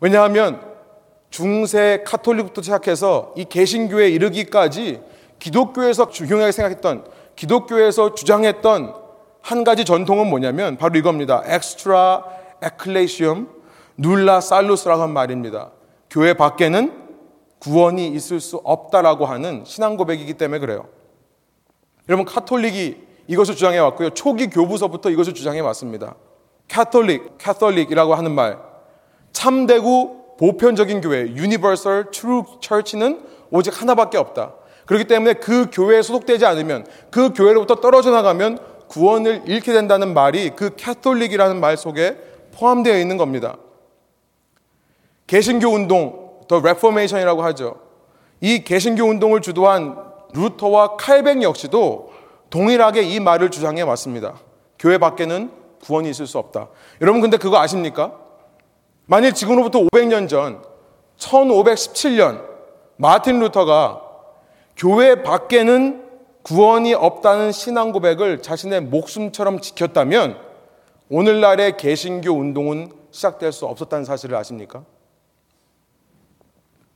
왜냐하면 0.00 0.62
중세 1.28 2.02
카톨릭부터 2.06 2.62
시작해서 2.62 3.34
이 3.36 3.44
개신교에 3.44 4.08
이르기까지 4.08 5.02
기독교에서 5.38 6.08
중요하게 6.08 6.52
생각했던 6.52 7.04
기독교에서 7.36 8.14
주장했던 8.14 8.94
한 9.42 9.64
가지 9.64 9.84
전통은 9.84 10.28
뭐냐면 10.28 10.78
바로 10.78 10.98
이겁니다. 10.98 11.42
엑스트라 11.44 12.24
에클레시엄 12.62 13.48
눌라 13.98 14.40
살루스라고 14.40 15.02
한 15.02 15.12
말입니다. 15.12 15.70
교회 16.08 16.32
밖에는 16.32 17.08
구원이 17.58 18.08
있을 18.08 18.40
수 18.40 18.56
없다라고 18.64 19.26
하는 19.26 19.64
신앙 19.66 19.96
고백이기 19.96 20.34
때문에 20.34 20.60
그래요. 20.60 20.86
여러분 22.08 22.24
카톨릭이 22.24 23.07
이것을 23.28 23.54
주장해 23.54 23.78
왔고요. 23.78 24.10
초기 24.10 24.48
교부서부터 24.48 25.10
이것을 25.10 25.34
주장해 25.34 25.60
왔습니다. 25.60 26.16
카톨릭, 26.68 27.38
카톨릭이라고 27.38 28.14
하는 28.14 28.32
말. 28.32 28.58
참되고 29.32 30.36
보편적인 30.38 31.00
교회, 31.02 31.20
Universal 31.20 32.10
True 32.10 32.42
Church는 32.60 33.22
오직 33.50 33.80
하나밖에 33.80 34.18
없다. 34.18 34.54
그렇기 34.86 35.04
때문에 35.04 35.34
그 35.34 35.68
교회에 35.70 36.00
소속되지 36.00 36.46
않으면 36.46 36.86
그 37.10 37.32
교회로부터 37.34 37.76
떨어져 37.76 38.10
나가면 38.10 38.58
구원을 38.88 39.42
잃게 39.46 39.72
된다는 39.74 40.14
말이 40.14 40.50
그 40.56 40.74
Catholic이라는 40.76 41.60
말 41.60 41.76
속에 41.76 42.16
포함되어 42.52 42.98
있는 42.98 43.18
겁니다. 43.18 43.58
개신교 45.26 45.68
운동, 45.68 46.40
the 46.48 46.60
Reformation이라고 46.60 47.42
하죠. 47.44 47.76
이 48.40 48.64
개신교 48.64 49.04
운동을 49.04 49.42
주도한 49.42 49.96
루터와 50.32 50.96
칼뱅 50.96 51.42
역시도 51.42 52.07
동일하게 52.50 53.02
이 53.02 53.20
말을 53.20 53.50
주장해 53.50 53.82
왔습니다. 53.82 54.34
교회 54.78 54.98
밖에는 54.98 55.50
구원이 55.82 56.10
있을 56.10 56.26
수 56.26 56.38
없다. 56.38 56.68
여러분 57.00 57.20
근데 57.20 57.36
그거 57.36 57.58
아십니까? 57.58 58.14
만일 59.06 59.32
지금으로부터 59.32 59.80
500년 59.80 60.28
전 60.28 60.62
1517년 61.18 62.42
마틴 62.96 63.40
루터가 63.40 64.02
교회 64.76 65.22
밖에는 65.22 66.04
구원이 66.42 66.94
없다는 66.94 67.52
신앙 67.52 67.92
고백을 67.92 68.42
자신의 68.42 68.82
목숨처럼 68.82 69.60
지켰다면 69.60 70.38
오늘날의 71.10 71.76
개신교 71.76 72.30
운동은 72.30 72.92
시작될 73.10 73.52
수 73.52 73.66
없었다는 73.66 74.04
사실을 74.04 74.36
아십니까? 74.36 74.84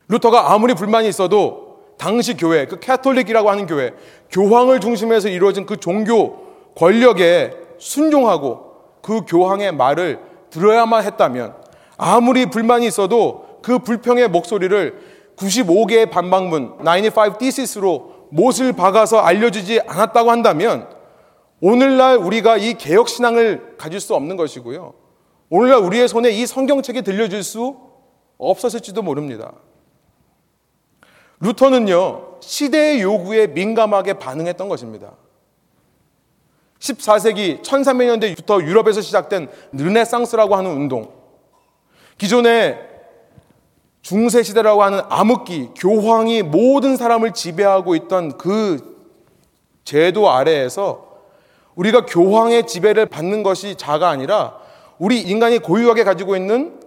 루터가 0.08 0.52
아무리 0.52 0.74
불만이 0.74 1.08
있어도 1.08 1.71
당시 2.02 2.36
교회, 2.36 2.66
그 2.66 2.80
캐톨릭이라고 2.80 3.48
하는 3.48 3.64
교회, 3.66 3.92
교황을 4.28 4.80
중심해서 4.80 5.28
이루어진 5.28 5.66
그 5.66 5.76
종교 5.76 6.36
권력에 6.74 7.52
순종하고 7.78 8.72
그 9.02 9.20
교황의 9.24 9.72
말을 9.72 10.18
들어야만 10.50 11.04
했다면 11.04 11.54
아무리 11.96 12.46
불만이 12.46 12.88
있어도 12.88 13.60
그 13.62 13.78
불평의 13.78 14.30
목소리를 14.30 14.98
95개의 15.36 16.10
반박문, 16.10 16.78
95 16.78 17.38
thesis,로 17.38 18.26
못을 18.30 18.72
박아서 18.72 19.18
알려주지 19.18 19.82
않았다고 19.86 20.28
한다면 20.28 20.88
오늘날 21.60 22.16
우리가 22.16 22.56
이 22.56 22.74
개혁신앙을 22.74 23.76
가질 23.78 24.00
수 24.00 24.16
없는 24.16 24.36
것이고요. 24.36 24.92
오늘날 25.50 25.78
우리의 25.78 26.08
손에 26.08 26.30
이 26.32 26.46
성경책이 26.46 27.02
들려줄 27.02 27.44
수 27.44 27.76
없었을지도 28.38 29.02
모릅니다. 29.02 29.52
루터는요, 31.42 32.38
시대의 32.40 33.02
요구에 33.02 33.48
민감하게 33.48 34.14
반응했던 34.14 34.68
것입니다. 34.68 35.12
14세기 36.78 37.62
1300년대부터 37.62 38.62
유럽에서 38.62 39.00
시작된 39.00 39.48
르네상스라고 39.72 40.54
하는 40.54 40.70
운동. 40.70 41.12
기존의 42.16 42.78
중세 44.02 44.42
시대라고 44.44 44.84
하는 44.84 45.00
암흑기, 45.08 45.70
교황이 45.76 46.42
모든 46.42 46.96
사람을 46.96 47.32
지배하고 47.32 47.96
있던 47.96 48.38
그 48.38 49.00
제도 49.84 50.30
아래에서 50.30 51.08
우리가 51.74 52.06
교황의 52.06 52.68
지배를 52.68 53.06
받는 53.06 53.42
것이 53.42 53.74
자가 53.74 54.08
아니라 54.10 54.58
우리 54.98 55.20
인간이 55.20 55.58
고유하게 55.58 56.04
가지고 56.04 56.36
있는 56.36 56.80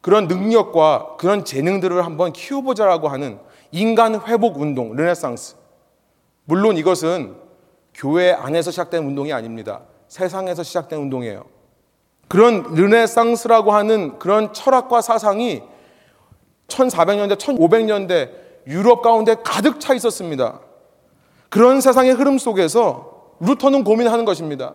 그런 0.00 0.26
능력과 0.26 1.16
그런 1.18 1.44
재능들을 1.44 2.04
한번 2.04 2.32
키워보자라고 2.32 3.08
하는 3.08 3.38
인간 3.72 4.20
회복 4.26 4.60
운동, 4.60 4.94
르네상스. 4.94 5.56
물론 6.44 6.76
이것은 6.76 7.36
교회 7.94 8.32
안에서 8.32 8.70
시작된 8.70 9.04
운동이 9.04 9.32
아닙니다. 9.32 9.82
세상에서 10.08 10.62
시작된 10.62 10.98
운동이에요. 10.98 11.44
그런 12.28 12.62
르네상스라고 12.74 13.72
하는 13.72 14.18
그런 14.18 14.52
철학과 14.52 15.00
사상이 15.00 15.62
1400년대, 16.68 17.36
1500년대 17.36 18.30
유럽 18.66 19.02
가운데 19.02 19.36
가득 19.42 19.80
차 19.80 19.94
있었습니다. 19.94 20.60
그런 21.48 21.80
세상의 21.80 22.12
흐름 22.12 22.38
속에서 22.38 23.34
루터는 23.40 23.84
고민하는 23.84 24.24
것입니다. 24.24 24.74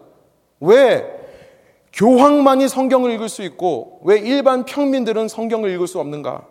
왜 0.60 1.06
교황만이 1.94 2.68
성경을 2.68 3.12
읽을 3.12 3.30
수 3.30 3.42
있고 3.44 4.02
왜 4.04 4.18
일반 4.18 4.66
평민들은 4.66 5.30
성경을 5.30 5.70
읽을 5.72 5.88
수 5.88 6.00
없는가? 6.00 6.46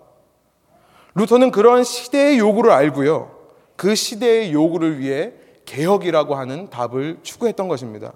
루터는 1.14 1.50
그러한 1.50 1.84
시대의 1.84 2.38
요구를 2.38 2.70
알고요. 2.70 3.30
그 3.76 3.94
시대의 3.94 4.52
요구를 4.52 4.98
위해 4.98 5.32
개혁이라고 5.64 6.34
하는 6.34 6.68
답을 6.70 7.18
추구했던 7.22 7.68
것입니다. 7.68 8.12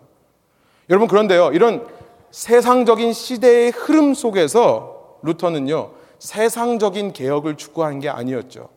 여러분 0.90 1.08
그런데요. 1.08 1.52
이런 1.52 1.86
세상적인 2.30 3.12
시대의 3.12 3.70
흐름 3.70 4.14
속에서 4.14 5.18
루터는요. 5.22 5.92
세상적인 6.18 7.12
개혁을 7.12 7.56
추구한 7.56 8.00
게 8.00 8.08
아니었죠. 8.08 8.68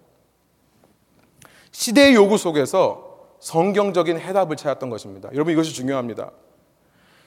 시대의 1.71 2.13
요구 2.15 2.37
속에서 2.37 3.11
성경적인 3.39 4.19
해답을 4.19 4.55
찾았던 4.55 4.89
것입니다. 4.89 5.29
여러분 5.33 5.53
이것이 5.53 5.73
중요합니다. 5.73 6.31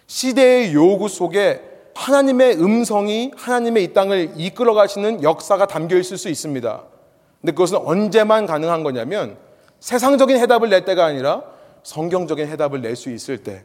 시대의 0.06 0.74
요구 0.74 1.08
속에 1.08 1.73
하나님의 1.94 2.60
음성이 2.60 3.32
하나님의 3.36 3.84
이 3.84 3.92
땅을 3.92 4.32
이끌어 4.36 4.74
가시는 4.74 5.22
역사가 5.22 5.66
담겨 5.66 5.96
있을 5.96 6.18
수 6.18 6.28
있습니다. 6.28 6.82
근데 7.40 7.52
그것은 7.52 7.78
언제만 7.78 8.46
가능한 8.46 8.82
거냐면 8.82 9.36
세상적인 9.80 10.38
해답을 10.38 10.70
낼 10.70 10.84
때가 10.84 11.04
아니라 11.04 11.42
성경적인 11.82 12.48
해답을 12.48 12.80
낼 12.80 12.96
수 12.96 13.10
있을 13.10 13.38
때. 13.38 13.64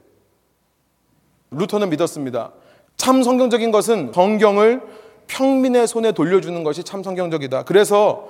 루터는 1.51 1.89
믿었습니다. 1.89 2.51
참 2.97 3.23
성경적인 3.23 3.71
것은 3.71 4.11
성경을 4.13 4.81
평민의 5.27 5.87
손에 5.87 6.11
돌려주는 6.11 6.63
것이 6.63 6.83
참 6.83 7.01
성경적이다. 7.01 7.63
그래서 7.63 8.27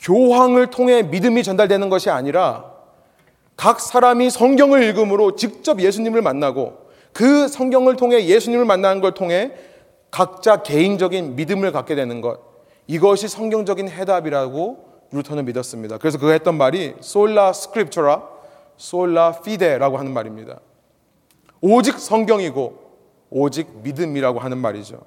교황을 0.00 0.68
통해 0.68 1.02
믿음이 1.02 1.42
전달되는 1.42 1.90
것이 1.90 2.08
아니라 2.08 2.64
각 3.56 3.80
사람이 3.80 4.30
성경을 4.30 4.82
읽음으로 4.84 5.36
직접 5.36 5.80
예수님을 5.80 6.22
만나고 6.22 6.89
그 7.12 7.48
성경을 7.48 7.96
통해 7.96 8.26
예수님을 8.26 8.64
만나는 8.64 9.00
걸 9.00 9.12
통해 9.12 9.52
각자 10.10 10.62
개인적인 10.62 11.36
믿음을 11.36 11.72
갖게 11.72 11.94
되는 11.94 12.20
것. 12.20 12.40
이것이 12.86 13.28
성경적인 13.28 13.88
해답이라고 13.88 14.90
루터는 15.12 15.44
믿었습니다. 15.44 15.98
그래서 15.98 16.18
그가 16.18 16.32
했던 16.32 16.56
말이 16.56 16.94
솔라 17.00 17.52
스크립처라 17.52 18.22
솔라 18.76 19.40
피데라고 19.42 19.98
하는 19.98 20.12
말입니다. 20.12 20.60
오직 21.60 21.98
성경이고 21.98 22.78
오직 23.30 23.68
믿음이라고 23.82 24.40
하는 24.40 24.58
말이죠. 24.58 25.00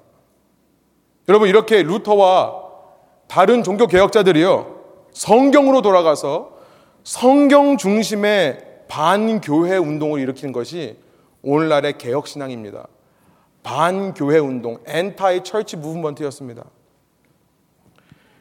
여러분 1.28 1.48
이렇게 1.48 1.82
루터와 1.82 2.64
다른 3.26 3.62
종교 3.62 3.86
개혁자들이요 3.86 4.82
성경으로 5.12 5.82
돌아가서 5.82 6.52
성경 7.02 7.76
중심의 7.76 8.84
반교회 8.88 9.76
운동을 9.76 10.20
일으키는 10.20 10.52
것이 10.52 10.96
오늘날의 11.44 11.98
개혁 11.98 12.26
신앙입니다. 12.26 12.88
반교회 13.62 14.38
운동, 14.38 14.78
엔타이 14.86 15.44
철치 15.44 15.76
무브먼트였습니다. 15.76 16.64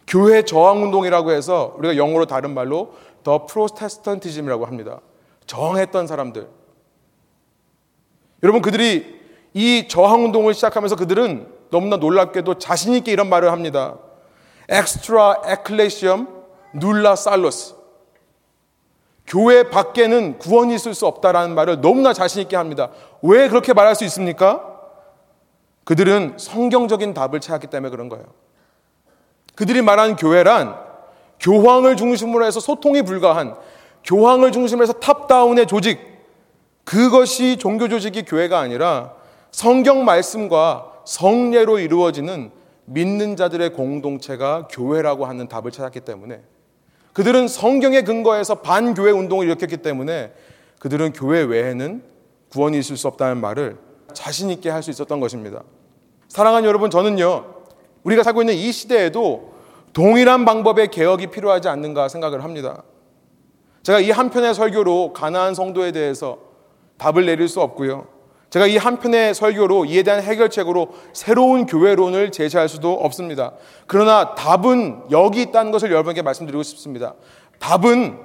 교회 0.08 0.44
저항 0.44 0.84
운동이라고 0.84 1.32
해서 1.32 1.76
우리가 1.78 1.98
영어로 1.98 2.26
다른 2.26 2.54
말로 2.54 2.94
더 3.24 3.46
프로테스턴티즘이라고 3.46 4.66
합니다. 4.66 5.00
저항했던 5.46 6.08
사람들. 6.08 6.48
여러분 8.44 8.62
그들이 8.62 9.22
이 9.54 9.88
저항 9.88 10.26
운동을 10.26 10.54
시작하면서 10.54 10.96
그들은 10.96 11.48
너무나 11.72 11.98
놀랍게도 11.98 12.60
자신 12.60 12.94
있게 12.94 13.12
이런 13.12 13.30
말을 13.30 13.52
합니다. 13.52 13.98
엑스트라 14.70 15.44
에클레시엄 15.46 16.44
눌라 16.74 17.16
살로스. 17.16 17.83
교회 19.26 19.70
밖에는 19.70 20.38
구원이 20.38 20.76
있을 20.76 20.94
수 20.94 21.08
없다라는 21.08 21.56
말을 21.56 21.82
너무나 21.82 22.14
자신 22.14 22.42
있게 22.42 22.56
합니다. 22.56 22.90
왜 23.22 23.48
그렇게 23.48 23.74
말할 23.74 23.96
수 23.96 24.04
있습니까? 24.06 24.70
그들은 25.86 26.36
성경적인 26.38 27.14
답을 27.14 27.40
찾았기 27.40 27.68
때문에 27.68 27.90
그런 27.90 28.10
거예요. 28.10 28.26
그들이 29.56 29.82
말하는 29.82 30.16
교회란 30.16 30.76
교황을 31.40 31.96
중심으로 31.96 32.46
해서 32.46 32.60
소통이 32.60 33.02
불가한 33.04 33.56
교황을 34.04 34.52
중심으로 34.52 34.84
해서 34.84 34.94
탑다운의 34.94 35.68
조직 35.68 36.00
그것이 36.84 37.58
종교 37.58 37.88
조직이 37.88 38.24
교회가 38.24 38.60
아니라 38.60 39.14
성경 39.52 40.04
말씀과 40.06 40.92
성례로 41.06 41.80
이루어지는 41.80 42.52
믿는 42.86 43.36
자들의 43.36 43.72
공동체가 43.74 44.68
교회라고 44.70 45.26
하는 45.26 45.48
답을 45.48 45.72
찾았기 45.72 46.02
때문에 46.02 46.42
그들은 47.14 47.48
성경에 47.48 48.02
근거해서 48.02 48.56
반교회 48.56 49.12
운동을 49.12 49.46
일으켰기 49.46 49.78
때문에 49.78 50.34
그들은 50.80 51.14
교회 51.14 51.42
외에는 51.42 52.04
구원이 52.50 52.78
있을 52.80 52.98
수 52.98 53.08
없다는 53.08 53.40
말을 53.40 53.78
자신 54.14 54.50
있게 54.50 54.70
할 54.70 54.84
수 54.84 54.90
있었던 54.92 55.20
것입니다. 55.20 55.64
사랑하는 56.28 56.68
여러분, 56.68 56.90
저는요, 56.90 57.46
우리가 58.04 58.24
살고 58.24 58.42
있는 58.42 58.56
이 58.56 58.72
시대에도 58.72 59.54
동일한 59.94 60.46
방법의 60.46 60.90
개혁이 60.90 61.28
필요하지 61.28 61.68
않는가 61.70 62.10
생각을 62.10 62.44
합니다. 62.44 62.84
제가 63.84 64.00
이 64.00 64.10
한편의 64.12 64.56
설교로 64.56 65.14
가나안 65.14 65.54
성도에 65.54 65.92
대해서 65.92 66.40
답을 66.98 67.26
내릴 67.26 67.48
수 67.48 67.62
없고요. 67.62 68.08
제가 68.54 68.68
이 68.68 68.78
한 68.78 69.00
편의 69.00 69.34
설교로 69.34 69.86
이에 69.86 70.04
대한 70.04 70.22
해결책으로 70.22 70.90
새로운 71.12 71.66
교회론을 71.66 72.32
제시할 72.32 72.70
수도 72.70 72.94
없습니다. 72.94 73.54
그러나 73.88 74.36
답은 74.36 75.06
여기 75.10 75.42
있다는 75.42 75.72
것을 75.72 75.90
여러분에게 75.90 76.22
말씀드리고 76.22 76.62
싶습니다. 76.62 77.16
답은 77.58 78.20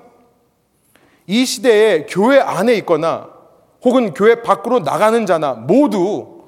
이 1.26 1.46
시대에 1.46 2.04
교회 2.04 2.40
안에 2.40 2.74
있거나 2.74 3.30
혹은 3.82 4.12
교회 4.12 4.42
밖으로 4.42 4.80
나가는 4.80 5.24
자나 5.24 5.54
모두 5.54 6.42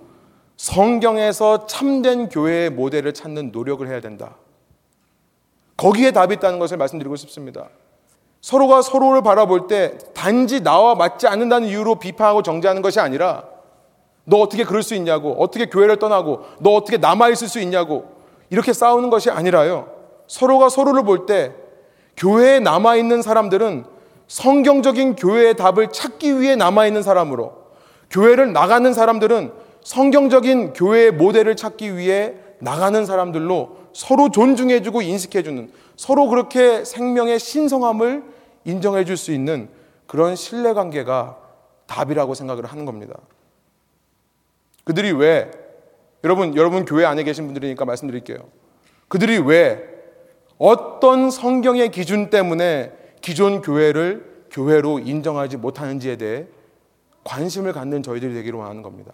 성경에서 0.59 1.64
참된 1.66 2.29
교회의 2.29 2.69
모델을 2.69 3.14
찾는 3.14 3.51
노력을 3.51 3.88
해야 3.88 4.03
된다. 4.03 4.37
거기에 5.79 6.11
답이 6.11 6.35
있다는 6.35 6.59
것을 6.59 6.77
말씀드리고 6.77 7.16
싶습니다. 7.16 7.71
서로가 8.43 8.83
서로를 8.83 9.23
바라볼 9.23 9.69
때 9.69 9.97
단지 10.12 10.62
나와 10.62 10.95
맞지 10.95 11.29
않는다는 11.29 11.66
이유로 11.69 11.95
비판하고 11.95 12.43
정죄하는 12.43 12.83
것이 12.83 13.01
아니라 13.01 13.49
너 14.24 14.38
어떻게 14.38 14.64
그럴 14.64 14.83
수 14.83 14.94
있냐고, 14.94 15.35
어떻게 15.38 15.66
교회를 15.66 15.98
떠나고, 15.98 16.44
너 16.61 16.70
어떻게 16.70 16.98
남아있을 16.98 17.48
수 17.48 17.61
있냐고, 17.61 18.12
이렇게 18.50 18.72
싸우는 18.72 19.11
것이 19.11 19.30
아니라요. 19.30 19.88
서로가 20.26 20.68
서로를 20.68 21.02
볼 21.04 21.26
때, 21.26 21.52
교회에 22.16 22.61
남아있는 22.61 23.22
사람들은 23.22 23.85
성경적인 24.28 25.16
교회의 25.16 25.56
답을 25.56 25.90
찾기 25.90 26.40
위해 26.40 26.54
남아있는 26.56 27.02
사람으로, 27.02 27.52
교회를 28.11 28.52
나가는 28.52 28.92
사람들은 28.92 29.52
성경적인 29.83 30.74
교회의 30.74 31.12
모델을 31.12 31.56
찾기 31.56 31.96
위해 31.96 32.35
나가는 32.59 33.04
사람들로 33.06 33.76
서로 33.92 34.30
존중해주고 34.30 35.02
인식해주는, 35.02 35.72
서로 35.96 36.28
그렇게 36.28 36.85
생명의 36.85 37.38
신성함을 37.38 38.22
인정해줄 38.64 39.16
수 39.16 39.33
있는 39.33 39.68
그런 40.06 40.37
신뢰관계가 40.37 41.37
답이라고 41.87 42.35
생각을 42.35 42.66
하는 42.66 42.85
겁니다. 42.85 43.14
그들이 44.90 45.12
왜 45.12 45.48
여러분 46.24 46.57
여러분 46.57 46.85
교회 46.85 47.05
안에 47.05 47.22
계신 47.22 47.46
분들이니까 47.46 47.85
말씀드릴게요. 47.85 48.38
그들이 49.07 49.38
왜 49.38 49.85
어떤 50.59 51.31
성경의 51.31 51.92
기준 51.92 52.29
때문에 52.29 52.90
기존 53.20 53.62
교회를 53.62 54.46
교회로 54.50 54.98
인정하지 54.98 55.59
못하는지에 55.59 56.16
대해 56.16 56.46
관심을 57.22 57.72
갖는 57.72 58.03
저희들이 58.03 58.35
되기를 58.35 58.59
원하는 58.59 58.83
겁니다. 58.83 59.12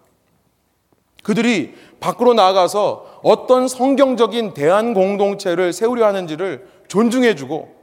그들이 1.23 1.75
밖으로 2.01 2.33
나아가서 2.33 3.21
어떤 3.23 3.69
성경적인 3.69 4.55
대한 4.55 4.95
공동체를 4.95 5.75
세우려 5.75 6.07
하는지를 6.07 6.67
존중해주고 6.89 7.77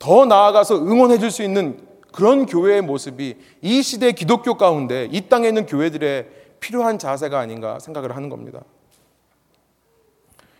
더 0.00 0.24
나아가서 0.24 0.78
응원해줄 0.78 1.30
수 1.30 1.44
있는 1.44 1.78
그런 2.10 2.46
교회의 2.46 2.82
모습이 2.82 3.36
이 3.62 3.82
시대 3.82 4.10
기독교 4.10 4.54
가운데 4.54 5.08
이 5.12 5.28
땅에 5.28 5.46
있는 5.46 5.66
교회들의 5.66 6.39
필요한 6.60 6.98
자세가 6.98 7.38
아닌가 7.38 7.78
생각을 7.78 8.14
하는 8.14 8.28
겁니다. 8.28 8.60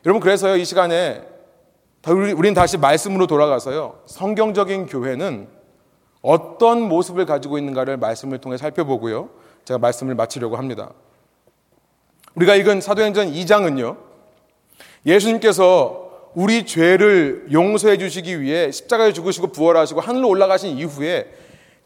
여러분 0.04 0.20
그래서요 0.20 0.56
이 0.56 0.64
시간에 0.64 1.22
우리는 2.06 2.54
다시 2.54 2.78
말씀으로 2.78 3.26
돌아가서요 3.26 4.00
성경적인 4.06 4.86
교회는 4.86 5.46
어떤 6.22 6.82
모습을 6.82 7.26
가지고 7.26 7.58
있는가를 7.58 7.98
말씀을 7.98 8.38
통해 8.38 8.56
살펴보고요 8.56 9.30
제가 9.64 9.78
말씀을 9.78 10.14
마치려고 10.14 10.56
합니다. 10.56 10.90
우리가 12.34 12.54
읽은 12.54 12.80
사도행전 12.80 13.32
2장은요 13.32 13.96
예수님께서 15.04 16.30
우리 16.34 16.64
죄를 16.64 17.48
용서해 17.52 17.98
주시기 17.98 18.40
위해 18.40 18.70
십자가에 18.70 19.12
죽으시고 19.12 19.48
부활하시고 19.48 20.00
하늘로 20.00 20.28
올라가신 20.28 20.78
이후에 20.78 21.30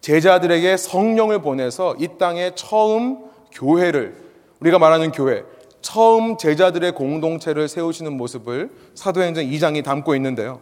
제자들에게 0.01 0.77
성령을 0.77 1.41
보내서 1.41 1.97
이 1.99 2.09
땅에 2.19 2.53
처음 2.55 3.25
교회를 3.55 4.17
우리가 4.61 4.79
말하는 4.79 5.13
교회 5.13 5.45
처음 5.81 6.37
제자들의 6.37 6.93
공동체를 6.93 7.69
세우시는 7.69 8.13
모습을 8.17 8.71
사도행전 8.95 9.45
2장이 9.45 9.85
담고 9.85 10.15
있는데요. 10.17 10.61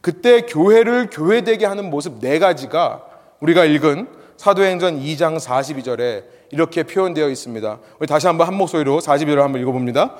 그때 0.00 0.42
교회를 0.42 1.10
교회되게 1.10 1.66
하는 1.66 1.90
모습 1.90 2.20
네 2.20 2.38
가지가 2.38 3.04
우리가 3.40 3.64
읽은 3.64 4.08
사도행전 4.36 5.00
2장 5.00 5.38
42절에 5.38 6.24
이렇게 6.50 6.84
표현되어 6.84 7.28
있습니다. 7.28 7.78
우리 7.98 8.06
다시 8.06 8.26
한번 8.26 8.46
한 8.46 8.54
목소리로 8.54 9.00
42절을 9.00 9.38
한번 9.38 9.60
읽어봅니다. 9.60 10.14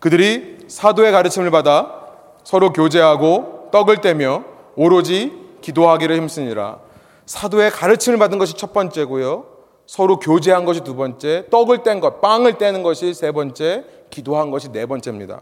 그들이 0.00 0.58
사도의 0.68 1.12
가르침을 1.12 1.50
받아 1.50 2.06
서로 2.44 2.72
교제하고 2.72 3.68
떡을 3.72 4.00
떼며 4.00 4.44
오로지 4.76 5.32
기도하기를 5.60 6.16
힘쓰니라. 6.16 6.78
사도의 7.26 7.70
가르침을 7.70 8.18
받은 8.18 8.38
것이 8.38 8.54
첫 8.56 8.72
번째고요. 8.72 9.44
서로 9.88 10.18
교제한 10.18 10.66
것이 10.66 10.82
두 10.82 10.94
번째, 10.94 11.46
떡을 11.50 11.82
뗀 11.82 12.00
것, 12.00 12.20
빵을 12.20 12.58
떼는 12.58 12.82
것이 12.82 13.14
세 13.14 13.32
번째, 13.32 13.86
기도한 14.10 14.50
것이 14.50 14.70
네 14.70 14.84
번째입니다. 14.84 15.40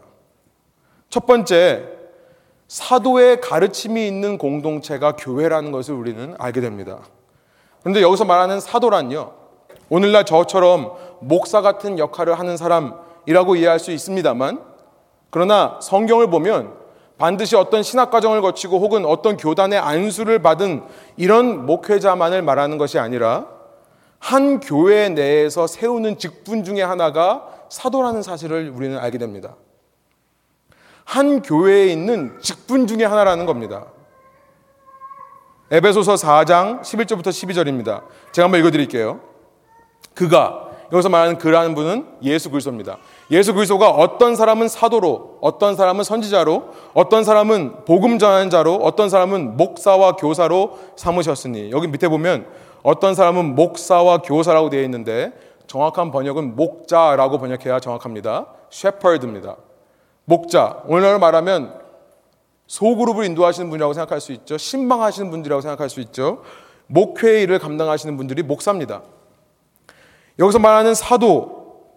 첫 1.09 1.25
번째, 1.25 1.83
사도의 2.69 3.41
가르침이 3.41 4.07
있는 4.07 4.37
공동체가 4.37 5.17
교회라는 5.17 5.73
것을 5.73 5.95
우리는 5.95 6.33
알게 6.39 6.61
됩니다. 6.61 6.99
그런데 7.81 8.01
여기서 8.01 8.23
말하는 8.23 8.61
사도란요, 8.61 9.33
오늘날 9.89 10.23
저처럼 10.23 10.93
목사 11.19 11.59
같은 11.59 11.99
역할을 11.99 12.39
하는 12.39 12.55
사람이라고 12.55 13.57
이해할 13.57 13.79
수 13.79 13.91
있습니다만, 13.91 14.61
그러나 15.29 15.77
성경을 15.81 16.29
보면 16.29 16.73
반드시 17.17 17.57
어떤 17.57 17.83
신학 17.83 18.11
과정을 18.11 18.41
거치고 18.41 18.79
혹은 18.79 19.05
어떤 19.05 19.35
교단의 19.35 19.77
안수를 19.77 20.41
받은 20.41 20.83
이런 21.17 21.65
목회자만을 21.65 22.43
말하는 22.43 22.77
것이 22.77 22.97
아니라 22.97 23.56
한 24.27 24.59
교회 24.59 25.07
내에서 25.07 25.67
세우는 25.67 26.17
직분 26.17 26.65
중에 26.65 26.81
하나가 26.81 27.47
사도라는 27.69 28.21
사실을 28.21 28.69
우리는 28.75 28.97
알게 28.97 29.17
됩니다. 29.17 29.55
한 31.05 31.41
교회에 31.41 31.87
있는 31.87 32.37
직분 32.41 32.87
중에 32.87 33.05
하나라는 33.05 33.45
겁니다. 33.45 33.85
에베소서 35.71 36.15
4장 36.15 36.81
11절부터 36.81 37.27
12절입니다. 37.27 38.01
제가 38.33 38.47
한번 38.47 38.59
읽어 38.59 38.69
드릴게요. 38.69 39.21
그가 40.13 40.71
여기서 40.91 41.07
말하는 41.07 41.37
그라는 41.37 41.73
분은 41.73 42.05
예수 42.23 42.49
그리스도입니다. 42.49 42.97
예수 43.31 43.53
그리스도가 43.53 43.91
어떤 43.91 44.35
사람은 44.35 44.67
사도로, 44.67 45.37
어떤 45.39 45.77
사람은 45.77 46.03
선지자로, 46.03 46.73
어떤 46.93 47.23
사람은 47.23 47.85
복음 47.85 48.19
전하는 48.19 48.49
자로, 48.49 48.75
어떤 48.75 49.09
사람은 49.09 49.55
목사와 49.55 50.17
교사로 50.17 50.79
삼으셨으니 50.97 51.71
여기 51.71 51.87
밑에 51.87 52.09
보면 52.09 52.45
어떤 52.87 53.15
사람은 53.15 53.55
목사와 53.55 54.19
교사라고 54.19 54.69
되어 54.69 54.81
있는데 54.83 55.33
정확한 55.67 56.09
번역은 56.09 56.55
목자라고 56.55 57.37
번역해야 57.37 57.81
정확합니다. 57.81 58.45
셰퍼드입니다. 58.69 59.57
목자. 60.23 60.83
오늘날 60.85 61.19
말하면 61.19 61.81
소그룹을 62.67 63.25
인도하시는 63.25 63.69
분이라고 63.69 63.91
생각할 63.91 64.21
수 64.21 64.31
있죠. 64.31 64.57
신방하시는 64.57 65.29
분들이라고 65.29 65.59
생각할 65.59 65.89
수 65.89 65.99
있죠. 65.99 66.43
목회 66.85 67.41
일을 67.41 67.59
감당하시는 67.59 68.15
분들이 68.15 68.41
목사입니다. 68.41 69.01
여기서 70.39 70.59
말하는 70.59 70.95
사도, 70.95 71.87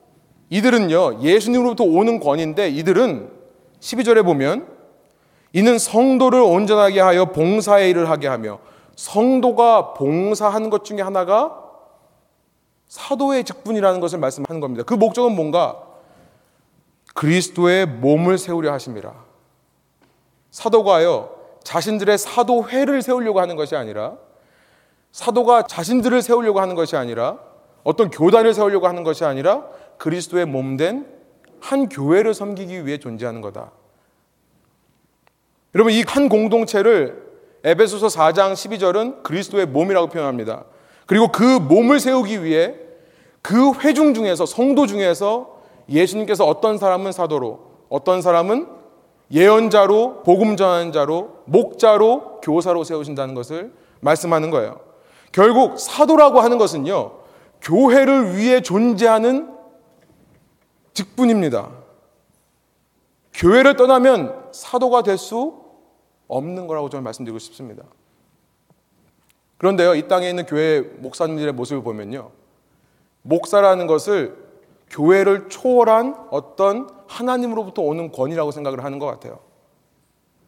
이들은요, 0.49 1.21
예수님으로부터 1.23 1.85
오는 1.85 2.19
권인데 2.19 2.69
이들은 2.69 3.31
12절에 3.79 4.25
보면 4.25 4.67
이는 5.53 5.79
성도를 5.79 6.41
온전하게 6.41 6.99
하여 6.99 7.27
봉사의 7.27 7.91
일을 7.91 8.11
하게 8.11 8.27
하며 8.27 8.59
성도가 9.01 9.95
봉사하는 9.95 10.69
것 10.69 10.85
중에 10.85 11.01
하나가 11.01 11.57
사도의 12.87 13.45
직분이라는 13.45 13.99
것을 13.99 14.19
말씀하는 14.19 14.61
겁니다. 14.61 14.85
그 14.85 14.93
목적은 14.93 15.35
뭔가 15.35 15.83
그리스도의 17.15 17.87
몸을 17.87 18.37
세우려 18.37 18.71
하십니다. 18.73 19.15
사도가요, 20.51 21.35
자신들의 21.65 22.19
사도회를 22.19 23.01
세우려고 23.01 23.41
하는 23.41 23.57
것이 23.57 23.75
아니라 23.75 24.19
사도가 25.13 25.63
자신들을 25.63 26.21
세우려고 26.21 26.61
하는 26.61 26.75
것이 26.75 26.95
아니라 26.97 27.39
어떤 27.85 28.11
교단을 28.11 28.53
세우려고 28.53 28.87
하는 28.87 29.03
것이 29.03 29.25
아니라 29.25 29.65
그리스도의 29.97 30.45
몸된 30.45 31.07
한 31.61 31.89
교회를 31.89 32.35
섬기기 32.35 32.85
위해 32.85 32.99
존재하는 32.99 33.41
거다. 33.41 33.71
여러분 35.75 35.95
이 35.95 36.03
한 36.07 36.29
공동체를 36.29 37.30
에베소서 37.65 38.07
4장 38.07 38.53
12절은 38.53 39.23
그리스도의 39.23 39.67
몸이라고 39.67 40.09
표현합니다. 40.09 40.65
그리고 41.07 41.29
그 41.29 41.43
몸을 41.45 42.01
세우기 42.01 42.45
위해 42.45 42.75
그 43.43 43.73
회중 43.81 44.15
중에서 44.15 44.47
성도 44.47 44.87
중에서 44.87 45.61
예수님께서 45.89 46.47
어떤 46.47 46.79
사람은 46.79 47.13
사도로 47.13 47.61
어떤 47.89 48.23
사람은 48.23 48.69
예언자로 49.33 50.23
복음 50.23 50.57
전하는 50.57 50.93
자로 50.93 51.39
목자로 51.47 52.41
교사로 52.43 52.85
세우신다는 52.85 53.35
것을 53.35 53.73
말씀하는 54.01 54.51
거예요. 54.51 54.81
결국 55.33 55.79
사도라고 55.79 56.41
하는 56.41 56.59
것은요. 56.59 57.13
교회를 57.63 58.37
위해 58.37 58.63
존재하는 58.63 59.51
직분입니다. 60.95 61.69
교회를 63.35 63.77
떠나면 63.77 64.49
사도가 64.53 65.03
될 65.03 65.19
수 65.19 65.70
없는 66.31 66.67
거라고 66.67 66.89
저는 66.89 67.03
말씀드리고 67.05 67.39
싶습니다. 67.39 67.83
그런데요, 69.59 69.95
이 69.95 70.09
땅에 70.09 70.29
있는 70.31 70.47
교회 70.47 70.81
목사님들의 70.81 71.53
모습을 71.53 71.83
보면요. 71.83 72.31
목사라는 73.23 73.87
것을 73.87 74.37
교회를 74.89 75.49
초월한 75.51 76.29
어떤 76.31 76.89
하나님으로부터 77.07 77.83
오는 77.83 78.11
권위라고 78.11 78.51
생각을 78.51 78.83
하는 78.85 78.99
것 78.99 79.07
같아요. 79.07 79.41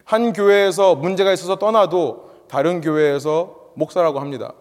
한 0.05 0.33
교회에서 0.33 0.95
문제가 0.95 1.33
있어서 1.33 1.57
떠나도 1.57 2.31
다른 2.49 2.81
교회에서 2.81 3.71
목사라고 3.75 4.21
합니다. 4.21 4.53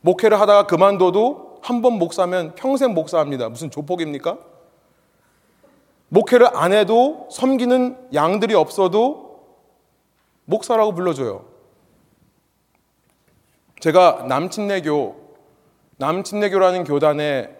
목회를 0.00 0.40
하다가 0.40 0.66
그만둬도 0.66 1.60
한 1.62 1.80
번 1.80 1.94
목사면 1.94 2.54
평생 2.56 2.92
목사합니다. 2.92 3.48
무슨 3.48 3.70
조폭입니까? 3.70 4.36
목회를 6.10 6.48
안 6.54 6.72
해도 6.74 7.26
섬기는 7.30 8.10
양들이 8.12 8.54
없어도 8.54 9.23
목사라고 10.44 10.94
불러줘요. 10.94 11.44
제가 13.80 14.24
남친내교, 14.28 15.36
남친내교라는 15.98 16.84
교단에 16.84 17.54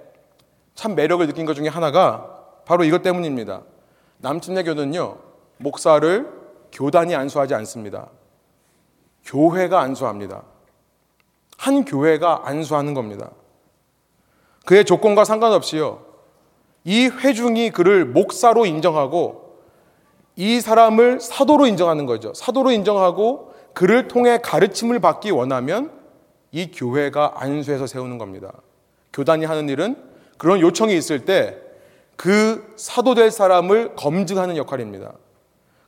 참 0.74 0.95
매력을 0.95 1.26
느낀 1.26 1.47
것 1.47 1.55
중에 1.55 1.68
하나가 1.68 2.62
바로 2.64 2.85
이것 2.85 3.03
때문입니다. 3.03 3.62
남친내교는요, 4.18 5.18
목사를 5.59 6.30
교단이 6.72 7.14
안수하지 7.14 7.55
않습니다. 7.55 8.09
교회가 9.24 9.80
안수합니다. 9.80 10.43
한 11.57 11.85
교회가 11.85 12.43
안수하는 12.45 12.95
겁니다. 12.95 13.30
그의 14.66 14.85
조건과 14.85 15.24
상관없이요. 15.24 16.05
이 16.85 17.07
회중이 17.07 17.70
그를 17.70 18.05
목사로 18.05 18.66
인정하고 18.66 19.43
이 20.37 20.61
사람을 20.61 21.20
사도로 21.20 21.66
인정하는 21.66 22.07
거죠. 22.07 22.32
사도로 22.35 22.70
인정하고 22.72 23.55
그를 23.72 24.09
통해 24.09 24.39
가르침을 24.43 25.01
받기 25.01 25.30
원하면 25.30 25.91
이 26.53 26.70
교회가 26.70 27.35
안수해서 27.37 27.87
세우는 27.87 28.18
겁니다. 28.18 28.53
교단이 29.12 29.45
하는 29.45 29.68
일은 29.68 29.97
그런 30.39 30.61
요청이 30.61 30.97
있을 30.97 31.24
때 31.24 31.64
그 32.16 32.72
사도 32.76 33.14
될 33.14 33.30
사람을 33.30 33.95
검증하는 33.97 34.57
역할입니다. 34.57 35.12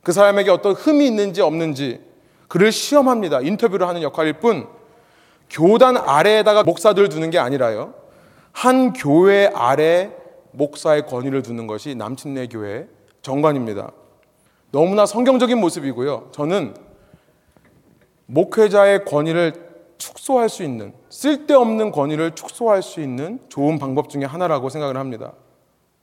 그 0.03 0.11
사람에게 0.11 0.51
어떤 0.51 0.73
흠이 0.73 1.05
있는지 1.05 1.41
없는지 1.41 2.01
그를 2.47 2.71
시험합니다. 2.71 3.41
인터뷰를 3.41 3.87
하는 3.87 4.01
역할일 4.01 4.33
뿐 4.33 4.67
교단 5.49 5.97
아래에다가 5.97 6.63
목사들을 6.63 7.09
두는 7.09 7.29
게 7.29 7.39
아니라요. 7.39 7.93
한 8.51 8.93
교회 8.93 9.49
아래 9.53 10.11
목사의 10.51 11.05
권위를 11.05 11.41
두는 11.41 11.67
것이 11.67 11.95
남친네 11.95 12.47
교회 12.47 12.87
정관입니다. 13.21 13.91
너무나 14.71 15.05
성경적인 15.05 15.59
모습이고요. 15.59 16.29
저는 16.31 16.75
목회자의 18.25 19.05
권위를 19.05 19.53
축소할 19.97 20.49
수 20.49 20.63
있는 20.63 20.93
쓸데없는 21.09 21.91
권위를 21.91 22.35
축소할 22.35 22.83
수 22.83 23.01
있는 23.01 23.39
좋은 23.49 23.79
방법 23.79 24.09
중에 24.09 24.25
하나라고 24.25 24.69
생각을 24.69 24.97
합니다. 24.97 25.33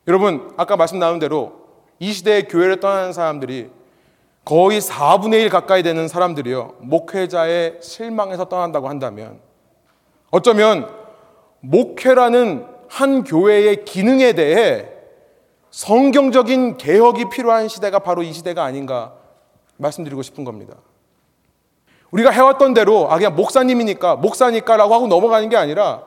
여러분 0.09 0.53
아까 0.57 0.77
말씀 0.77 0.99
나눈 0.99 1.19
대로 1.19 1.53
이 1.99 2.13
시대의 2.13 2.49
교회를 2.49 2.81
떠나는 2.81 3.13
사람들이 3.13 3.71
거의 4.45 4.81
4분의 4.81 5.43
1 5.43 5.49
가까이 5.49 5.83
되는 5.83 6.09
사람들이요. 6.09 6.75
목회자의 6.81 7.79
실망에서 7.81 8.47
떠난다고 8.47 8.89
한다면 8.89 9.41
어쩌면 10.31 10.91
목회라는 11.61 12.67
한 12.89 13.25
교회의 13.25 13.85
기능에 13.85 14.33
대해 14.35 14.89
성경적인 15.75 16.77
개혁이 16.77 17.31
필요한 17.31 17.67
시대가 17.67 17.99
바로 17.99 18.23
이 18.23 18.33
시대가 18.33 18.63
아닌가 18.63 19.15
말씀드리고 19.77 20.23
싶은 20.23 20.45
겁니다. 20.45 20.77
우리가 22.13 22.31
해왔던 22.31 22.75
대로 22.75 23.11
아 23.11 23.17
그냥 23.17 23.35
목사님이니까 23.35 24.15
목사니까 24.15 24.77
라고 24.77 24.95
하고 24.95 25.09
넘어가는 25.09 25.49
게 25.49 25.57
아니라 25.57 26.05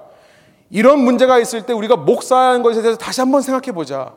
이런 0.69 0.99
문제가 0.99 1.37
있을 1.37 1.65
때 1.65 1.73
우리가 1.73 1.97
목사하는 1.97 2.63
것에 2.63 2.81
대해서 2.81 2.97
다시 2.97 3.19
한번 3.19 3.41
생각해 3.41 3.73
보자. 3.73 4.13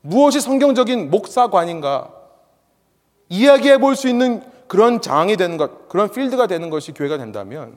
무엇이 0.00 0.40
성경적인 0.40 1.10
목사관인가 1.10 2.14
이야기해 3.28 3.76
볼 3.76 3.94
수 3.94 4.08
있는 4.08 4.42
그런 4.68 5.02
장이 5.02 5.36
되는 5.36 5.58
것, 5.58 5.86
그런 5.90 6.08
필드가 6.08 6.46
되는 6.46 6.70
것이 6.70 6.92
교회가 6.92 7.18
된다면 7.18 7.76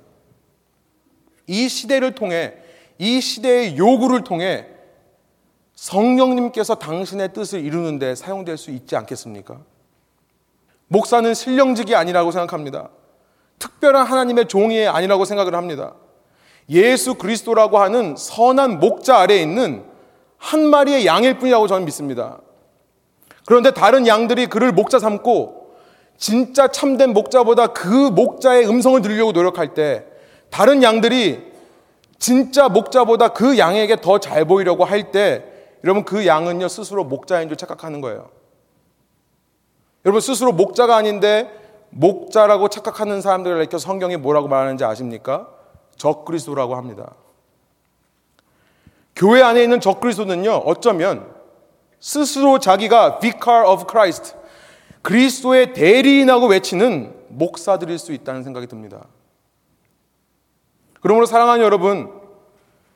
이 1.46 1.68
시대를 1.68 2.16
통해 2.16 2.54
이 2.98 3.20
시대의 3.20 3.78
요구를 3.78 4.24
통해 4.24 4.79
성령님께서 5.80 6.76
당신의 6.76 7.32
뜻을 7.32 7.64
이루는데 7.64 8.14
사용될 8.14 8.58
수 8.58 8.70
있지 8.70 8.98
않겠습니까? 8.98 9.60
목사는 10.88 11.34
신령직이 11.34 11.96
아니라고 11.96 12.32
생각합니다. 12.32 12.90
특별한 13.60 14.06
하나님의 14.06 14.50
종이 14.50 14.86
아니라고 14.86 15.24
생각을 15.24 15.56
합니다. 15.56 15.94
예수 16.70 17.16
그리스도라고 17.16 17.80
하는 17.80 18.16
선한 18.18 18.80
목자 18.80 19.20
아래에 19.20 19.42
있는 19.42 19.86
한 20.38 20.70
마리의 20.70 21.06
양일 21.06 21.40
뿐이라고 21.40 21.68
저는 21.68 21.86
믿습니다. 21.86 22.40
그런데 23.46 23.72
다른 23.72 24.06
양들이 24.06 24.48
그를 24.48 24.74
목자 24.74 25.00
삼고 25.00 25.76
진짜 26.18 26.68
참된 26.68 27.14
목자보다 27.14 27.68
그 27.68 27.88
목자의 27.88 28.68
음성을 28.68 29.02
들으려고 29.02 29.32
노력할 29.32 29.74
때 29.74 30.04
다른 30.50 30.84
양들이 30.84 31.42
진짜 32.20 32.68
목자보다 32.68 33.30
그 33.30 33.58
양에게 33.58 34.02
더 34.02 34.20
잘 34.20 34.44
보이려고 34.44 34.84
할 34.84 35.12
때 35.12 35.59
여러분 35.84 36.04
그 36.04 36.26
양은요 36.26 36.68
스스로 36.68 37.04
목자인 37.04 37.48
줄 37.48 37.58
착각하는 37.58 38.02
거예요. 38.02 38.30
여러분 40.06 40.22
스스로 40.22 40.52
목자가 40.52 40.96
아닌데 40.96 41.52
목자라고 41.90 42.70
착각하는 42.70 43.22
사람들을 43.22 43.58
가리켜 43.58 43.78
성경이 43.78 44.18
뭐라고 44.18 44.48
말하는지 44.48 44.84
아십니까? 44.84 45.50
적그리스도라고 45.98 46.76
합니다. 46.76 47.16
교회 49.16 49.42
안에 49.42 49.62
있는 49.64 49.80
적그리스도는요 49.80 50.52
어쩌면 50.52 51.34
스스로 52.00 52.60
자기가 52.60 53.20
vicar 53.20 53.68
of 53.68 53.86
Christ 53.90 54.36
그리스도의 55.02 55.74
대리인하고 55.74 56.48
외치는 56.48 57.16
목사들일 57.30 57.98
수 57.98 58.14
있다는 58.14 58.44
생각이 58.44 58.68
듭니다. 58.68 59.08
그러므로 61.02 61.26
사랑하는 61.26 61.64
여러분, 61.64 62.12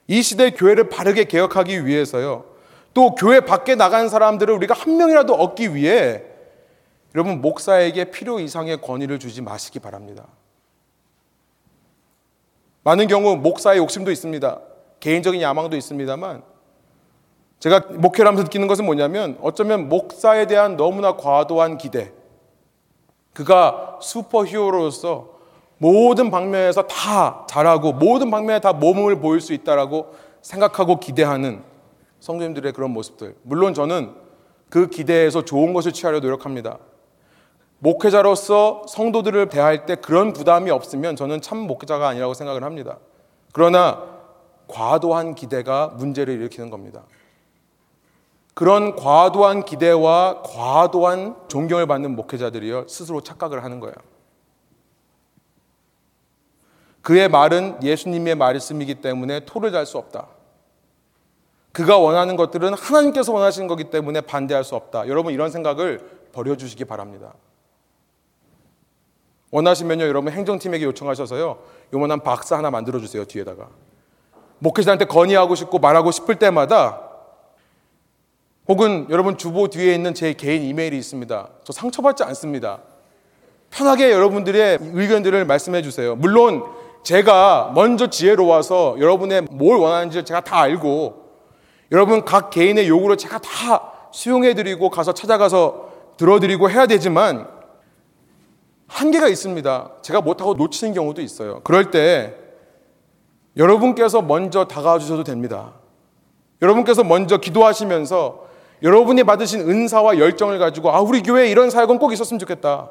이 0.07 0.21
시대 0.21 0.51
교회를 0.51 0.89
바르게 0.89 1.25
개혁하기 1.25 1.86
위해서요. 1.86 2.45
또 2.93 3.15
교회 3.15 3.39
밖에 3.39 3.75
나간 3.75 4.09
사람들을 4.09 4.53
우리가 4.53 4.73
한 4.73 4.97
명이라도 4.97 5.33
얻기 5.33 5.75
위해 5.75 6.23
여러분 7.15 7.41
목사에게 7.41 8.05
필요 8.05 8.39
이상의 8.39 8.81
권위를 8.81 9.19
주지 9.19 9.41
마시기 9.41 9.79
바랍니다. 9.79 10.27
많은 12.83 13.07
경우 13.07 13.35
목사의 13.37 13.79
욕심도 13.79 14.11
있습니다. 14.11 14.59
개인적인 14.99 15.41
야망도 15.41 15.75
있습니다만 15.75 16.43
제가 17.59 17.81
목회를 17.91 18.27
하면서 18.27 18.43
느끼는 18.43 18.67
것은 18.67 18.85
뭐냐면 18.85 19.37
어쩌면 19.41 19.87
목사에 19.87 20.47
대한 20.47 20.75
너무나 20.75 21.15
과도한 21.15 21.77
기대. 21.77 22.11
그가 23.33 23.99
슈퍼 24.01 24.45
히어로로서 24.45 25.29
모든 25.77 26.29
방면에서 26.29 26.87
다 26.87 27.45
잘하고 27.49 27.93
모든 27.93 28.29
방면에 28.29 28.59
다 28.59 28.73
몸을 28.73 29.19
보일 29.19 29.39
수 29.39 29.53
있다라고 29.53 30.13
생각하고 30.41 30.99
기대하는 30.99 31.63
성도님들의 32.24 32.71
그런 32.71 32.91
모습들. 32.91 33.36
물론 33.43 33.74
저는 33.74 34.15
그 34.69 34.88
기대에서 34.88 35.43
좋은 35.43 35.74
것을 35.74 35.91
취하려 35.91 36.21
노력합니다. 36.21 36.80
목회자로서 37.80 38.84
성도들을 38.88 39.49
대할 39.49 39.86
때 39.86 39.95
그런 39.95 40.32
부담이 40.32 40.71
없으면 40.71 41.17
저는 41.17 41.41
참 41.41 41.57
목회자가 41.57 42.07
아니라고 42.07 42.34
생각을 42.34 42.63
합니다. 42.63 42.97
그러나 43.51 44.01
과도한 44.69 45.36
기대가 45.36 45.88
문제를 45.97 46.36
일으키는 46.36 46.69
겁니다. 46.69 47.03
그런 48.53 48.95
과도한 48.95 49.65
기대와 49.65 50.43
과도한 50.43 51.36
존경을 51.49 51.88
받는 51.88 52.15
목회자들이요 52.15 52.88
스스로 52.88 53.19
착각을 53.19 53.65
하는 53.65 53.82
거예요. 53.82 53.95
그의 57.01 57.28
말은 57.28 57.84
예수님의 57.84 58.36
말씀이기 58.36 59.01
때문에 59.01 59.41
토를 59.41 59.74
달수 59.74 59.97
없다. 59.97 60.28
그가 61.74 61.97
원하는 61.97 62.36
것들은 62.38 62.76
하나님께서 62.76 63.34
원하시는 63.34 63.67
거기 63.67 63.86
때문에 63.86 64.21
반대할 64.21 64.63
수 64.63 64.76
없다. 64.76 65.07
여러분 65.07 65.34
이런 65.34 65.51
생각을 65.51 65.99
버려주시기 66.32 66.86
바랍니다. 66.86 67.34
원하시면요 69.51 70.05
여러분 70.05 70.32
행정팀에게 70.32 70.86
요청하셔서요 70.86 71.59
요만한 71.93 72.21
박스 72.21 72.55
하나 72.55 72.71
만들어 72.71 72.99
주세요 72.99 73.24
뒤에다가 73.24 73.67
목회자한테 74.57 75.05
건의하고 75.05 75.53
싶고 75.53 75.78
말하고 75.78 76.09
싶을 76.09 76.36
때마다 76.36 77.01
혹은 78.67 79.05
여러분 79.09 79.38
주보 79.38 79.67
뒤에 79.67 79.93
있는 79.93 80.13
제 80.13 80.34
개인 80.34 80.63
이메일이 80.63 80.97
있습니다. 80.97 81.49
저 81.63 81.74
상처받지 81.74 82.24
않습니다. 82.24 82.80
편하게 83.69 84.11
여러분들의 84.11 84.80
의견들을 84.82 85.45
말씀해 85.45 85.82
주세요. 85.82 86.15
물론 86.15 86.63
제가 87.03 87.74
먼저 87.76 88.09
지혜로워서 88.09 88.95
여러분의 88.99 89.41
뭘 89.51 89.78
원하는지 89.78 90.24
제가 90.24 90.41
다 90.41 90.61
알고 90.61 91.22
여러분 91.93 92.25
각 92.25 92.49
개인의 92.49 92.89
요구를 92.89 93.17
제가 93.17 93.37
다 93.39 93.91
수용해 94.11 94.55
드리고 94.55 94.89
가서 94.89 95.13
찾아가서 95.13 95.91
들어드리고 96.17 96.69
해야 96.69 96.87
되지만 96.87 97.47
한계가 98.87 99.27
있습니다. 99.27 99.91
제가 100.01 100.21
못하고 100.21 100.55
놓치는 100.55 100.93
경우도 100.93 101.21
있어요. 101.21 101.61
그럴 101.63 101.91
때 101.91 102.35
여러분께서 103.55 104.21
먼저 104.21 104.65
다가와 104.65 104.99
주셔도 104.99 105.23
됩니다. 105.23 105.73
여러분께서 106.61 107.03
먼저 107.03 107.37
기도하시면서 107.37 108.43
여러분이 108.81 109.23
받으신 109.23 109.61
은사와 109.69 110.17
열정을 110.17 110.59
가지고 110.59 110.91
아 110.91 110.99
우리 110.99 111.21
교회에 111.21 111.49
이런 111.49 111.69
사역은 111.69 111.99
꼭 111.99 112.11
있었으면 112.11 112.39
좋겠다. 112.39 112.89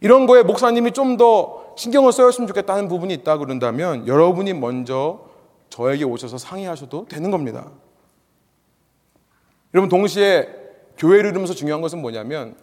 이런 0.00 0.26
거에 0.26 0.42
목사님이 0.42 0.92
좀 0.92 1.16
더 1.16 1.62
신경을 1.76 2.12
써였으면 2.12 2.48
좋겠다는 2.48 2.88
부분이 2.88 3.14
있다 3.14 3.38
그런다면 3.38 4.06
여러분이 4.06 4.52
먼저 4.54 5.31
저에게 5.72 6.04
오셔서 6.04 6.36
상의하셔도 6.36 7.06
되는 7.08 7.30
겁니다. 7.30 7.70
여러분 9.72 9.88
동시에 9.88 10.46
교회를 10.98 11.30
이루면서 11.30 11.54
중요한 11.54 11.80
것은 11.80 12.02
뭐냐면 12.02 12.56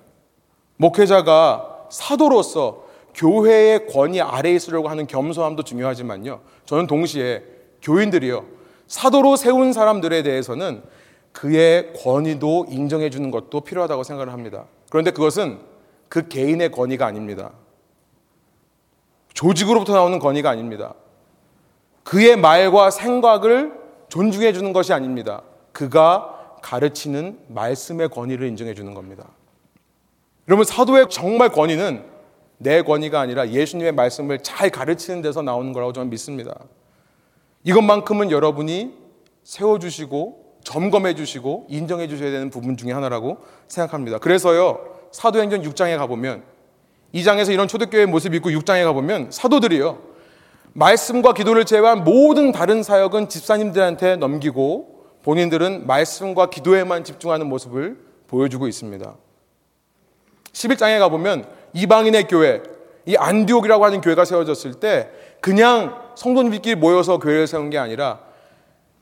목회자가 0.77 1.87
사도로서 1.89 2.85
교회의 3.15 3.87
권위 3.87 4.21
아래에 4.21 4.53
있으려고 4.53 4.89
하는 4.89 5.07
겸손함도 5.07 5.63
중요하지만요. 5.63 6.41
저는 6.65 6.85
동시에 6.85 7.43
교인들이요. 7.81 8.45
사도로 8.85 9.37
세운 9.37 9.73
사람들에 9.73 10.21
대해서는 10.21 10.83
그의 11.31 11.93
권위도 11.93 12.67
인정해 12.69 13.09
주는 13.09 13.31
것도 13.31 13.61
필요하다고 13.61 14.03
생각을 14.03 14.31
합니다. 14.31 14.65
그런데 14.91 15.09
그것은 15.09 15.57
그 16.09 16.27
개인의 16.27 16.69
권위가 16.71 17.07
아닙니다. 17.07 17.53
조직으로부터 19.33 19.93
나오는 19.93 20.19
권위가 20.19 20.51
아닙니다. 20.51 20.93
그의 22.09 22.37
말과 22.37 22.89
생각을 22.89 23.71
존중해 24.07 24.51
주는 24.51 24.73
것이 24.73 24.93
아닙니다. 24.93 25.43
그가 25.71 26.55
가르치는 26.63 27.37
말씀의 27.49 28.09
권위를 28.09 28.47
인정해 28.47 28.73
주는 28.73 28.95
겁니다. 28.95 29.25
여러분, 30.47 30.65
사도의 30.65 31.05
정말 31.11 31.49
권위는 31.49 32.03
내 32.57 32.81
권위가 32.81 33.19
아니라 33.19 33.49
예수님의 33.49 33.91
말씀을 33.91 34.39
잘 34.39 34.71
가르치는 34.71 35.21
데서 35.21 35.43
나오는 35.43 35.71
거라고 35.71 35.93
저는 35.93 36.09
믿습니다. 36.09 36.55
이것만큼은 37.63 38.31
여러분이 38.31 38.91
세워주시고 39.43 40.55
점검해 40.63 41.13
주시고 41.13 41.67
인정해 41.69 42.07
주셔야 42.07 42.31
되는 42.31 42.49
부분 42.49 42.75
중에 42.75 42.91
하나라고 42.91 43.37
생각합니다. 43.67 44.17
그래서요, 44.17 44.79
사도행전 45.11 45.61
6장에 45.61 45.95
가보면 45.99 46.41
2장에서 47.13 47.53
이런 47.53 47.67
초대교회의 47.67 48.07
모습이 48.07 48.37
있고 48.37 48.49
6장에 48.49 48.83
가보면 48.83 49.29
사도들이요, 49.29 50.08
말씀과 50.73 51.33
기도를 51.33 51.65
제외한 51.65 52.03
모든 52.03 52.51
다른 52.51 52.83
사역은 52.83 53.29
집사님들한테 53.29 54.15
넘기고 54.17 54.99
본인들은 55.23 55.87
말씀과 55.87 56.49
기도에만 56.49 57.03
집중하는 57.03 57.47
모습을 57.47 57.97
보여주고 58.27 58.67
있습니다. 58.67 59.15
11장에 60.53 60.99
가보면 60.99 61.45
이방인의 61.73 62.27
교회, 62.27 62.61
이 63.05 63.15
안디옥이라고 63.15 63.85
하는 63.85 64.01
교회가 64.01 64.25
세워졌을 64.25 64.75
때 64.75 65.09
그냥 65.41 65.95
성도님들끼리 66.15 66.75
모여서 66.75 67.17
교회를 67.17 67.47
세운 67.47 67.69
게 67.69 67.77
아니라 67.77 68.19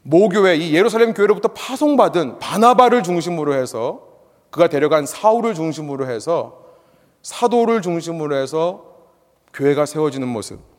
모교회, 0.03 0.55
이 0.55 0.73
예루살렘 0.73 1.13
교회로부터 1.13 1.49
파송받은 1.49 2.39
바나바를 2.39 3.03
중심으로 3.03 3.53
해서 3.53 4.07
그가 4.49 4.69
데려간 4.69 5.05
사울을 5.05 5.53
중심으로 5.53 6.09
해서 6.09 6.63
사도를 7.21 7.81
중심으로 7.81 8.35
해서 8.35 8.85
교회가 9.53 9.85
세워지는 9.85 10.27
모습. 10.27 10.76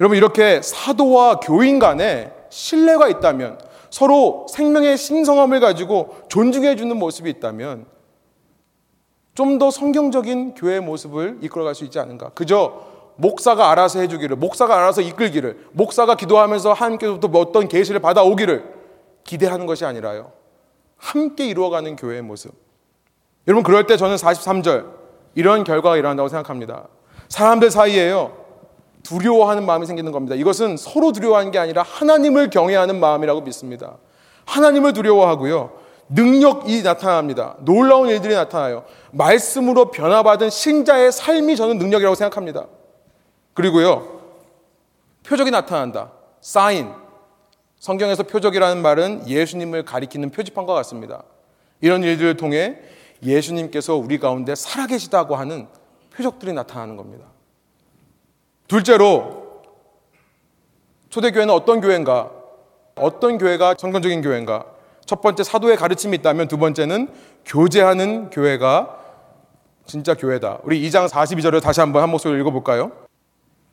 여러분, 0.00 0.16
이렇게 0.16 0.60
사도와 0.62 1.40
교인 1.40 1.78
간에 1.78 2.32
신뢰가 2.50 3.08
있다면 3.08 3.58
서로 3.90 4.46
생명의 4.48 4.96
신성함을 4.96 5.60
가지고 5.60 6.16
존중해 6.28 6.76
주는 6.76 6.96
모습이 6.96 7.28
있다면 7.30 7.86
좀 9.34 9.58
더 9.58 9.70
성경적인 9.70 10.54
교회의 10.54 10.80
모습을 10.80 11.38
이끌어갈 11.40 11.74
수 11.74 11.84
있지 11.84 11.98
않은가. 11.98 12.30
그저 12.30 12.82
목사가 13.16 13.70
알아서 13.70 14.00
해주기를, 14.00 14.36
목사가 14.36 14.76
알아서 14.76 15.00
이끌기를, 15.00 15.68
목사가 15.72 16.16
기도하면서 16.16 16.72
하나님께서부터 16.72 17.28
뭐 17.28 17.40
어떤 17.42 17.68
계시를 17.68 18.00
받아오기를 18.00 18.64
기대하는 19.24 19.66
것이 19.66 19.84
아니라요. 19.84 20.32
함께 20.96 21.46
이루어가는 21.46 21.96
교회의 21.96 22.22
모습. 22.22 22.52
여러분 23.46 23.62
그럴 23.62 23.86
때 23.86 23.96
저는 23.96 24.16
43절 24.16 24.86
이런 25.34 25.64
결과가 25.64 25.96
일어난다고 25.96 26.28
생각합니다. 26.28 26.88
사람들 27.28 27.70
사이에요. 27.70 28.41
두려워하는 29.02 29.66
마음이 29.66 29.86
생기는 29.86 30.12
겁니다. 30.12 30.34
이것은 30.34 30.76
서로 30.76 31.12
두려워하는 31.12 31.50
게 31.50 31.58
아니라 31.58 31.82
하나님을 31.82 32.50
경외하는 32.50 33.00
마음이라고 33.00 33.42
믿습니다. 33.42 33.96
하나님을 34.44 34.92
두려워하고요. 34.92 35.72
능력이 36.08 36.82
나타납니다. 36.82 37.56
놀라운 37.60 38.08
일들이 38.08 38.34
나타나요. 38.34 38.84
말씀으로 39.12 39.90
변화받은 39.90 40.50
신자의 40.50 41.10
삶이 41.10 41.56
저는 41.56 41.78
능력이라고 41.78 42.14
생각합니다. 42.14 42.66
그리고요. 43.54 44.20
표적이 45.24 45.50
나타난다. 45.50 46.12
사인. 46.40 46.92
성경에서 47.78 48.24
표적이라는 48.24 48.82
말은 48.82 49.28
예수님을 49.28 49.84
가리키는 49.84 50.30
표지판과 50.30 50.74
같습니다. 50.74 51.24
이런 51.80 52.02
일들을 52.02 52.36
통해 52.36 52.78
예수님께서 53.22 53.96
우리 53.96 54.18
가운데 54.18 54.54
살아계시다고 54.54 55.36
하는 55.36 55.66
표적들이 56.14 56.52
나타나는 56.52 56.96
겁니다. 56.96 57.31
둘째로 58.72 59.60
초대교회는 61.10 61.52
어떤 61.52 61.82
교회인가? 61.82 62.30
어떤 62.94 63.36
교회가 63.36 63.74
성경적인 63.76 64.22
교회인가? 64.22 64.64
첫 65.04 65.20
번째 65.20 65.44
사도의 65.44 65.76
가르침이 65.76 66.16
있다면 66.16 66.48
두 66.48 66.56
번째는 66.56 67.08
교제하는 67.44 68.30
교회가 68.30 68.98
진짜 69.84 70.14
교회다. 70.14 70.60
우리 70.62 70.80
2장 70.88 71.06
42절을 71.06 71.60
다시 71.60 71.80
한번 71.80 72.02
한 72.02 72.08
목소리로 72.08 72.40
읽어볼까요? 72.40 72.92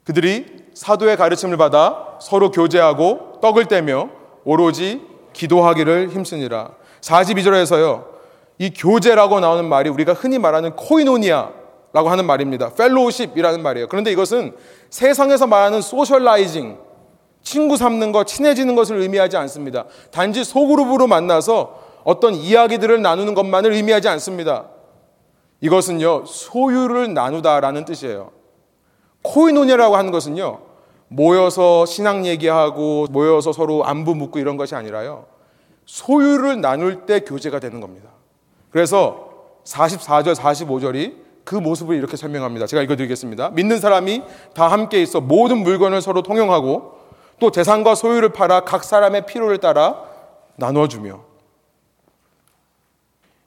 그들이 0.04 0.66
사도의 0.74 1.16
가르침을 1.16 1.56
받아 1.56 2.18
서로 2.20 2.52
교제하고 2.52 3.40
떡을 3.42 3.70
떼며 3.70 4.10
오로지 4.44 5.02
기도하기를 5.32 6.10
힘쓰니라. 6.10 6.72
42절에서요. 7.00 8.04
이 8.58 8.74
교제라고 8.74 9.40
나오는 9.40 9.64
말이 9.64 9.90
우리가 9.90 10.12
흔히 10.12 10.40
말하는 10.40 10.76
코이노니아라고 10.76 12.10
하는 12.10 12.26
말입니다. 12.26 12.74
fellowship이라는 12.74 13.64
말이에요. 13.64 13.88
그런데 13.88 14.12
이것은 14.12 14.58
세상에서 14.90 15.48
말하는 15.48 15.82
socializing, 15.82 16.78
친구 17.42 17.78
삼는 17.78 18.12
것, 18.12 18.26
친해지는 18.26 18.76
것을 18.76 18.98
의미하지 18.98 19.38
않습니다. 19.38 19.86
단지 20.12 20.44
소그룹으로 20.44 21.08
만나서 21.08 21.80
어떤 22.04 22.34
이야기들을 22.34 23.02
나누는 23.02 23.34
것만을 23.34 23.74
의미하지 23.74 24.08
않습니다. 24.10 24.68
이것은요, 25.62 26.26
소유를 26.26 27.14
나누다라는 27.14 27.86
뜻이에요. 27.86 28.32
코이노니아라고 29.22 29.96
하는 29.96 30.12
것은요, 30.12 30.60
모여서 31.10 31.86
신앙 31.86 32.26
얘기하고 32.26 33.08
모여서 33.10 33.52
서로 33.52 33.84
안부 33.84 34.16
묻고 34.16 34.40
이런 34.40 34.58
것이 34.58 34.76
아니라요. 34.76 35.26
소유를 35.86 36.62
나눌 36.62 37.06
때 37.06 37.22
교제가 37.22 37.60
되는 37.60 37.82
겁니다. 37.82 38.10
그래서 38.70 39.30
44절, 39.66 40.36
45절이 40.36 41.16
그 41.50 41.56
모습을 41.56 41.96
이렇게 41.96 42.16
설명합니다. 42.16 42.68
제가 42.68 42.84
읽어드리겠습니다. 42.84 43.50
믿는 43.50 43.80
사람이 43.80 44.22
다 44.54 44.68
함께 44.68 45.02
있어 45.02 45.20
모든 45.20 45.58
물건을 45.58 46.00
서로 46.00 46.22
통용하고 46.22 47.00
또 47.40 47.50
재산과 47.50 47.96
소유를 47.96 48.30
팔아 48.34 48.66
각 48.66 48.84
사람의 48.84 49.26
필요를 49.26 49.58
따라 49.58 50.00
나눠주며. 50.58 51.20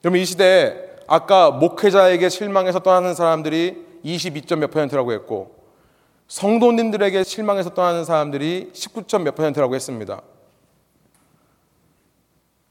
여러분 0.03 0.19
이 0.19 0.25
시대에 0.25 0.75
아까 1.07 1.51
목회자에게 1.51 2.27
실망해서 2.27 2.79
떠나는 2.79 3.15
사람들이 3.15 3.85
22점 4.03 4.57
몇 4.57 4.69
퍼센트라고 4.69 5.13
했고 5.13 5.55
성도님들에게 6.27 7.23
실망해서 7.23 7.69
떠나는 7.69 8.03
사람들이 8.03 8.71
19점 8.73 9.21
몇 9.21 9.33
퍼센트라고 9.33 9.75
했습니다. 9.75 10.21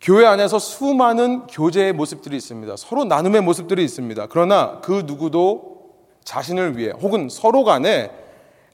교회 0.03 0.27
안에서 0.27 0.59
수많은 0.59 1.47
교제의 1.47 1.93
모습들이 1.93 2.37
있습니다. 2.37 2.77
서로 2.77 3.05
나눔의 3.05 3.41
모습들이 3.41 3.85
있습니다. 3.85 4.27
그러나 4.31 4.81
그 4.81 5.05
누구도 5.07 5.93
자신을 6.25 6.77
위해 6.77 6.91
혹은 6.91 7.29
서로 7.29 7.63
간에 7.63 8.11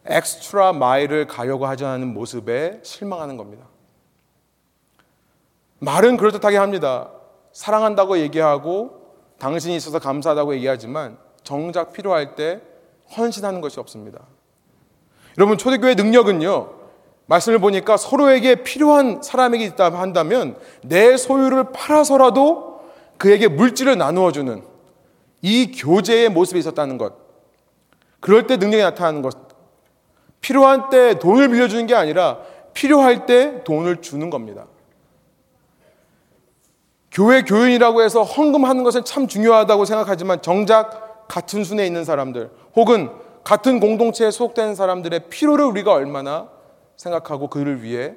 엑스트라 0.07 0.73
마일을 0.73 1.27
가려고 1.27 1.67
하지 1.67 1.85
않는 1.85 2.15
모습에 2.15 2.81
실망하는 2.83 3.37
겁니다. 3.37 3.67
말은 5.81 6.17
그럴듯하게 6.17 6.57
합니다. 6.57 7.11
사랑한다고 7.53 8.19
얘기하고 8.21 9.15
당신이 9.39 9.77
있어서 9.77 9.99
감사하다고 9.99 10.55
얘기하지만 10.55 11.19
정작 11.43 11.93
필요할 11.93 12.37
때 12.37 12.63
헌신하는 13.15 13.61
것이 13.61 13.79
없습니다. 13.79 14.21
여러분 15.37 15.59
초대교회 15.59 15.95
능력은요. 15.95 16.78
말씀을 17.29 17.59
보니까 17.59 17.97
서로에게 17.97 18.63
필요한 18.63 19.23
사람에게 19.23 19.65
있다 19.67 19.93
한다면 19.93 20.57
내 20.83 21.17
소유를 21.17 21.73
팔아서라도 21.73 22.81
그에게 23.19 23.49
물질을 23.49 23.99
나누어 23.99 24.33
주는 24.33 24.63
이 25.43 25.71
교제의 25.73 26.31
모습이 26.31 26.59
있었다는 26.59 26.97
것. 26.97 27.15
그럴 28.21 28.47
때 28.47 28.57
능력이 28.57 28.83
나타나는 28.83 29.23
것. 29.23 29.37
필요한 30.41 30.89
때 30.89 31.19
돈을 31.19 31.49
빌려주는 31.51 31.87
게 31.87 31.95
아니라 31.95 32.39
필요할 32.73 33.27
때 33.27 33.63
돈을 33.63 34.01
주는 34.01 34.31
겁니다. 34.31 34.67
교회 37.13 37.43
교인이라고 37.43 38.03
해서 38.03 38.23
헌금하는 38.23 38.85
것은 38.85 39.05
참 39.05 39.27
중요하다고 39.29 39.85
생각하지만 39.85 40.41
정작 40.41 41.27
같은 41.29 41.63
순에 41.63 41.87
있는 41.87 42.05
사람들 42.05 42.51
혹은 42.75 43.11
같은 43.45 43.81
공동체에 43.81 44.31
소속된 44.31 44.75
사람들의 44.75 45.29
필요를 45.29 45.65
우리가 45.67 45.93
얼마나 45.93 46.49
생각하고 46.99 47.49
그를 47.49 47.83
위해 47.83 48.15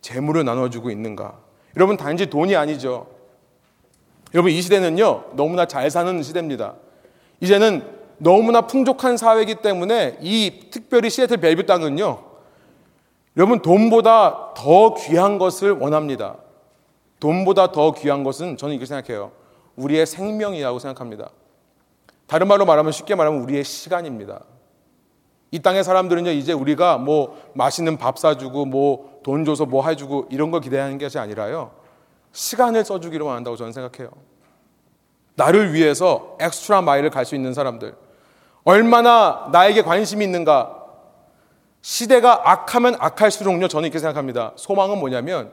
재물을 0.00 0.44
나눠주고 0.44 0.90
있는가. 0.90 1.38
여러분, 1.76 1.96
단지 1.96 2.30
돈이 2.30 2.54
아니죠. 2.54 3.08
여러분, 4.34 4.52
이 4.52 4.62
시대는요, 4.62 5.32
너무나 5.32 5.66
잘 5.66 5.90
사는 5.90 6.22
시대입니다. 6.22 6.74
이제는 7.40 7.82
너무나 8.18 8.60
풍족한 8.66 9.16
사회이기 9.16 9.56
때문에 9.56 10.18
이 10.20 10.68
특별히 10.70 11.10
시애틀 11.10 11.38
벨뷰 11.38 11.66
땅은요, 11.66 12.22
여러분, 13.36 13.60
돈보다 13.60 14.54
더 14.54 14.94
귀한 14.94 15.38
것을 15.38 15.72
원합니다. 15.72 16.36
돈보다 17.18 17.72
더 17.72 17.92
귀한 17.92 18.22
것은 18.22 18.56
저는 18.56 18.74
이렇게 18.74 18.86
생각해요. 18.86 19.32
우리의 19.76 20.06
생명이라고 20.06 20.78
생각합니다. 20.78 21.30
다른 22.26 22.48
말로 22.48 22.64
말하면 22.64 22.92
쉽게 22.92 23.14
말하면 23.14 23.40
우리의 23.40 23.64
시간입니다. 23.64 24.44
이 25.54 25.60
땅의 25.60 25.84
사람들은요, 25.84 26.32
이제 26.32 26.52
우리가 26.52 26.98
뭐 26.98 27.40
맛있는 27.54 27.96
밥 27.96 28.18
사주고 28.18 28.66
뭐 28.66 29.14
돈 29.24 29.44
줘서 29.44 29.64
뭐 29.66 29.88
해주고 29.88 30.26
이런 30.30 30.50
걸 30.50 30.60
기대하는 30.60 30.98
것이 30.98 31.18
아니라요. 31.18 31.70
시간을 32.32 32.84
써주기로 32.84 33.30
한다고 33.30 33.56
저는 33.56 33.72
생각해요. 33.72 34.10
나를 35.34 35.72
위해서 35.72 36.36
엑스트라 36.40 36.82
마일을 36.82 37.10
갈 37.10 37.24
수 37.24 37.34
있는 37.34 37.54
사람들. 37.54 37.96
얼마나 38.64 39.48
나에게 39.50 39.82
관심이 39.82 40.24
있는가. 40.24 40.82
시대가 41.82 42.50
악하면 42.50 42.96
악할수록요, 42.98 43.68
저는 43.68 43.88
이렇게 43.88 43.98
생각합니다. 43.98 44.52
소망은 44.56 44.98
뭐냐면, 44.98 45.52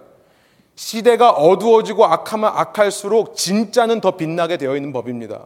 시대가 0.75 1.29
어두워지고 1.31 2.05
악하면 2.05 2.51
악할수록 2.55 3.35
진짜는 3.35 4.01
더 4.01 4.11
빛나게 4.17 4.57
되어 4.57 4.75
있는 4.75 4.93
법입니다. 4.93 5.45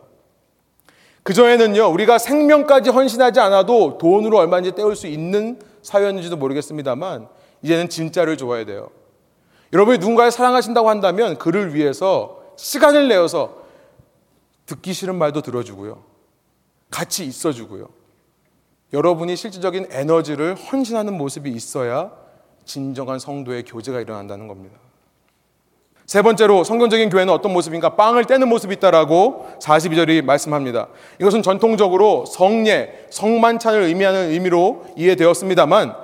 그전에는요, 1.26 1.88
우리가 1.92 2.20
생명까지 2.20 2.92
헌신하지 2.92 3.40
않아도 3.40 3.98
돈으로 3.98 4.38
얼마인지 4.38 4.74
떼올 4.74 4.96
수 4.96 5.08
있는 5.08 5.60
사회였는지도 5.82 6.38
모르겠습니다만, 6.38 7.28
이제는 7.64 7.90
진짜를 7.90 8.38
좋아야 8.38 8.64
돼요. 8.64 8.90
여러분이 9.74 9.98
누군가를 9.98 10.30
사랑하신다고 10.30 10.88
한다면 10.88 11.40
그를 11.40 11.74
위해서 11.74 12.44
시간을 12.58 13.08
내어서 13.08 13.58
듣기 14.68 14.94
싫은 14.94 15.16
말도 15.16 15.42
들어주고요. 15.42 16.04
같이 16.92 17.26
있어주고요. 17.26 17.90
여러분이 18.94 19.36
실질적인 19.36 19.88
에너지를 19.90 20.54
헌신하는 20.54 21.18
모습이 21.18 21.50
있어야 21.50 22.12
진정한 22.66 23.18
성도의 23.18 23.64
교제가 23.64 24.00
일어난다는 24.00 24.48
겁니다. 24.48 24.78
세 26.06 26.22
번째로 26.22 26.64
성경적인 26.64 27.10
교회는 27.10 27.34
어떤 27.34 27.52
모습인가? 27.52 27.96
빵을 27.96 28.26
떼는 28.26 28.48
모습이 28.48 28.76
있다라고 28.76 29.48
42절이 29.60 30.24
말씀합니다. 30.24 30.88
이것은 31.20 31.42
전통적으로 31.42 32.26
성례, 32.28 33.08
성만찬을 33.10 33.82
의미하는 33.82 34.30
의미로 34.30 34.86
이해되었습니다만 34.96 35.96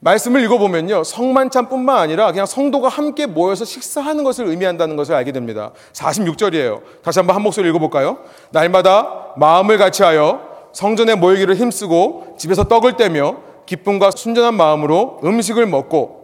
말씀을 0.00 0.42
읽어보면요. 0.44 1.04
성만찬뿐만 1.04 1.96
아니라 1.96 2.30
그냥 2.30 2.44
성도가 2.44 2.88
함께 2.88 3.26
모여서 3.26 3.64
식사하는 3.64 4.22
것을 4.22 4.46
의미한다는 4.46 4.96
것을 4.96 5.14
알게 5.14 5.32
됩니다. 5.32 5.72
46절이에요. 5.92 6.82
다시 7.02 7.18
한번 7.18 7.36
한 7.36 7.42
목소리 7.42 7.68
읽어볼까요? 7.70 8.18
날마다 8.50 9.32
마음을 9.36 9.78
같이하여 9.78 10.40
성전에 10.72 11.14
모이기를 11.14 11.56
힘쓰고 11.56 12.36
집에서 12.38 12.64
떡을 12.64 12.96
떼며 12.96 13.36
기쁨과 13.64 14.10
순전한 14.10 14.54
마음으로 14.54 15.20
음식을 15.24 15.66
먹고 15.66 16.19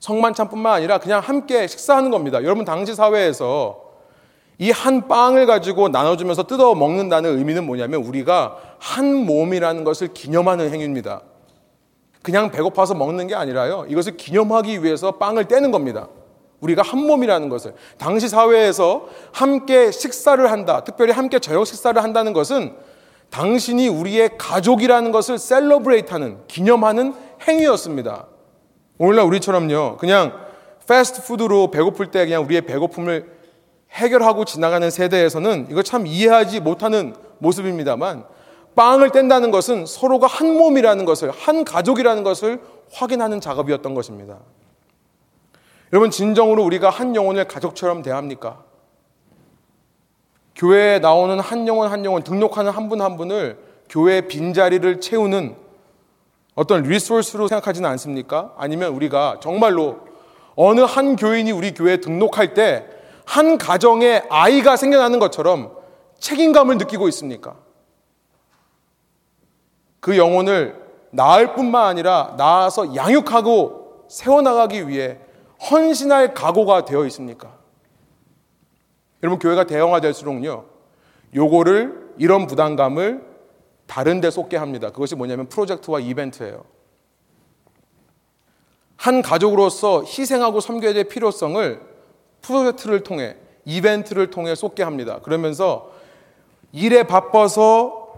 성만찬뿐만 0.00 0.72
아니라 0.72 0.98
그냥 0.98 1.20
함께 1.20 1.66
식사하는 1.66 2.10
겁니다. 2.10 2.42
여러분 2.42 2.64
당시 2.64 2.94
사회에서 2.94 3.90
이 4.58 4.70
한 4.72 5.08
빵을 5.08 5.46
가지고 5.46 5.88
나눠주면서 5.88 6.42
뜯어 6.42 6.74
먹는다는 6.74 7.38
의미는 7.38 7.64
뭐냐면 7.64 8.02
우리가 8.02 8.58
한 8.78 9.14
몸이라는 9.24 9.84
것을 9.84 10.08
기념하는 10.08 10.70
행위입니다. 10.70 11.22
그냥 12.22 12.50
배고파서 12.50 12.94
먹는 12.94 13.26
게 13.26 13.34
아니라요. 13.34 13.86
이것을 13.88 14.18
기념하기 14.18 14.84
위해서 14.84 15.12
빵을 15.12 15.46
떼는 15.48 15.70
겁니다. 15.70 16.08
우리가 16.60 16.82
한 16.82 17.06
몸이라는 17.06 17.48
것을 17.48 17.72
당시 17.96 18.28
사회에서 18.28 19.06
함께 19.32 19.90
식사를 19.90 20.50
한다. 20.50 20.84
특별히 20.84 21.12
함께 21.12 21.38
저녁 21.38 21.66
식사를 21.66 22.02
한다는 22.02 22.34
것은 22.34 22.74
당신이 23.30 23.88
우리의 23.88 24.36
가족이라는 24.36 25.10
것을 25.10 25.38
셀러브레이트하는 25.38 26.40
기념하는 26.48 27.14
행위였습니다. 27.48 28.26
오늘날 29.02 29.24
우리처럼요. 29.24 29.96
그냥 29.96 30.38
패스트푸드로 30.86 31.70
배고플 31.70 32.10
때 32.10 32.26
그냥 32.26 32.44
우리의 32.44 32.60
배고픔을 32.60 33.32
해결하고 33.92 34.44
지나가는 34.44 34.90
세대에서는 34.90 35.68
이거 35.70 35.82
참 35.82 36.06
이해하지 36.06 36.60
못하는 36.60 37.14
모습입니다만 37.38 38.24
빵을 38.74 39.08
뗀다는 39.08 39.50
것은 39.50 39.86
서로가 39.86 40.26
한 40.26 40.54
몸이라는 40.54 41.06
것을 41.06 41.30
한 41.30 41.64
가족이라는 41.64 42.22
것을 42.24 42.60
확인하는 42.92 43.40
작업이었던 43.40 43.94
것입니다. 43.94 44.38
여러분 45.94 46.10
진정으로 46.10 46.62
우리가 46.62 46.90
한 46.90 47.16
영혼을 47.16 47.48
가족처럼 47.48 48.02
대합니까? 48.02 48.62
교회에 50.54 50.98
나오는 50.98 51.40
한 51.40 51.66
영혼 51.66 51.90
한 51.90 52.04
영혼 52.04 52.22
등록하는 52.22 52.70
한 52.70 52.90
분한 52.90 53.12
한 53.12 53.16
분을 53.16 53.58
교회 53.88 54.20
빈자리를 54.28 55.00
채우는 55.00 55.69
어떤 56.60 56.82
리소스로 56.82 57.48
생각하지는 57.48 57.88
않습니까? 57.90 58.52
아니면 58.56 58.92
우리가 58.92 59.38
정말로 59.40 60.00
어느 60.56 60.80
한 60.80 61.16
교인이 61.16 61.52
우리 61.52 61.74
교회에 61.74 61.98
등록할 61.98 62.54
때 62.54 63.00
한 63.30 63.58
가정에 63.58 64.24
아이가 64.28 64.74
생겨나는 64.74 65.20
것처럼 65.20 65.76
책임감을 66.18 66.78
느끼고 66.78 67.06
있습니까? 67.10 67.54
그 70.00 70.18
영혼을 70.18 70.84
낳을 71.10 71.54
뿐만 71.54 71.86
아니라 71.86 72.34
낳아서 72.36 72.96
양육하고 72.96 74.06
세워나가기 74.08 74.88
위해 74.88 75.18
헌신할 75.70 76.34
각오가 76.34 76.84
되어 76.84 77.06
있습니까? 77.06 77.54
여러분 79.22 79.38
교회가 79.38 79.64
대형화될수록요. 79.68 80.64
요거를 81.36 82.14
이런 82.18 82.48
부담감을 82.48 83.29
다른 83.90 84.20
데 84.20 84.30
쏟게 84.30 84.56
합니다. 84.56 84.90
그것이 84.90 85.16
뭐냐면 85.16 85.48
프로젝트와 85.48 85.98
이벤트예요. 85.98 86.62
한 88.94 89.20
가족으로서 89.20 90.04
희생하고 90.04 90.60
섬겨야 90.60 90.92
될 90.92 91.04
필요성을 91.08 91.80
프로젝트를 92.40 93.02
통해 93.02 93.36
이벤트를 93.64 94.30
통해 94.30 94.54
쏟게 94.54 94.84
합니다. 94.84 95.18
그러면서 95.24 95.90
일에 96.70 97.02
바빠서 97.02 98.12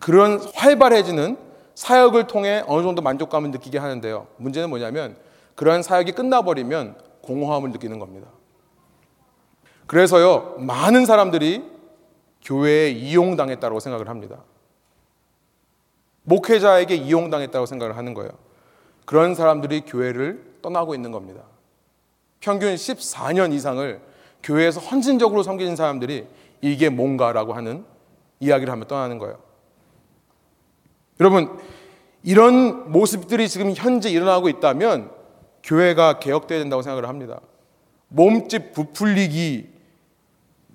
그런 0.00 0.40
활발해지는 0.56 1.38
사역을 1.76 2.26
통해 2.26 2.64
어느 2.66 2.82
정도 2.82 3.02
만족감을 3.02 3.52
느끼게 3.52 3.78
하는데요. 3.78 4.26
문제는 4.36 4.68
뭐냐면 4.68 5.16
그러한 5.54 5.84
사역이 5.84 6.10
끝나버리면 6.10 6.98
공허함을 7.22 7.70
느끼는 7.70 8.00
겁니다. 8.00 8.26
그래서요, 9.86 10.56
많은 10.58 11.06
사람들이 11.06 11.62
교회에 12.42 12.90
이용당했다고 12.90 13.78
생각을 13.78 14.08
합니다. 14.08 14.42
목회자에게 16.26 16.94
이용당했다고 16.94 17.66
생각을 17.66 17.96
하는 17.96 18.14
거예요. 18.14 18.30
그런 19.04 19.34
사람들이 19.34 19.82
교회를 19.82 20.44
떠나고 20.62 20.94
있는 20.94 21.12
겁니다. 21.12 21.42
평균 22.40 22.74
14년 22.74 23.52
이상을 23.52 24.00
교회에서 24.42 24.80
헌신적으로 24.80 25.42
섬기는 25.42 25.74
사람들이 25.76 26.26
이게 26.60 26.88
뭔가라고 26.88 27.54
하는 27.54 27.84
이야기를 28.40 28.72
하며 28.72 28.84
떠나는 28.84 29.18
거예요. 29.18 29.38
여러분, 31.20 31.58
이런 32.22 32.90
모습들이 32.90 33.48
지금 33.48 33.72
현재 33.74 34.10
일어나고 34.10 34.48
있다면 34.48 35.10
교회가 35.62 36.18
개혁돼야 36.18 36.58
된다고 36.58 36.82
생각을 36.82 37.08
합니다. 37.08 37.40
몸집 38.08 38.72
부풀리기 38.72 39.68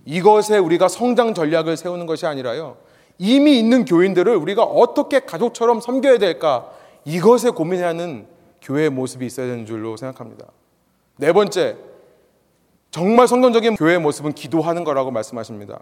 이것에 0.05 0.57
우리가 0.57 0.87
성장 0.87 1.33
전략을 1.33 1.77
세우는 1.77 2.05
것이 2.05 2.25
아니라요. 2.25 2.77
이미 3.24 3.59
있는 3.59 3.86
교인들을 3.86 4.36
우리가 4.36 4.63
어떻게 4.63 5.19
가족처럼 5.19 5.80
섬겨야 5.80 6.17
될까 6.17 6.72
이것에 7.05 7.51
고민해야 7.51 7.89
하는 7.89 8.26
교회의 8.63 8.89
모습이 8.89 9.28
있어야 9.28 9.45
되는 9.45 9.67
줄로 9.67 9.95
생각합니다. 9.95 10.47
네 11.17 11.32
번째, 11.32 11.78
정말 12.89 13.28
성경적인 13.28 13.76
교회의 13.76 13.99
모습은 13.99 14.34
기도하는 14.34 14.84
거라고 14.84 15.11
말씀하십니다. 15.11 15.82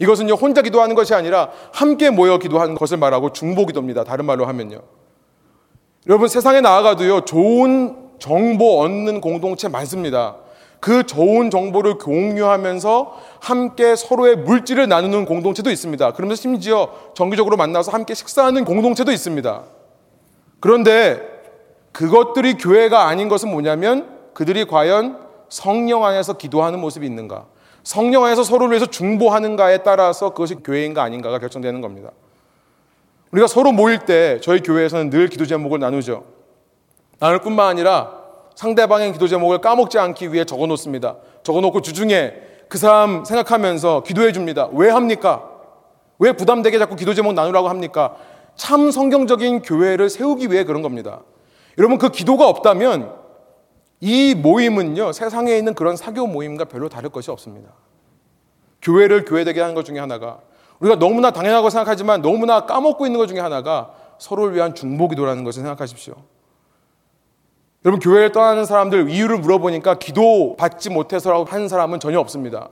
이것은요, 0.00 0.34
혼자 0.34 0.62
기도하는 0.62 0.96
것이 0.96 1.14
아니라 1.14 1.52
함께 1.72 2.10
모여 2.10 2.38
기도하는 2.38 2.74
것을 2.74 2.96
말하고 2.96 3.32
중보 3.32 3.66
기도입니다. 3.66 4.02
다른 4.02 4.24
말로 4.24 4.44
하면요. 4.44 4.80
여러분, 6.08 6.26
세상에 6.26 6.60
나아가도요, 6.60 7.20
좋은 7.20 7.96
정보 8.18 8.80
얻는 8.80 9.20
공동체 9.20 9.68
많습니다. 9.68 10.38
그 10.80 11.06
좋은 11.06 11.50
정보를 11.50 11.98
공유하면서 11.98 13.33
함께 13.44 13.94
서로의 13.94 14.36
물질을 14.36 14.88
나누는 14.88 15.26
공동체도 15.26 15.70
있습니다. 15.70 16.12
그러면서 16.14 16.40
심지어 16.40 16.90
정기적으로 17.14 17.58
만나서 17.58 17.92
함께 17.92 18.14
식사하는 18.14 18.64
공동체도 18.64 19.12
있습니다. 19.12 19.62
그런데 20.60 21.20
그것들이 21.92 22.54
교회가 22.54 23.06
아닌 23.06 23.28
것은 23.28 23.50
뭐냐면 23.50 24.08
그들이 24.32 24.64
과연 24.64 25.18
성령 25.50 26.06
안에서 26.06 26.32
기도하는 26.38 26.80
모습이 26.80 27.06
있는가? 27.06 27.44
성령 27.82 28.24
안에서 28.24 28.44
서로를 28.44 28.70
위해서 28.70 28.86
중보하는가에 28.86 29.78
따라서 29.78 30.30
그것이 30.30 30.54
교회인가 30.56 31.02
아닌가가 31.02 31.38
결정되는 31.38 31.82
겁니다. 31.82 32.12
우리가 33.30 33.46
서로 33.46 33.72
모일 33.72 33.98
때 33.98 34.40
저희 34.42 34.60
교회에서는 34.60 35.10
늘 35.10 35.28
기도 35.28 35.44
제목을 35.44 35.80
나누죠. 35.80 36.24
나눌 37.18 37.40
뿐만 37.40 37.68
아니라 37.68 38.10
상대방의 38.54 39.12
기도 39.12 39.28
제목을 39.28 39.58
까먹지 39.58 39.98
않기 39.98 40.32
위해 40.32 40.46
적어 40.46 40.66
놓습니다. 40.66 41.16
적어 41.42 41.60
놓고 41.60 41.82
주중에 41.82 42.53
그 42.74 42.78
사람 42.78 43.24
생각하면서 43.24 44.02
기도해 44.02 44.32
줍니다. 44.32 44.68
왜 44.72 44.90
합니까? 44.90 45.48
왜 46.18 46.32
부담되게 46.32 46.76
자꾸 46.80 46.96
기도 46.96 47.14
제목 47.14 47.32
나누라고 47.32 47.68
합니까? 47.68 48.16
참 48.56 48.90
성경적인 48.90 49.62
교회를 49.62 50.10
세우기 50.10 50.50
위해 50.50 50.64
그런 50.64 50.82
겁니다. 50.82 51.20
여러분 51.78 51.98
그 51.98 52.08
기도가 52.08 52.48
없다면 52.48 53.14
이 54.00 54.34
모임은요 54.34 55.12
세상에 55.12 55.56
있는 55.56 55.74
그런 55.74 55.94
사교 55.94 56.26
모임과 56.26 56.64
별로 56.64 56.88
다를 56.88 57.10
것이 57.10 57.30
없습니다. 57.30 57.70
교회를 58.82 59.24
교회되게 59.24 59.60
하는 59.60 59.76
것 59.76 59.84
중에 59.84 60.00
하나가 60.00 60.40
우리가 60.80 60.98
너무나 60.98 61.30
당연하고 61.30 61.70
생각하지만 61.70 62.22
너무나 62.22 62.66
까먹고 62.66 63.06
있는 63.06 63.20
것 63.20 63.28
중에 63.28 63.38
하나가 63.38 63.92
서로를 64.18 64.52
위한 64.52 64.74
중보기도라는 64.74 65.44
것을 65.44 65.62
생각하십시오. 65.62 66.16
여러분 67.84 68.00
교회를 68.00 68.32
떠나는 68.32 68.64
사람들 68.64 69.10
이유를 69.10 69.38
물어보니까 69.38 69.98
기도 69.98 70.56
받지 70.56 70.88
못해서라고 70.88 71.44
하는 71.44 71.68
사람은 71.68 72.00
전혀 72.00 72.18
없습니다. 72.18 72.70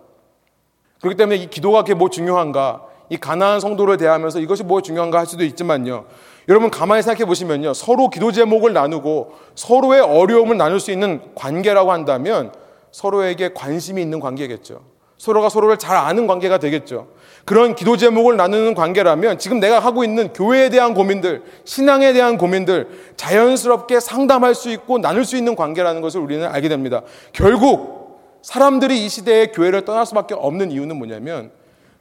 그렇기 1.01 1.17
때문에 1.17 1.37
이 1.37 1.51
기도가 1.51 1.83
그게 1.83 1.95
뭐 1.95 2.09
중요한가? 2.09 2.87
이 3.11 3.19
가난한 3.19 3.61
성도를 3.61 3.99
대하면서 3.99 4.41
이것이 4.41 4.65
뭐 4.65 4.81
중요한가 4.81 5.19
할 5.19 5.27
수도 5.27 5.45
있지만요. 5.45 6.07
여러분 6.49 6.71
가만히 6.71 7.03
생각해 7.03 7.27
보시면요. 7.27 7.75
서로 7.75 8.09
기도 8.09 8.33
제목을 8.33 8.73
나누고 8.73 9.33
서로의 9.55 10.01
어려움을 10.01 10.57
나눌 10.57 10.81
수 10.81 10.91
있는 10.91 11.21
관계라고 11.35 11.93
한다면 11.93 12.53
서로에게 12.91 13.53
관심이 13.53 14.01
있는 14.01 14.19
관계겠죠. 14.19 14.92
서로가 15.23 15.51
서로를 15.51 15.79
잘 15.79 15.97
아는 15.97 16.27
관계가 16.27 16.59
되겠죠. 16.59 17.07
그런 17.45 17.77
기도 17.77 17.97
제목을 17.97 18.37
나누는 18.37 18.75
관계라면 18.75 19.39
지금 19.39 19.61
내가 19.61 19.79
하고 19.79 20.03
있는 20.03 20.33
교회에 20.33 20.69
대한 20.69 20.95
고민들, 20.95 21.45
신앙에 21.63 22.13
대한 22.13 22.37
고민들 22.37 22.89
자연스럽게 23.15 24.01
상담할 24.01 24.57
수 24.57 24.69
있고 24.71 24.99
나눌 24.99 25.25
수 25.25 25.37
있는 25.37 25.55
관계라는 25.55 26.01
것을 26.01 26.21
우리는 26.21 26.45
알게 26.45 26.69
됩니다. 26.69 27.03
결국 27.33 28.21
사람들이 28.43 29.05
이 29.05 29.09
시대에 29.09 29.47
교회를 29.53 29.85
떠날 29.85 30.07
수밖에 30.07 30.35
없는 30.35 30.73
이유는 30.73 30.97
뭐냐면 30.97 31.53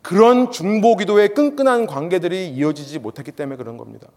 그런 0.01 0.49
중보 0.49 0.97
기도의 0.97 1.35
끈끈한 1.35 1.85
관계들이 1.85 2.49
이어지지 2.49 2.97
못했기 2.97 3.33
때문에 3.33 3.55
그런 3.55 3.77
겁니다. 3.77 4.07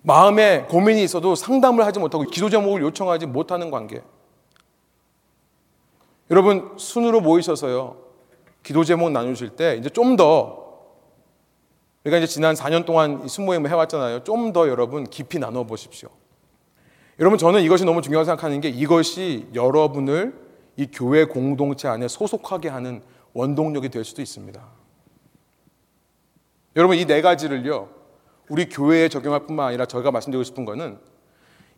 마음에 0.00 0.64
고민이 0.70 1.04
있어도 1.04 1.34
상담을 1.34 1.84
하지 1.84 2.00
못하고 2.00 2.24
기도 2.24 2.48
제목을 2.48 2.80
요청하지 2.80 3.26
못하는 3.26 3.70
관계. 3.70 4.00
여러분 6.32 6.72
순으로 6.78 7.20
모이셔서요. 7.20 7.98
기도 8.62 8.82
제목 8.84 9.10
나누실 9.10 9.50
때 9.50 9.76
이제 9.76 9.88
좀 9.88 10.16
더 10.16 10.60
우리가 12.04 12.16
이제 12.18 12.26
지난 12.26 12.54
4년 12.56 12.84
동안 12.84 13.28
순모임을 13.28 13.70
해왔잖아요. 13.70 14.24
좀 14.24 14.52
더 14.52 14.68
여러분 14.68 15.04
깊이 15.04 15.38
나눠 15.38 15.64
보십시오. 15.64 16.08
여러분 17.20 17.38
저는 17.38 17.60
이것이 17.62 17.84
너무 17.84 18.02
중요하다고 18.02 18.26
생각하는 18.30 18.60
게 18.60 18.68
이것이 18.70 19.46
여러분을 19.54 20.34
이 20.76 20.88
교회 20.90 21.24
공동체 21.26 21.86
안에 21.86 22.08
소속하게 22.08 22.70
하는 22.70 23.02
원동력이 23.34 23.90
될 23.90 24.04
수도 24.04 24.20
있습니다. 24.22 24.60
여러분 26.76 26.96
이 26.96 27.04
네 27.04 27.20
가지를요. 27.20 27.90
우리 28.48 28.68
교회에 28.68 29.08
적용할 29.08 29.46
뿐만 29.46 29.68
아니라 29.68 29.84
저희가 29.86 30.10
말씀드리고 30.10 30.42
싶은 30.44 30.64
거는 30.64 30.98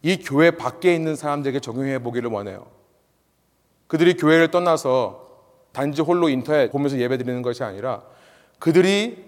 이 0.02 0.16
교회 0.18 0.52
밖에 0.52 0.94
있는 0.94 1.16
사람들에게 1.16 1.60
적용해 1.60 1.98
보기를 2.02 2.30
원해요. 2.30 2.66
그들이 3.86 4.14
교회를 4.14 4.50
떠나서 4.50 5.24
단지 5.72 6.02
홀로 6.02 6.28
인터넷 6.28 6.70
보면서 6.70 6.98
예배 6.98 7.18
드리는 7.18 7.42
것이 7.42 7.62
아니라 7.64 8.02
그들이 8.58 9.24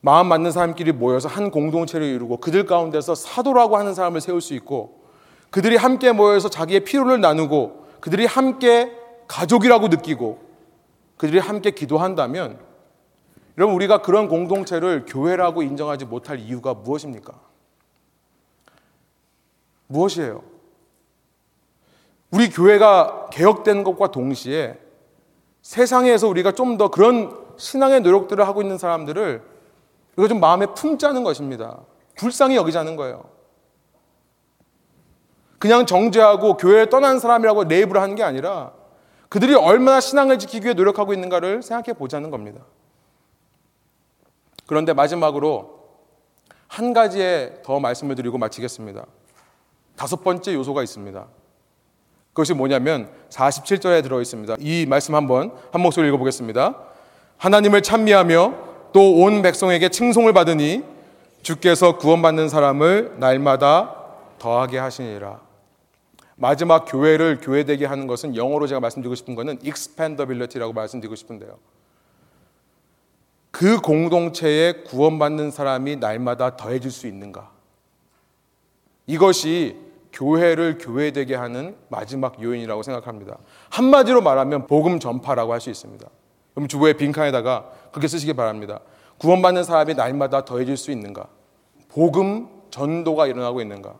마음 0.00 0.26
맞는 0.28 0.50
사람끼리 0.50 0.92
모여서 0.92 1.28
한 1.28 1.50
공동체를 1.50 2.06
이루고 2.06 2.36
그들 2.38 2.66
가운데서 2.66 3.14
사도라고 3.14 3.76
하는 3.76 3.94
사람을 3.94 4.20
세울 4.20 4.40
수 4.40 4.54
있고 4.54 5.02
그들이 5.50 5.76
함께 5.76 6.12
모여서 6.12 6.48
자기의 6.48 6.80
필요를 6.80 7.20
나누고 7.20 7.86
그들이 8.00 8.26
함께 8.26 8.92
가족이라고 9.28 9.88
느끼고 9.88 10.42
그들이 11.16 11.38
함께 11.38 11.70
기도한다면 11.70 12.58
여러분 13.56 13.76
우리가 13.76 14.02
그런 14.02 14.28
공동체를 14.28 15.04
교회라고 15.06 15.62
인정하지 15.62 16.06
못할 16.06 16.38
이유가 16.38 16.74
무엇입니까? 16.74 17.40
무엇이에요? 19.86 20.42
우리 22.34 22.50
교회가 22.50 23.28
개혁된 23.30 23.84
것과 23.84 24.10
동시에 24.10 24.76
세상에서 25.62 26.26
우리가 26.28 26.50
좀 26.52 26.76
더 26.76 26.88
그런 26.88 27.44
신앙의 27.56 28.00
노력들을 28.00 28.44
하고 28.46 28.60
있는 28.60 28.76
사람들을 28.76 29.40
이거 30.18 30.28
좀 30.28 30.40
마음에 30.40 30.66
품자는 30.66 31.22
것입니다. 31.22 31.78
불쌍히 32.16 32.56
여기자는 32.56 32.96
거예요. 32.96 33.24
그냥 35.60 35.86
정죄하고 35.86 36.56
교회를 36.56 36.90
떠난 36.90 37.20
사람이라고 37.20 37.64
레이블을 37.64 38.02
하는 38.02 38.16
게 38.16 38.24
아니라 38.24 38.72
그들이 39.28 39.54
얼마나 39.54 40.00
신앙을 40.00 40.40
지키기 40.40 40.64
위해 40.64 40.74
노력하고 40.74 41.12
있는가를 41.12 41.62
생각해 41.62 41.96
보자는 41.96 42.30
겁니다. 42.30 42.62
그런데 44.66 44.92
마지막으로 44.92 45.84
한 46.66 46.92
가지에 46.92 47.62
더 47.62 47.78
말씀을 47.78 48.16
드리고 48.16 48.38
마치겠습니다. 48.38 49.06
다섯 49.94 50.24
번째 50.24 50.52
요소가 50.54 50.82
있습니다. 50.82 51.26
그것이 52.34 52.52
뭐냐면 52.52 53.08
47절에 53.30 54.02
들어 54.02 54.20
있습니다. 54.20 54.56
이 54.58 54.84
말씀 54.86 55.14
한번 55.14 55.52
한 55.72 55.80
목소리 55.80 56.08
읽어 56.08 56.18
보겠습니다. 56.18 56.74
하나님을 57.38 57.82
찬미하며 57.82 58.64
또 58.92 59.00
온 59.00 59.42
백성에게 59.42 59.88
칭송을 59.88 60.32
받으니 60.32 60.84
주께서 61.42 61.98
구원받는 61.98 62.48
사람을 62.48 63.14
날마다 63.18 63.96
더하게 64.38 64.78
하시니라. 64.78 65.40
마지막 66.36 66.84
교회를 66.86 67.40
교회되게 67.40 67.86
하는 67.86 68.06
것은 68.06 68.34
영어로 68.36 68.66
제가 68.66 68.80
말씀드리고 68.80 69.14
싶은 69.14 69.34
것은 69.34 69.58
expandability라고 69.64 70.72
말씀드리고 70.72 71.14
싶은데요. 71.14 71.58
그 73.50 73.80
공동체에 73.80 74.72
구원받는 74.84 75.52
사람이 75.52 75.96
날마다 75.96 76.56
더해질 76.56 76.90
수 76.90 77.06
있는가? 77.06 77.50
이것이 79.06 79.76
교회를 80.14 80.78
교회되게 80.78 81.34
하는 81.34 81.76
마지막 81.88 82.40
요인이라고 82.42 82.82
생각합니다. 82.82 83.36
한마디로 83.70 84.22
말하면 84.22 84.66
복음 84.66 84.98
전파라고 84.98 85.52
할 85.52 85.60
수 85.60 85.70
있습니다. 85.70 86.06
그럼 86.54 86.68
주보의 86.68 86.94
빈칸에다가 86.94 87.68
그렇게 87.90 88.08
쓰시기 88.08 88.32
바랍니다. 88.32 88.80
구원받는 89.18 89.64
사람이 89.64 89.94
날마다 89.94 90.44
더해질 90.44 90.76
수 90.76 90.90
있는가? 90.90 91.26
복음 91.88 92.48
전도가 92.70 93.26
일어나고 93.26 93.60
있는가? 93.60 93.94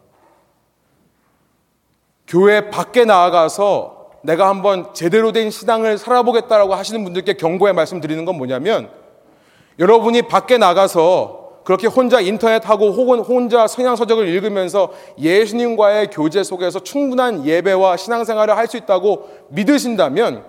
교회 2.26 2.70
밖에 2.70 3.04
나아가서 3.04 4.10
내가 4.22 4.48
한번 4.48 4.94
제대로 4.94 5.32
된 5.32 5.50
신앙을 5.50 5.98
살아보겠다라고 5.98 6.74
하시는 6.74 7.02
분들께 7.04 7.34
경고의 7.34 7.74
말씀 7.74 8.00
드리는 8.00 8.24
건 8.24 8.36
뭐냐면 8.36 8.90
여러분이 9.78 10.22
밖에 10.22 10.56
나가서 10.58 11.43
그렇게 11.64 11.86
혼자 11.86 12.20
인터넷하고 12.20 12.90
혹은 12.92 13.20
혼자 13.20 13.66
성향서적을 13.66 14.28
읽으면서 14.28 14.92
예수님과의 15.18 16.10
교제 16.10 16.42
속에서 16.44 16.80
충분한 16.80 17.46
예배와 17.46 17.96
신앙생활을 17.96 18.56
할 18.56 18.64
수 18.64 18.76
있다고 18.78 19.28
믿으신다면 19.50 20.44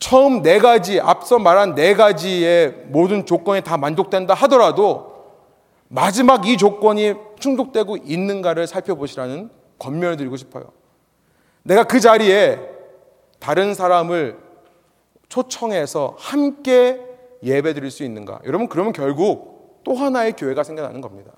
처음 0.00 0.42
네 0.42 0.58
가지, 0.58 0.98
앞서 0.98 1.38
말한 1.38 1.74
네 1.74 1.94
가지의 1.94 2.86
모든 2.88 3.26
조건이 3.26 3.62
다 3.62 3.76
만족된다 3.76 4.34
하더라도 4.34 5.10
마지막 5.88 6.46
이 6.46 6.56
조건이 6.56 7.14
충족되고 7.38 7.98
있는가를 7.98 8.66
살펴보시라는 8.66 9.50
권면을 9.78 10.16
드리고 10.16 10.36
싶어요. 10.36 10.72
내가 11.62 11.84
그 11.84 12.00
자리에 12.00 12.58
다른 13.38 13.74
사람을 13.74 14.38
초청해서 15.28 16.16
함께 16.18 17.00
예배 17.42 17.74
드릴 17.74 17.90
수 17.90 18.02
있는가? 18.02 18.40
여러분, 18.46 18.68
그러면 18.68 18.92
결국 18.92 19.59
또 19.84 19.94
하나의 19.94 20.32
교회가 20.32 20.62
생겨나는 20.62 21.00
겁니다. 21.00 21.32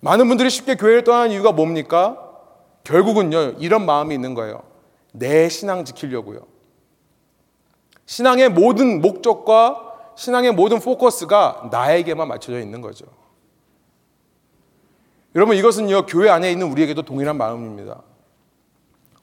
많은 0.00 0.28
분들이 0.28 0.48
쉽게 0.50 0.76
교회를 0.76 1.04
떠나는 1.04 1.32
이유가 1.32 1.52
뭡니까? 1.52 2.26
결국은요, 2.84 3.56
이런 3.58 3.84
마음이 3.84 4.14
있는 4.14 4.34
거예요. 4.34 4.62
내 5.12 5.48
신앙 5.48 5.84
지키려고요. 5.84 6.40
신앙의 8.06 8.48
모든 8.48 9.00
목적과 9.00 9.90
신앙의 10.16 10.52
모든 10.52 10.80
포커스가 10.80 11.68
나에게만 11.70 12.28
맞춰져 12.28 12.60
있는 12.60 12.80
거죠. 12.80 13.06
여러분 15.34 15.56
이것은요 15.56 16.06
교회 16.06 16.28
안에 16.28 16.50
있는 16.50 16.70
우리에게도 16.70 17.02
동일한 17.02 17.38
마음입니다. 17.38 18.02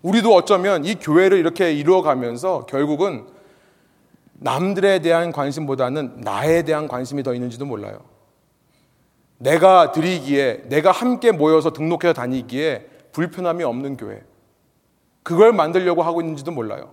우리도 0.01 0.33
어쩌면 0.33 0.85
이 0.85 0.95
교회를 0.95 1.37
이렇게 1.37 1.73
이루어가면서 1.73 2.65
결국은 2.65 3.27
남들에 4.39 4.99
대한 4.99 5.31
관심보다는 5.31 6.21
나에 6.21 6.63
대한 6.63 6.87
관심이 6.87 7.23
더 7.23 7.33
있는지도 7.33 7.65
몰라요. 7.65 7.99
내가 9.39 9.91
드리기에, 9.91 10.63
내가 10.65 10.91
함께 10.91 11.31
모여서 11.31 11.71
등록해서 11.71 12.13
다니기에 12.13 12.87
불편함이 13.11 13.63
없는 13.63 13.97
교회. 13.97 14.23
그걸 15.23 15.53
만들려고 15.53 16.03
하고 16.03 16.21
있는지도 16.21 16.51
몰라요. 16.51 16.91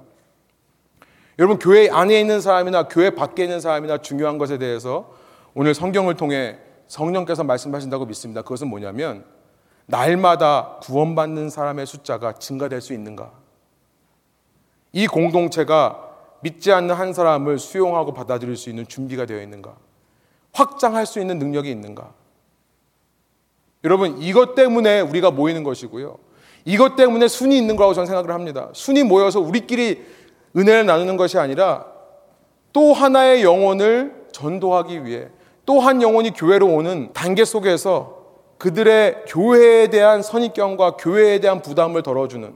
여러분, 1.39 1.59
교회 1.59 1.89
안에 1.91 2.19
있는 2.19 2.41
사람이나 2.41 2.89
교회 2.89 3.11
밖에 3.11 3.45
있는 3.45 3.61
사람이나 3.61 3.99
중요한 3.99 4.39
것에 4.39 4.59
대해서 4.59 5.13
오늘 5.55 5.75
성경을 5.75 6.15
통해 6.15 6.59
성령께서 6.87 7.45
말씀하신다고 7.45 8.07
믿습니다. 8.07 8.43
그것은 8.43 8.69
뭐냐면 8.69 9.25
날마다 9.87 10.79
구원받는 10.83 11.51
사람의 11.51 11.87
숫자가 11.87 12.35
증가될 12.35 12.81
수 12.81 12.93
있는가? 12.93 13.33
이 14.93 15.07
공동체가 15.07 16.14
믿지 16.45 16.71
않는 16.73 16.95
한 16.95 17.15
사람을 17.15 17.59
수용하고 17.59 18.13
받아들일 18.13 18.57
수 18.59 18.69
있는 18.69 18.87
준비가 18.87 19.25
되어 19.25 19.41
있는가? 19.41 19.75
확장할 20.53 21.07
수 21.07 21.19
있는 21.19 21.39
능력이 21.39 21.71
있는가? 21.71 22.13
여러분, 23.83 24.21
이것 24.21 24.55
때문에 24.55 25.01
우리가 25.01 25.31
모이는 25.31 25.65
것이고요. 25.65 26.19
이것 26.67 26.97
때문에 26.97 27.29
순이 27.29 27.57
있는 27.57 27.77
거라고 27.77 27.95
저는 27.95 28.07
생각을 28.07 28.31
합니다. 28.31 28.69
순이 28.75 29.05
모여서 29.05 29.41
우리끼리 29.41 30.05
은혜를 30.55 30.85
나누는 30.85 31.17
것이 31.17 31.39
아니라 31.39 31.87
또 32.75 32.93
하나의 32.93 33.43
영혼을 33.43 34.27
전도하기 34.33 35.07
위해 35.07 35.29
또 35.65 35.81
한 35.81 36.03
영혼이 36.03 36.33
교회로 36.33 36.67
오는 36.67 37.11
단계 37.15 37.47
속에서 37.47 38.23
그들의 38.59 39.25
교회에 39.29 39.89
대한 39.89 40.21
선입견과 40.23 40.97
교회에 40.99 41.41
대한 41.41 41.63
부담을 41.63 42.03
덜어주는 42.03 42.55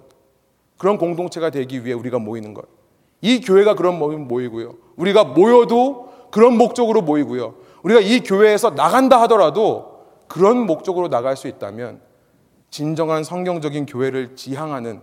그런 0.76 0.98
공동체가 0.98 1.48
되기 1.48 1.86
위해 1.86 1.94
우리가 1.94 2.18
모이는 2.18 2.52
것. 2.52 2.77
이 3.20 3.40
교회가 3.40 3.74
그런 3.74 3.98
모이고요. 3.98 4.74
우리가 4.96 5.24
모여도 5.24 6.08
그런 6.30 6.56
목적으로 6.56 7.02
모이고요. 7.02 7.54
우리가 7.82 8.00
이 8.00 8.20
교회에서 8.20 8.70
나간다 8.70 9.20
하더라도 9.22 10.04
그런 10.28 10.66
목적으로 10.66 11.08
나갈 11.08 11.36
수 11.36 11.48
있다면 11.48 12.00
진정한 12.70 13.24
성경적인 13.24 13.86
교회를 13.86 14.36
지향하는 14.36 15.00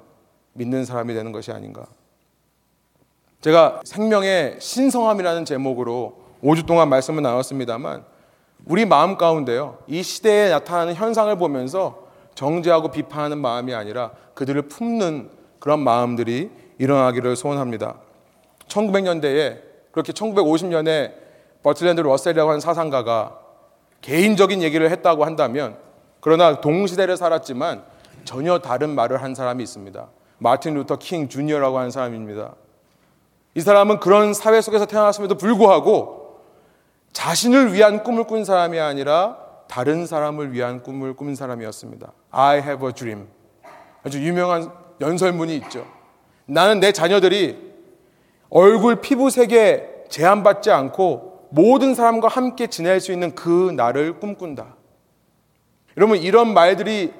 믿는 0.53 0.85
사람이 0.85 1.13
되는 1.13 1.31
것이 1.31 1.51
아닌가. 1.51 1.85
제가 3.41 3.81
생명의 3.83 4.57
신성함이라는 4.59 5.45
제목으로 5.45 6.17
5주 6.43 6.65
동안 6.65 6.89
말씀을 6.89 7.23
나눴습니다만 7.23 8.03
우리 8.65 8.85
마음 8.85 9.17
가운데요. 9.17 9.79
이 9.87 10.01
시대에 10.01 10.49
나타나는 10.49 10.95
현상을 10.95 11.35
보면서 11.37 12.05
정죄하고 12.35 12.91
비판하는 12.91 13.37
마음이 13.37 13.73
아니라 13.73 14.11
그들을 14.33 14.63
품는 14.63 15.29
그런 15.59 15.79
마음들이 15.79 16.49
일어나기를 16.77 17.35
소원합니다. 17.35 17.95
1900년대에 18.67 19.61
그렇게 19.91 20.11
1950년에 20.13 21.13
버틀랜드 21.63 22.01
러셀이라고 22.01 22.49
하는 22.49 22.59
사상가가 22.59 23.39
개인적인 24.01 24.61
얘기를 24.61 24.89
했다고 24.91 25.25
한다면 25.25 25.77
그러나 26.19 26.61
동시대를 26.61 27.17
살았지만 27.17 27.83
전혀 28.23 28.59
다른 28.59 28.93
말을 28.95 29.21
한 29.21 29.35
사람이 29.35 29.63
있습니다. 29.63 30.07
마틴 30.37 30.73
루터 30.75 30.97
킹 30.97 31.29
주니어라고 31.29 31.77
하는 31.77 31.91
사람입니다. 31.91 32.55
이 33.55 33.61
사람은 33.61 33.99
그런 33.99 34.33
사회 34.33 34.59
속에서 34.61 34.85
태어났음에도 34.85 35.35
불구하고 35.35 36.41
자신을 37.13 37.73
위한 37.73 38.03
꿈을 38.03 38.25
꾼 38.25 38.43
사람이 38.43 38.79
아니라 38.79 39.37
다른 39.67 40.05
사람을 40.05 40.51
위한 40.51 40.83
꿈을 40.83 41.15
꾼 41.15 41.33
사람이었습니다. 41.35 42.11
I 42.31 42.57
have 42.59 42.85
a 42.85 42.93
dream. 42.93 43.27
아주 44.03 44.21
유명한 44.21 44.71
연설문이 44.99 45.55
있죠. 45.57 45.85
나는 46.45 46.79
내 46.79 46.91
자녀들이 46.91 47.64
얼굴 48.49 49.01
피부색에 49.01 50.05
제한받지 50.09 50.71
않고 50.71 51.47
모든 51.49 51.95
사람과 51.95 52.27
함께 52.27 52.67
지낼 52.67 52.99
수 52.99 53.11
있는 53.11 53.33
그 53.33 53.71
날을 53.75 54.19
꿈꾼다. 54.19 54.75
여러분, 55.97 56.17
이런 56.17 56.53
말들이 56.53 57.13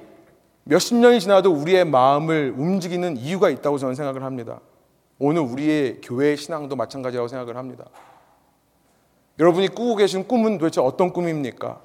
몇십 0.64 0.98
년이 0.98 1.20
지나도 1.20 1.52
우리의 1.52 1.86
마음을 1.86 2.54
움직이는 2.58 3.18
이유가 3.18 3.50
있다고 3.50 3.78
저는 3.78 3.96
생각을 3.96 4.24
합니다. 4.24 4.60
오늘 5.20 5.42
우리의 5.42 6.02
교회 6.02 6.36
신앙도 6.36 6.76
마찬가지라고 6.76 7.28
생각을 7.28 7.56
합니다. 7.56 7.86
여러분이 9.40 9.70
꾸고 9.70 9.96
계신 9.96 10.28
꿈은 10.28 10.58
도대체 10.58 10.82
어떤 10.82 11.14
꿈입니까? 11.14 11.80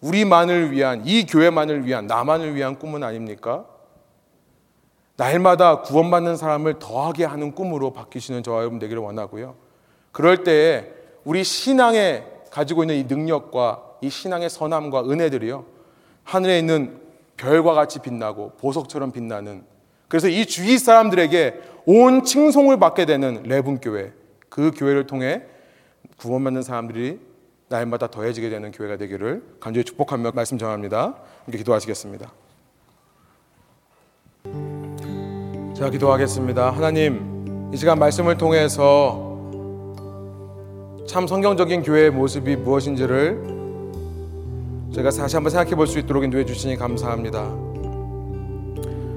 우리만을 0.00 0.70
위한, 0.70 1.02
이 1.04 1.26
교회만을 1.26 1.86
위한, 1.86 2.06
나만을 2.06 2.54
위한 2.54 2.78
꿈은 2.78 3.02
아닙니까? 3.02 3.66
날마다 5.16 5.82
구원받는 5.82 6.36
사람을 6.36 6.78
더하게 6.78 7.24
하는 7.24 7.54
꿈으로 7.54 7.92
바뀌시는 7.92 8.42
저와 8.42 8.60
여러분 8.60 8.78
되기를 8.78 9.00
원하고요. 9.00 9.54
그럴 10.12 10.44
때에 10.44 10.92
우리 11.24 11.44
신앙에 11.44 12.24
가지고 12.50 12.82
있는 12.82 12.96
이 12.96 13.04
능력과 13.04 13.82
이 14.00 14.10
신앙의 14.10 14.50
선함과 14.50 15.04
은혜들이요. 15.04 15.64
하늘에 16.24 16.58
있는 16.58 17.00
별과 17.36 17.74
같이 17.74 18.00
빛나고 18.00 18.52
보석처럼 18.58 19.12
빛나는 19.12 19.64
그래서 20.08 20.28
이 20.28 20.46
주위 20.46 20.78
사람들에게 20.78 21.60
온 21.86 22.22
칭송을 22.22 22.78
받게 22.78 23.06
되는 23.06 23.42
레분 23.44 23.80
교회 23.80 24.12
그 24.48 24.70
교회를 24.70 25.06
통해 25.06 25.42
구원받는 26.16 26.62
사람들이 26.62 27.18
날마다 27.68 28.06
더해지게 28.08 28.50
되는 28.50 28.70
교회가 28.70 28.96
되기를 28.96 29.42
간절히 29.58 29.84
축복하며 29.84 30.32
말씀 30.32 30.58
전합니다. 30.58 31.16
함께 31.44 31.58
기도하시겠습니다. 31.58 32.32
자, 35.74 35.90
기도하겠습니다. 35.90 36.70
하나님, 36.70 37.70
이 37.72 37.76
시간 37.76 37.98
말씀을 37.98 38.36
통해서 38.38 39.32
참 41.06 41.26
성경적인 41.26 41.82
교회의 41.82 42.10
모습이 42.10 42.56
무엇인지를 42.56 43.42
저희가 44.94 45.10
다시 45.10 45.34
한번 45.34 45.50
생각해 45.50 45.74
볼 45.74 45.86
수 45.88 45.98
있도록 45.98 46.22
인도해 46.22 46.44
주시니 46.44 46.76
감사합니다. 46.76 47.42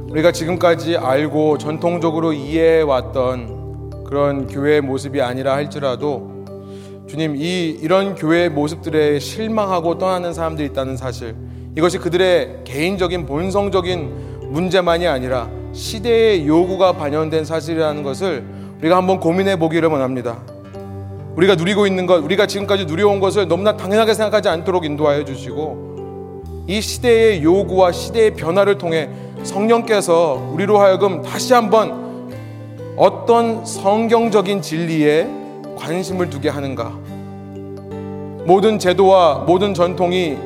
우리가 0.10 0.32
지금까지 0.32 0.98
알고 0.98 1.60
전통적으로 1.60 2.34
이해해 2.34 2.82
왔던 2.82 4.06
그런 4.06 4.48
교회의 4.48 4.82
모습이 4.82 5.22
아니라 5.22 5.54
할지라도 5.54 6.38
주님 7.08 7.36
이 7.36 7.70
이런 7.82 8.16
교회의 8.16 8.50
모습들에 8.50 9.20
실망하고 9.20 9.98
떠나는 9.98 10.34
사람들이 10.34 10.70
있다는 10.70 10.98
사실 10.98 11.36
이것이 11.76 12.00
그들의 12.00 12.62
개인적인 12.64 13.26
본성적인 13.28 14.50
문제만이 14.52 15.06
아니라 15.08 15.50
시대의 15.78 16.48
요구가 16.48 16.94
반영된 16.94 17.46
사실이라는 17.46 18.02
것을 18.02 18.44
우리가 18.80 18.98
한번 18.98 19.20
고민해 19.20 19.60
보기를 19.60 19.90
원합니다. 19.90 20.40
우리가 21.36 21.54
누리고 21.54 21.86
있는 21.86 22.08
것, 22.08 22.16
우리가 22.16 22.48
지금까지 22.48 22.86
누려온 22.86 23.20
것을 23.20 23.48
너무나 23.48 23.78
당연하게 23.78 24.16
생각하지 24.16 24.50
않도록 24.50 24.86
인도하여 24.86 25.24
주시고 25.24 26.66
이 26.66 26.82
시대의 26.82 27.44
요구와 27.44 27.92
시대의 27.92 28.34
변화를 28.34 28.80
통해 28.80 29.10
성령께서 29.44 30.50
우리로 30.52 30.80
하여금 30.80 31.22
다시 31.22 31.54
한번 31.54 32.34
어떤 32.98 33.64
성경적인 33.64 34.64
진리에 34.64 35.28
관심을 35.78 36.32
두게 36.32 36.50
하는가? 36.50 36.90
모든 38.46 38.80
제도와 38.80 39.44
모든 39.46 39.76
전통이 39.76 40.38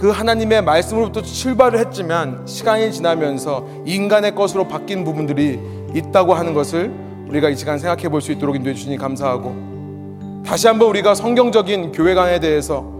그 0.00 0.08
하나님의 0.08 0.62
말씀으로부터 0.62 1.20
출발을 1.20 1.78
했지만 1.78 2.40
시간이 2.46 2.90
지나면서 2.90 3.66
인간의 3.84 4.34
것으로 4.34 4.66
바뀐 4.66 5.04
부분들이 5.04 5.60
있다고 5.94 6.32
하는 6.32 6.54
것을 6.54 6.90
우리가 7.28 7.50
이 7.50 7.56
시간 7.56 7.78
생각해 7.78 8.08
볼 8.08 8.22
수 8.22 8.32
있도록 8.32 8.56
인도해 8.56 8.74
주시니 8.74 8.96
감사하고 8.96 10.42
다시 10.44 10.68
한번 10.68 10.88
우리가 10.88 11.14
성경적인 11.14 11.92
교회관에 11.92 12.40
대해서 12.40 12.90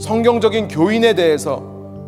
성경적인 0.00 0.68
교인에 0.68 1.12
대해서 1.12 1.62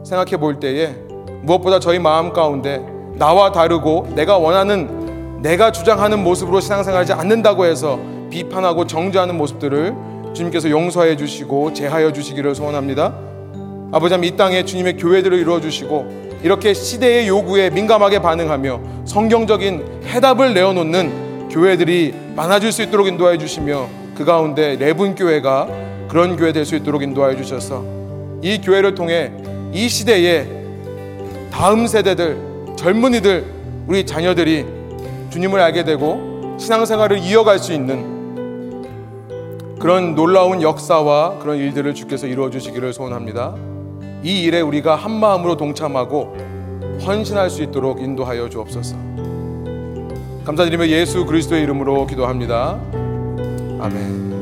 생각해 0.07 0.39
볼 0.39 0.59
때에 0.59 0.95
무엇보다 1.43 1.79
저희 1.79 1.99
마음 1.99 2.33
가운데 2.33 2.83
나와 3.17 3.53
다르고 3.53 4.09
내가 4.15 4.39
원하는 4.39 5.43
내가 5.43 5.71
주장하는 5.71 6.25
모습으로 6.25 6.61
신앙생활하지 6.61 7.13
않는다고 7.13 7.67
해서 7.67 7.99
비판하고 8.31 8.87
정죄하는 8.87 9.37
모습들을 9.37 9.95
주님께서 10.33 10.71
용서해 10.71 11.17
주시고 11.17 11.75
제하여 11.75 12.11
주시기를 12.13 12.55
소원합니다. 12.55 13.30
아버지 13.93 14.15
이 14.23 14.37
땅에 14.37 14.65
주님의 14.65 14.97
교회들을 14.97 15.37
이루어 15.37 15.61
주시고 15.61 16.39
이렇게 16.43 16.73
시대의 16.73 17.29
요구에 17.29 17.71
민감하게 17.71 18.21
반응하며 18.21 18.81
성경적인 19.05 20.03
해답을 20.07 20.55
내어놓는 20.55 21.49
교회들이 21.49 22.15
많아질 22.37 22.71
수 22.71 22.83
있도록 22.83 23.09
인도하여 23.09 23.37
주시며 23.37 23.89
그 24.15 24.25
가운데 24.25 24.77
레분 24.77 25.15
교회가 25.15 25.69
그런 26.09 26.37
교회 26.37 26.53
될 26.53 26.65
수 26.65 26.77
있도록 26.77 27.03
인도하여 27.03 27.37
주셔서 27.37 27.85
이 28.43 28.61
교회를 28.61 28.95
통해 28.95 29.33
이 29.73 29.89
시대에 29.89 30.47
다음 31.51 31.87
세대들 31.87 32.39
젊은이들 32.77 33.45
우리 33.89 34.07
자녀들이 34.07 34.65
주님을 35.31 35.61
알게 35.61 35.85
되고 35.85 36.57
신앙생활을 36.59 37.19
이어갈 37.19 37.59
수 37.59 37.73
있는 37.73 38.21
그런 39.81 40.15
놀라운 40.15 40.63
역사와 40.63 41.39
그런 41.39 41.57
일들을 41.57 41.95
주께서 41.95 42.27
이루어 42.27 42.51
주시기를 42.51 42.93
소원합니다. 42.93 43.70
이 44.23 44.43
일에 44.43 44.61
우리가 44.61 44.97
한 44.97 45.13
마음으로 45.13 45.57
동참하고 45.57 46.37
헌신할 47.05 47.49
수 47.51 47.63
있도록 47.63 48.01
인도하여 48.01 48.49
주옵소서. 48.49 48.97
감사드리며 50.45 50.89
예수 50.89 51.25
그리스도의 51.25 51.63
이름으로 51.63 52.07
기도합니다. 52.07 52.79
아멘. 53.81 54.40